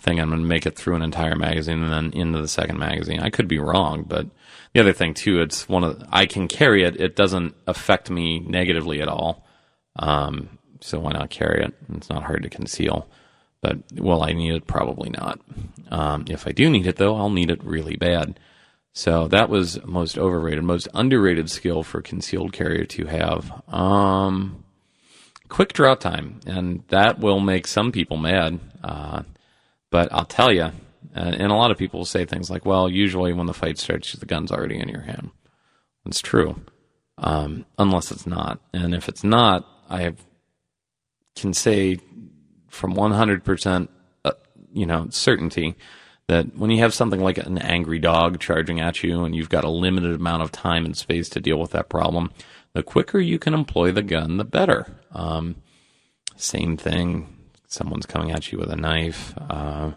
think 0.00 0.20
I'm 0.20 0.28
going 0.28 0.40
to 0.40 0.46
make 0.46 0.66
it 0.66 0.76
through 0.76 0.96
an 0.96 1.02
entire 1.02 1.36
magazine 1.36 1.82
and 1.82 1.92
then 1.92 2.12
into 2.18 2.40
the 2.40 2.48
second 2.48 2.78
magazine. 2.78 3.20
I 3.20 3.30
could 3.30 3.48
be 3.48 3.58
wrong, 3.58 4.04
but 4.06 4.26
the 4.72 4.80
other 4.80 4.92
thing 4.92 5.14
too, 5.14 5.40
it's 5.40 5.68
one 5.68 5.84
of 5.84 6.02
I 6.10 6.26
can 6.26 6.48
carry 6.48 6.84
it. 6.84 7.00
It 7.00 7.16
doesn't 7.16 7.54
affect 7.66 8.10
me 8.10 8.40
negatively 8.40 9.00
at 9.02 9.08
all. 9.08 9.46
Um, 9.96 10.58
so 10.80 10.98
why 10.98 11.12
not 11.12 11.30
carry 11.30 11.62
it? 11.62 11.74
It's 11.94 12.08
not 12.08 12.24
hard 12.24 12.42
to 12.42 12.50
conceal. 12.50 13.08
But 13.62 13.78
will 13.92 14.22
I 14.22 14.32
need 14.32 14.54
it? 14.54 14.66
Probably 14.66 15.10
not. 15.10 15.40
Um, 15.90 16.24
if 16.28 16.46
I 16.46 16.52
do 16.52 16.70
need 16.70 16.86
it 16.86 16.96
though, 16.96 17.16
I'll 17.16 17.30
need 17.30 17.50
it 17.50 17.62
really 17.62 17.96
bad. 17.96 18.38
So 18.92 19.28
that 19.28 19.48
was 19.48 19.84
most 19.84 20.18
overrated, 20.18 20.64
most 20.64 20.88
underrated 20.94 21.50
skill 21.50 21.82
for 21.82 22.02
concealed 22.02 22.52
carrier 22.52 22.84
to 22.84 23.06
have. 23.06 23.62
Um, 23.72 24.64
quick 25.48 25.72
draw 25.72 25.94
time, 25.94 26.40
and 26.46 26.82
that 26.88 27.18
will 27.18 27.40
make 27.40 27.66
some 27.66 27.92
people 27.92 28.16
mad. 28.16 28.58
Uh, 28.82 29.22
but 29.90 30.12
I'll 30.12 30.24
tell 30.24 30.52
you, 30.52 30.70
and 31.14 31.52
a 31.52 31.54
lot 31.54 31.70
of 31.70 31.78
people 31.78 32.00
will 32.00 32.06
say 32.06 32.24
things 32.24 32.50
like, 32.50 32.64
"Well, 32.64 32.88
usually 32.88 33.32
when 33.32 33.46
the 33.46 33.54
fight 33.54 33.78
starts, 33.78 34.12
the 34.12 34.26
gun's 34.26 34.50
already 34.50 34.78
in 34.78 34.88
your 34.88 35.02
hand." 35.02 35.30
It's 36.06 36.20
true, 36.20 36.60
um, 37.18 37.66
unless 37.78 38.10
it's 38.10 38.26
not. 38.26 38.60
And 38.72 38.94
if 38.94 39.08
it's 39.08 39.24
not, 39.24 39.66
I 39.88 40.02
have, 40.02 40.16
can 41.36 41.52
say 41.52 41.98
from 42.70 42.94
100%, 42.94 43.88
uh, 44.24 44.32
you 44.72 44.86
know, 44.86 45.08
certainty 45.10 45.76
that 46.28 46.56
when 46.56 46.70
you 46.70 46.78
have 46.78 46.94
something 46.94 47.20
like 47.20 47.38
an 47.38 47.58
angry 47.58 47.98
dog 47.98 48.38
charging 48.38 48.80
at 48.80 49.02
you 49.02 49.24
and 49.24 49.34
you've 49.34 49.48
got 49.48 49.64
a 49.64 49.68
limited 49.68 50.14
amount 50.14 50.42
of 50.42 50.52
time 50.52 50.84
and 50.84 50.96
space 50.96 51.28
to 51.28 51.40
deal 51.40 51.58
with 51.58 51.72
that 51.72 51.88
problem, 51.88 52.30
the 52.72 52.84
quicker 52.84 53.18
you 53.18 53.38
can 53.38 53.52
employ 53.52 53.90
the 53.90 54.02
gun, 54.02 54.36
the 54.36 54.44
better. 54.44 54.86
Um, 55.12 55.56
same 56.36 56.76
thing. 56.76 57.36
Someone's 57.66 58.06
coming 58.06 58.30
at 58.30 58.52
you 58.52 58.58
with 58.58 58.70
a 58.70 58.76
knife. 58.76 59.34
Uh, 59.36 59.92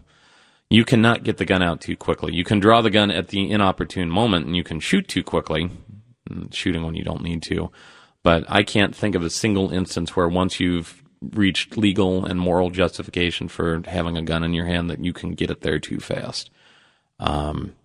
you 0.72 0.84
cannot 0.84 1.24
get 1.24 1.38
the 1.38 1.46
gun 1.46 1.62
out 1.62 1.82
too 1.82 1.96
quickly. 1.96 2.34
You 2.34 2.44
can 2.44 2.60
draw 2.60 2.82
the 2.82 2.90
gun 2.90 3.12
at 3.12 3.28
the 3.28 3.52
inopportune 3.52 4.10
moment 4.10 4.48
and 4.48 4.56
you 4.56 4.64
can 4.64 4.80
shoot 4.80 5.08
too 5.08 5.24
quickly, 5.24 5.70
shooting 6.52 6.84
when 6.84 6.96
you 6.96 7.04
don't 7.04 7.22
need 7.22 7.44
to. 7.44 7.72
But 8.24 8.46
I 8.48 8.64
can't 8.64 8.96
think 8.96 9.14
of 9.14 9.24
a 9.24 9.30
single 9.30 9.72
instance 9.72 10.16
where 10.16 10.28
once 10.28 10.60
you've 10.60 11.03
reached 11.32 11.78
legal 11.78 12.26
and 12.26 12.40
moral 12.40 12.70
justification 12.70 13.48
for 13.48 13.82
having 13.86 14.18
a 14.18 14.22
gun 14.22 14.44
in 14.44 14.54
your 14.54 14.66
hand 14.66 14.90
that 14.90 15.04
you 15.04 15.14
can 15.14 15.34
get 15.34 15.50
it 15.50 15.62
there 15.62 15.80
too 15.80 16.00
fast. 16.00 16.50
Um, 17.20 17.76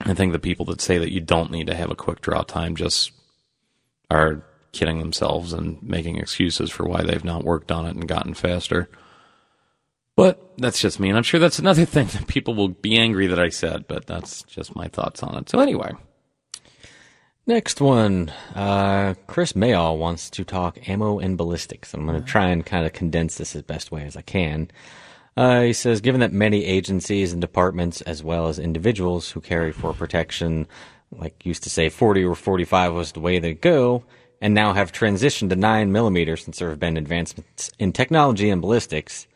I 0.00 0.14
think 0.14 0.32
the 0.32 0.38
people 0.38 0.64
that 0.66 0.80
say 0.80 0.98
that 0.98 1.12
you 1.12 1.20
don't 1.20 1.50
need 1.50 1.66
to 1.66 1.74
have 1.74 1.90
a 1.90 1.96
quick 1.96 2.20
draw 2.20 2.42
time 2.42 2.76
just 2.76 3.12
are 4.10 4.42
kidding 4.72 4.98
themselves 4.98 5.52
and 5.52 5.82
making 5.82 6.16
excuses 6.16 6.70
for 6.70 6.86
why 6.86 7.02
they've 7.02 7.24
not 7.24 7.44
worked 7.44 7.70
on 7.70 7.86
it 7.86 7.96
and 7.96 8.08
gotten 8.08 8.34
faster. 8.34 8.88
But 10.16 10.52
that's 10.58 10.80
just 10.80 11.00
me, 11.00 11.08
and 11.08 11.16
I'm 11.16 11.24
sure 11.24 11.40
that's 11.40 11.58
another 11.58 11.84
thing 11.86 12.06
that 12.08 12.26
people 12.26 12.54
will 12.54 12.68
be 12.68 12.98
angry 12.98 13.26
that 13.26 13.38
I 13.38 13.48
said, 13.48 13.86
but 13.88 14.06
that's 14.06 14.42
just 14.44 14.76
my 14.76 14.88
thoughts 14.88 15.22
on 15.22 15.36
it. 15.36 15.48
So 15.48 15.60
anyway, 15.60 15.92
Next 17.50 17.80
one, 17.80 18.32
uh, 18.54 19.14
Chris 19.26 19.54
Mayall 19.54 19.98
wants 19.98 20.30
to 20.30 20.44
talk 20.44 20.88
ammo 20.88 21.18
and 21.18 21.36
ballistics. 21.36 21.92
I'm 21.92 22.06
going 22.06 22.22
to 22.22 22.24
try 22.24 22.46
and 22.46 22.64
kind 22.64 22.86
of 22.86 22.92
condense 22.92 23.34
this 23.34 23.56
as 23.56 23.62
best 23.62 23.90
way 23.90 24.04
as 24.04 24.16
I 24.16 24.22
can. 24.22 24.70
Uh, 25.36 25.62
he 25.62 25.72
says, 25.72 26.00
given 26.00 26.20
that 26.20 26.32
many 26.32 26.64
agencies 26.64 27.32
and 27.32 27.40
departments, 27.40 28.02
as 28.02 28.22
well 28.22 28.46
as 28.46 28.60
individuals 28.60 29.32
who 29.32 29.40
carry 29.40 29.72
for 29.72 29.92
protection, 29.92 30.68
like 31.10 31.44
used 31.44 31.64
to 31.64 31.70
say 31.70 31.88
40 31.88 32.22
or 32.22 32.36
45 32.36 32.94
was 32.94 33.10
the 33.10 33.18
way 33.18 33.40
to 33.40 33.52
go, 33.52 34.04
and 34.40 34.54
now 34.54 34.72
have 34.72 34.92
transitioned 34.92 35.48
to 35.48 35.56
9 35.56 35.90
millimeters 35.90 36.44
since 36.44 36.60
there 36.60 36.70
have 36.70 36.78
been 36.78 36.96
advancements 36.96 37.72
in 37.80 37.92
technology 37.92 38.48
and 38.48 38.62
ballistics, 38.62 39.26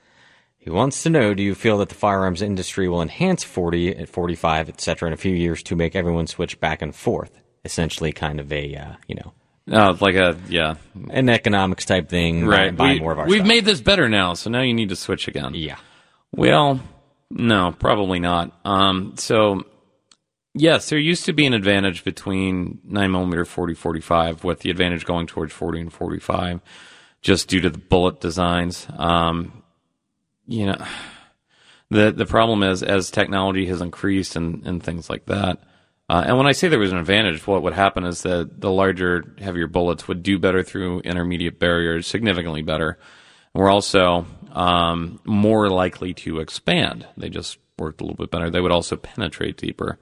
he 0.56 0.70
wants 0.70 1.02
to 1.02 1.10
know, 1.10 1.34
do 1.34 1.42
you 1.42 1.56
feel 1.56 1.78
that 1.78 1.88
the 1.88 1.96
firearms 1.96 2.42
industry 2.42 2.88
will 2.88 3.02
enhance 3.02 3.42
40 3.42 3.96
at 3.96 4.08
45, 4.08 4.68
etc. 4.68 5.08
in 5.08 5.12
a 5.12 5.16
few 5.16 5.34
years 5.34 5.64
to 5.64 5.74
make 5.74 5.96
everyone 5.96 6.28
switch 6.28 6.60
back 6.60 6.80
and 6.80 6.94
forth? 6.94 7.40
Essentially 7.64 8.12
kind 8.12 8.40
of 8.40 8.52
a 8.52 8.76
uh, 8.76 8.92
you 9.08 9.16
know 9.16 9.32
uh, 9.70 9.96
like 10.00 10.14
a 10.14 10.36
yeah 10.48 10.74
an 11.10 11.28
economics 11.28 11.84
type 11.84 12.08
thing. 12.08 12.46
Right, 12.46 12.74
buy 12.76 12.94
we, 12.94 13.00
more 13.00 13.12
of 13.12 13.18
our. 13.18 13.26
We've 13.26 13.38
stuff. 13.38 13.48
made 13.48 13.64
this 13.64 13.80
better 13.80 14.08
now, 14.08 14.34
so 14.34 14.50
now 14.50 14.60
you 14.60 14.74
need 14.74 14.90
to 14.90 14.96
switch 14.96 15.28
again. 15.28 15.54
Yeah. 15.54 15.78
Well, 16.32 16.80
no, 17.30 17.74
probably 17.78 18.20
not. 18.20 18.58
Um, 18.64 19.14
so 19.16 19.64
yes, 20.52 20.88
there 20.90 20.98
used 20.98 21.24
to 21.26 21.32
be 21.32 21.46
an 21.46 21.54
advantage 21.54 22.04
between 22.04 22.80
nine 22.84 23.10
millimeter 23.10 23.44
40 23.44 23.74
45, 23.74 24.44
with 24.44 24.60
the 24.60 24.70
advantage 24.70 25.06
going 25.06 25.26
towards 25.26 25.52
40 25.52 25.80
and 25.80 25.92
45, 25.92 26.60
just 27.22 27.48
due 27.48 27.60
to 27.60 27.70
the 27.70 27.78
bullet 27.78 28.20
designs. 28.20 28.86
Um, 28.98 29.62
you 30.46 30.66
know, 30.66 30.84
the 31.90 32.12
the 32.12 32.26
problem 32.26 32.62
is 32.62 32.82
as 32.82 33.10
technology 33.10 33.64
has 33.66 33.80
increased 33.80 34.36
and 34.36 34.66
and 34.66 34.82
things 34.82 35.08
like 35.08 35.24
that 35.26 35.58
uh, 36.08 36.24
and 36.26 36.36
when 36.36 36.46
I 36.46 36.52
say 36.52 36.68
there 36.68 36.78
was 36.78 36.92
an 36.92 36.98
advantage, 36.98 37.46
what 37.46 37.62
would 37.62 37.72
happen 37.72 38.04
is 38.04 38.22
that 38.22 38.60
the 38.60 38.70
larger, 38.70 39.34
heavier 39.38 39.66
bullets 39.66 40.06
would 40.06 40.22
do 40.22 40.38
better 40.38 40.62
through 40.62 41.00
intermediate 41.00 41.58
barriers, 41.58 42.06
significantly 42.06 42.62
better. 42.62 42.98
We're 43.54 43.70
also 43.70 44.26
um, 44.52 45.20
more 45.24 45.70
likely 45.70 46.12
to 46.14 46.40
expand. 46.40 47.06
They 47.16 47.30
just 47.30 47.58
worked 47.78 48.00
a 48.00 48.04
little 48.04 48.16
bit 48.16 48.30
better. 48.30 48.50
They 48.50 48.60
would 48.60 48.72
also 48.72 48.96
penetrate 48.96 49.56
deeper. 49.56 49.98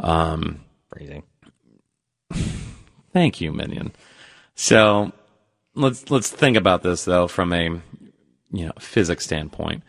Um, 0.00 0.64
Phrasing. 0.88 1.22
thank 3.12 3.40
you, 3.40 3.52
Minion. 3.52 3.92
So 4.54 5.12
let's 5.74 6.10
let's 6.10 6.30
think 6.30 6.56
about 6.56 6.82
this 6.82 7.04
though 7.04 7.26
from 7.26 7.52
a 7.52 7.80
you 8.52 8.66
know 8.66 8.72
physics 8.78 9.24
standpoint. 9.24 9.82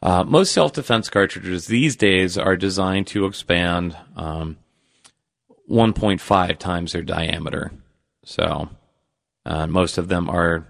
Uh, 0.00 0.24
most 0.24 0.52
self 0.52 0.72
defense 0.72 1.10
cartridges 1.10 1.66
these 1.66 1.96
days 1.96 2.38
are 2.38 2.56
designed 2.56 3.06
to 3.08 3.26
expand. 3.26 3.96
Um, 4.16 4.56
1.5 5.68 6.58
times 6.58 6.92
their 6.92 7.02
diameter. 7.02 7.72
So 8.24 8.68
uh, 9.44 9.66
most 9.66 9.98
of 9.98 10.08
them 10.08 10.28
are 10.28 10.66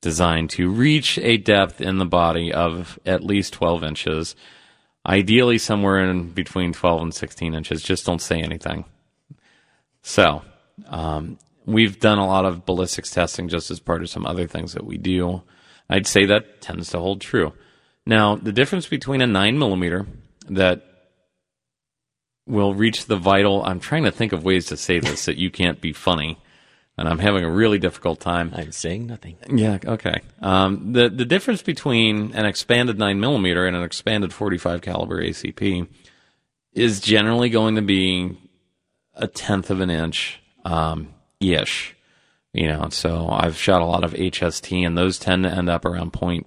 designed 0.00 0.50
to 0.50 0.70
reach 0.70 1.18
a 1.18 1.36
depth 1.36 1.80
in 1.80 1.98
the 1.98 2.04
body 2.04 2.52
of 2.52 2.98
at 3.04 3.24
least 3.24 3.52
12 3.52 3.82
inches, 3.82 4.36
ideally 5.06 5.58
somewhere 5.58 5.98
in 5.98 6.30
between 6.30 6.72
12 6.72 7.02
and 7.02 7.14
16 7.14 7.54
inches. 7.54 7.82
Just 7.82 8.06
don't 8.06 8.22
say 8.22 8.40
anything. 8.40 8.84
So 10.02 10.42
um, 10.86 11.38
we've 11.66 11.98
done 11.98 12.18
a 12.18 12.26
lot 12.26 12.44
of 12.44 12.64
ballistics 12.64 13.10
testing 13.10 13.48
just 13.48 13.70
as 13.70 13.80
part 13.80 14.02
of 14.02 14.10
some 14.10 14.26
other 14.26 14.46
things 14.46 14.72
that 14.72 14.86
we 14.86 14.98
do. 14.98 15.42
I'd 15.90 16.06
say 16.06 16.26
that 16.26 16.60
tends 16.60 16.90
to 16.90 16.98
hold 16.98 17.20
true. 17.20 17.52
Now, 18.06 18.36
the 18.36 18.52
difference 18.52 18.86
between 18.86 19.20
a 19.20 19.26
9 19.26 19.58
millimeter 19.58 20.06
that 20.48 20.97
will 22.48 22.74
reach 22.74 23.06
the 23.06 23.16
vital. 23.16 23.62
I'm 23.64 23.78
trying 23.78 24.04
to 24.04 24.10
think 24.10 24.32
of 24.32 24.42
ways 24.42 24.66
to 24.66 24.76
say 24.76 24.98
this 24.98 25.26
that 25.26 25.36
you 25.36 25.50
can't 25.50 25.80
be 25.80 25.92
funny, 25.92 26.38
and 26.96 27.08
I'm 27.08 27.18
having 27.18 27.44
a 27.44 27.50
really 27.50 27.78
difficult 27.78 28.18
time. 28.20 28.52
I'm 28.54 28.72
saying 28.72 29.06
nothing. 29.06 29.36
Yeah, 29.48 29.78
okay. 29.84 30.22
Um, 30.40 30.92
the 30.92 31.08
the 31.08 31.24
difference 31.24 31.62
between 31.62 32.32
an 32.34 32.46
expanded 32.46 32.98
nine 32.98 33.20
millimeter 33.20 33.66
and 33.66 33.76
an 33.76 33.82
expanded 33.82 34.32
45 34.32 34.80
caliber 34.80 35.22
ACP 35.22 35.86
is 36.72 37.00
generally 37.00 37.50
going 37.50 37.74
to 37.74 37.82
be 37.82 38.36
a 39.14 39.26
tenth 39.26 39.70
of 39.70 39.80
an 39.80 39.90
inch 39.90 40.40
um, 40.64 41.14
ish. 41.40 41.94
You 42.54 42.68
know, 42.68 42.88
so 42.90 43.28
I've 43.30 43.58
shot 43.58 43.82
a 43.82 43.86
lot 43.86 44.04
of 44.04 44.14
HST, 44.14 44.86
and 44.86 44.96
those 44.96 45.18
tend 45.18 45.44
to 45.44 45.50
end 45.50 45.68
up 45.68 45.84
around 45.84 46.14
point, 46.14 46.46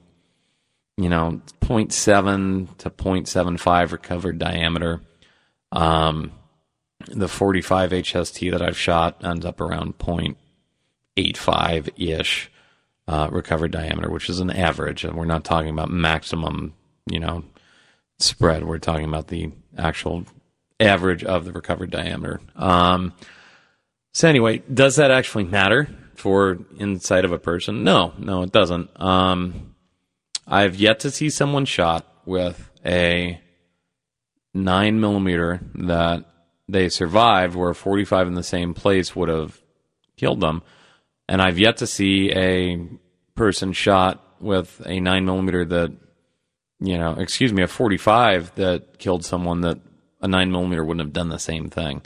you 0.97 1.09
know, 1.09 1.41
0.7 1.61 2.77
to 2.77 2.89
0.75 2.89 3.91
recovered 3.91 4.39
diameter. 4.39 5.01
Um, 5.71 6.31
the 7.07 7.27
45 7.27 7.91
HST 7.91 8.51
that 8.51 8.61
I've 8.61 8.77
shot 8.77 9.23
ends 9.23 9.45
up 9.45 9.59
around 9.61 9.97
0.85 9.97 11.89
ish 11.97 12.51
uh, 13.07 13.29
recovered 13.31 13.71
diameter, 13.71 14.09
which 14.09 14.29
is 14.29 14.39
an 14.39 14.51
average. 14.51 15.03
And 15.03 15.15
we're 15.15 15.25
not 15.25 15.43
talking 15.43 15.69
about 15.69 15.89
maximum, 15.89 16.73
you 17.09 17.19
know, 17.19 17.43
spread. 18.19 18.63
We're 18.63 18.77
talking 18.77 19.05
about 19.05 19.27
the 19.27 19.51
actual 19.77 20.25
average 20.79 21.23
of 21.23 21.45
the 21.45 21.51
recovered 21.51 21.91
diameter. 21.91 22.41
Um, 22.55 23.13
so 24.13 24.27
anyway, 24.27 24.61
does 24.71 24.97
that 24.97 25.11
actually 25.11 25.45
matter 25.45 25.87
for 26.15 26.59
inside 26.77 27.25
of 27.25 27.31
a 27.31 27.39
person? 27.39 27.83
No, 27.83 28.13
no, 28.17 28.43
it 28.43 28.51
doesn't. 28.51 28.89
Um, 28.99 29.75
I've 30.47 30.75
yet 30.75 30.99
to 31.01 31.11
see 31.11 31.29
someone 31.29 31.65
shot 31.65 32.05
with 32.25 32.69
a 32.85 33.39
nine 34.53 34.99
millimeter 34.99 35.61
that 35.75 36.25
they 36.67 36.89
survived, 36.89 37.55
where 37.55 37.73
45 37.73 38.27
in 38.27 38.33
the 38.33 38.43
same 38.43 38.73
place 38.73 39.15
would 39.15 39.29
have 39.29 39.61
killed 40.17 40.39
them. 40.39 40.61
and 41.27 41.41
I've 41.41 41.59
yet 41.59 41.77
to 41.77 41.87
see 41.87 42.31
a 42.31 42.77
person 43.35 43.73
shot 43.73 44.23
with 44.39 44.81
a 44.85 44.99
nine 44.99 45.25
millimeter 45.25 45.63
that, 45.65 45.91
you 46.79 46.97
know, 46.97 47.13
excuse 47.13 47.53
me, 47.53 47.63
a 47.63 47.67
45 47.67 48.55
that 48.55 48.99
killed 48.99 49.23
someone 49.23 49.61
that 49.61 49.79
a 50.21 50.27
nine 50.27 50.51
millimeter 50.51 50.83
wouldn't 50.83 51.05
have 51.05 51.13
done 51.13 51.29
the 51.29 51.39
same 51.39 51.69
thing. 51.69 52.01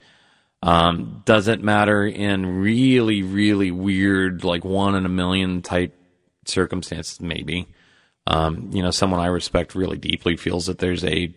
Um, 0.61 1.21
does 1.25 1.47
it 1.47 1.63
matter 1.63 2.05
in 2.05 2.59
really, 2.59 3.21
really 3.23 3.71
weird, 3.71 4.43
like 4.43 4.63
one 4.63 4.95
in 4.95 5.05
a 5.05 5.09
million 5.09 5.61
type 5.61 5.93
circumstances? 6.45 7.21
Maybe. 7.21 7.67
Um, 8.27 8.71
you 8.73 8.81
know, 8.81 8.91
someone 8.91 9.19
I 9.19 9.27
respect 9.27 9.75
really 9.75 9.97
deeply 9.97 10.37
feels 10.37 10.65
that 10.65 10.79
there's 10.79 11.03
a, 11.03 11.33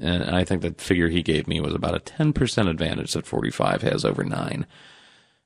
and 0.00 0.24
I 0.24 0.44
think 0.44 0.62
the 0.62 0.74
figure 0.78 1.08
he 1.08 1.22
gave 1.22 1.46
me 1.46 1.60
was 1.60 1.74
about 1.74 1.96
a 1.96 2.00
10% 2.00 2.70
advantage 2.70 3.12
that 3.12 3.26
45 3.26 3.82
has 3.82 4.04
over 4.04 4.24
nine. 4.24 4.66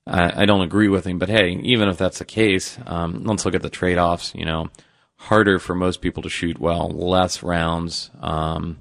I, 0.07 0.43
I 0.43 0.45
don't 0.47 0.63
agree 0.63 0.89
with 0.89 1.07
him, 1.07 1.19
but 1.19 1.29
hey, 1.29 1.51
even 1.63 1.89
if 1.89 1.99
that's 1.99 2.19
the 2.19 2.25
case, 2.25 2.79
um, 2.87 3.25
let's 3.25 3.45
look 3.45 3.55
at 3.55 3.63
the 3.63 3.71
trade 3.71 3.99
offs. 3.99 4.35
You 4.35 4.45
know, 4.45 4.71
harder 5.17 5.59
for 5.59 5.75
most 5.75 6.01
people 6.01 6.23
to 6.25 6.29
shoot 6.29 6.59
well, 6.59 6.89
less 6.89 7.43
rounds, 7.43 8.11
um, 8.21 8.81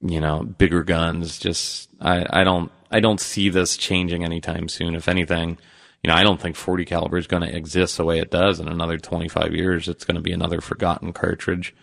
you 0.00 0.20
know, 0.20 0.42
bigger 0.42 0.82
guns. 0.82 1.38
Just, 1.38 1.88
I, 2.00 2.26
I 2.40 2.44
don't, 2.44 2.72
I 2.90 3.00
don't 3.00 3.20
see 3.20 3.48
this 3.48 3.76
changing 3.76 4.24
anytime 4.24 4.68
soon. 4.68 4.96
If 4.96 5.08
anything, 5.08 5.58
you 6.02 6.08
know, 6.08 6.14
I 6.14 6.24
don't 6.24 6.40
think 6.40 6.56
40 6.56 6.84
caliber 6.84 7.18
is 7.18 7.28
going 7.28 7.42
to 7.42 7.56
exist 7.56 7.96
the 7.96 8.04
way 8.04 8.18
it 8.18 8.30
does 8.30 8.58
in 8.58 8.68
another 8.68 8.98
25 8.98 9.54
years. 9.54 9.88
It's 9.88 10.04
going 10.04 10.16
to 10.16 10.20
be 10.20 10.32
another 10.32 10.60
forgotten 10.60 11.12
cartridge. 11.12 11.74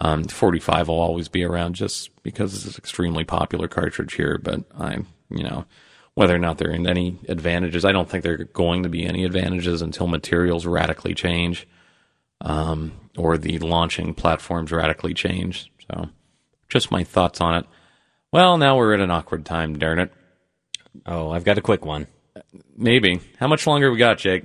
Um, 0.00 0.24
45 0.24 0.88
will 0.88 1.00
always 1.00 1.28
be 1.28 1.44
around 1.44 1.74
just 1.74 2.10
because 2.22 2.54
it's 2.54 2.64
an 2.64 2.78
extremely 2.78 3.24
popular 3.24 3.68
cartridge 3.68 4.14
here, 4.14 4.38
but 4.42 4.64
I'm, 4.78 5.06
you 5.28 5.44
know, 5.44 5.66
whether 6.14 6.34
or 6.34 6.38
not 6.38 6.58
there 6.58 6.70
are 6.70 6.74
any 6.74 7.18
advantages, 7.28 7.84
I 7.84 7.92
don't 7.92 8.08
think 8.08 8.24
there 8.24 8.32
are 8.32 8.44
going 8.44 8.82
to 8.82 8.88
be 8.88 9.04
any 9.04 9.24
advantages 9.24 9.82
until 9.82 10.06
materials 10.06 10.64
radically 10.64 11.14
change, 11.14 11.68
um, 12.40 12.92
or 13.16 13.36
the 13.36 13.58
launching 13.58 14.14
platforms 14.14 14.72
radically 14.72 15.12
change. 15.12 15.70
So, 15.90 16.08
just 16.68 16.90
my 16.90 17.04
thoughts 17.04 17.40
on 17.40 17.56
it. 17.56 17.66
Well, 18.32 18.56
now 18.56 18.76
we're 18.76 18.94
at 18.94 19.00
an 19.00 19.10
awkward 19.10 19.44
time, 19.44 19.78
darn 19.78 19.98
it. 19.98 20.12
Oh, 21.04 21.30
I've 21.30 21.44
got 21.44 21.58
a 21.58 21.62
quick 21.62 21.84
one. 21.84 22.06
Maybe. 22.76 23.20
How 23.38 23.48
much 23.48 23.66
longer 23.66 23.90
we 23.90 23.98
got, 23.98 24.18
Jake? 24.18 24.44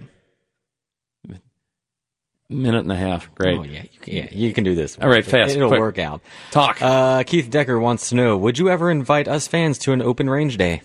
Minute 2.48 2.82
and 2.82 2.92
a 2.92 2.96
half. 2.96 3.34
Great. 3.34 3.58
Oh 3.58 3.64
yeah, 3.64 3.84
you 3.92 4.00
can, 4.00 4.14
yeah, 4.14 4.28
you 4.32 4.54
can 4.54 4.64
do 4.64 4.76
this. 4.76 5.00
All 5.02 5.10
right, 5.10 5.26
fast, 5.26 5.56
It'll 5.56 5.68
quick. 5.68 5.80
work 5.80 5.98
out. 5.98 6.22
Talk. 6.52 6.80
Uh, 6.80 7.24
Keith 7.24 7.50
Decker 7.50 7.80
wants 7.80 8.10
to 8.10 8.16
know: 8.16 8.38
Would 8.38 8.60
you 8.60 8.70
ever 8.70 8.92
invite 8.92 9.28
us 9.28 9.48
fans 9.48 9.80
to 9.80 9.94
an 9.94 10.02
open 10.02 10.30
range 10.30 10.58
day? 10.58 10.82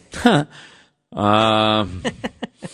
Um, 1.13 2.03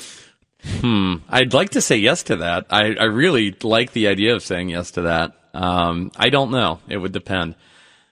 hmm. 0.64 1.14
I'd 1.28 1.54
like 1.54 1.70
to 1.70 1.80
say 1.80 1.96
yes 1.96 2.24
to 2.24 2.36
that. 2.36 2.66
I, 2.70 2.94
I 2.94 3.04
really 3.04 3.56
like 3.62 3.92
the 3.92 4.08
idea 4.08 4.34
of 4.34 4.42
saying 4.42 4.68
yes 4.68 4.92
to 4.92 5.02
that. 5.02 5.32
Um, 5.54 6.12
I 6.16 6.28
don't 6.28 6.50
know. 6.50 6.80
It 6.88 6.98
would 6.98 7.12
depend. 7.12 7.54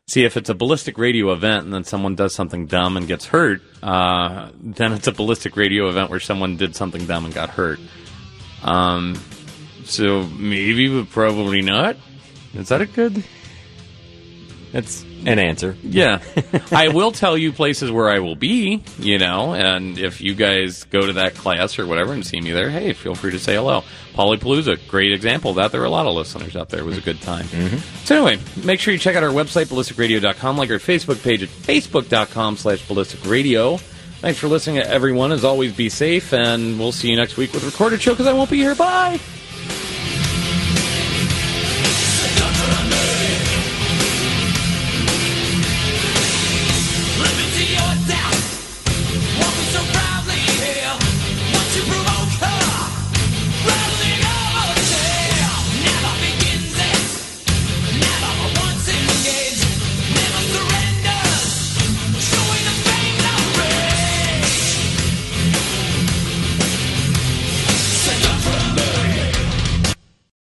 See, 0.07 0.25
if 0.25 0.37
it's 0.37 0.51
a 0.51 0.55
ballistic 0.55 0.99
radio 0.99 1.33
event 1.33 1.65
and 1.65 1.73
then 1.73 1.85
someone 1.85 2.15
does 2.15 2.35
something 2.35 2.67
dumb 2.67 2.97
and 2.97 3.07
gets 3.07 3.27
hurt, 3.27 3.63
uh, 3.83 4.51
then 4.61 4.93
it's 4.93 5.07
a 5.07 5.13
ballistic 5.13 5.57
radio 5.57 5.89
event 5.89 6.11
where 6.11 6.21
someone 6.21 6.57
did 6.57 6.77
something 6.77 7.07
dumb 7.07 7.25
and 7.25 7.33
got 7.33 7.51
hurt. 7.51 7.81
Um, 8.63 9.19
so 9.85 10.25
maybe, 10.25 10.89
but 10.89 11.11
probably 11.11 11.63
not. 11.63 11.97
Is 12.55 12.69
that 12.69 12.81
a 12.81 12.87
good? 12.87 13.25
That's 14.73 15.05
an 15.27 15.39
answer. 15.39 15.77
Yeah. 15.83 16.21
I 16.73 16.89
will 16.89 17.13
tell 17.13 17.39
you 17.39 17.53
places 17.53 17.91
where 17.91 18.09
I 18.09 18.19
will 18.19 18.35
be, 18.35 18.83
you 18.99 19.19
know, 19.19 19.55
and 19.55 19.99
if 19.99 20.21
you 20.21 20.35
guys 20.35 20.85
go 20.85 21.07
to 21.07 21.13
that 21.15 21.35
class 21.35 21.79
or 21.79 21.87
whatever 21.87 22.13
and 22.13 22.27
see 22.27 22.41
me 22.41 22.51
there, 22.51 22.71
hey, 22.71 22.93
feel 22.93 23.15
free 23.15 23.31
to 23.31 23.39
say 23.39 23.55
hello. 23.55 23.85
Polypalooza, 24.15 24.89
great 24.89 25.13
example 25.13 25.51
of 25.51 25.57
that. 25.57 25.73
There 25.73 25.81
were 25.81 25.87
a 25.87 25.91
lot 25.91 26.07
of 26.07 26.15
listeners 26.15 26.57
out 26.57 26.71
there. 26.71 26.81
It 26.81 26.87
was 26.87 26.99
a 26.99 27.03
good 27.03 27.21
time. 27.23 27.45
Mm-hmm. 27.47 27.77
So 28.05 28.17
anyway, 28.27 28.43
make 28.65 28.81
sure 28.81 28.93
you 28.93 28.99
check 28.99 29.17
out 29.17 29.23
our 29.23 29.31
website, 29.31 29.67
ballisticradio.com, 29.67 30.57
like 30.57 30.71
our 30.71 30.79
Facebook 30.79 31.23
page 31.23 31.43
at 31.43 31.49
facebook.com 31.49 32.57
slash 32.57 32.85
ballisticradio. 32.87 33.81
Thanks 34.21 34.39
for 34.39 34.49
listening, 34.49 34.79
everyone. 34.79 35.33
As 35.33 35.45
always, 35.45 35.73
be 35.73 35.89
safe, 35.89 36.33
and 36.33 36.79
we'll 36.79 36.93
see 36.93 37.11
you 37.11 37.17
next 37.17 37.37
week 37.37 37.53
with 37.53 37.65
Recorded 37.65 38.01
Show 38.01 38.13
because 38.13 38.27
I 38.27 38.33
won't 38.33 38.51
be 38.51 38.57
here. 38.57 38.75
Bye! 38.75 39.21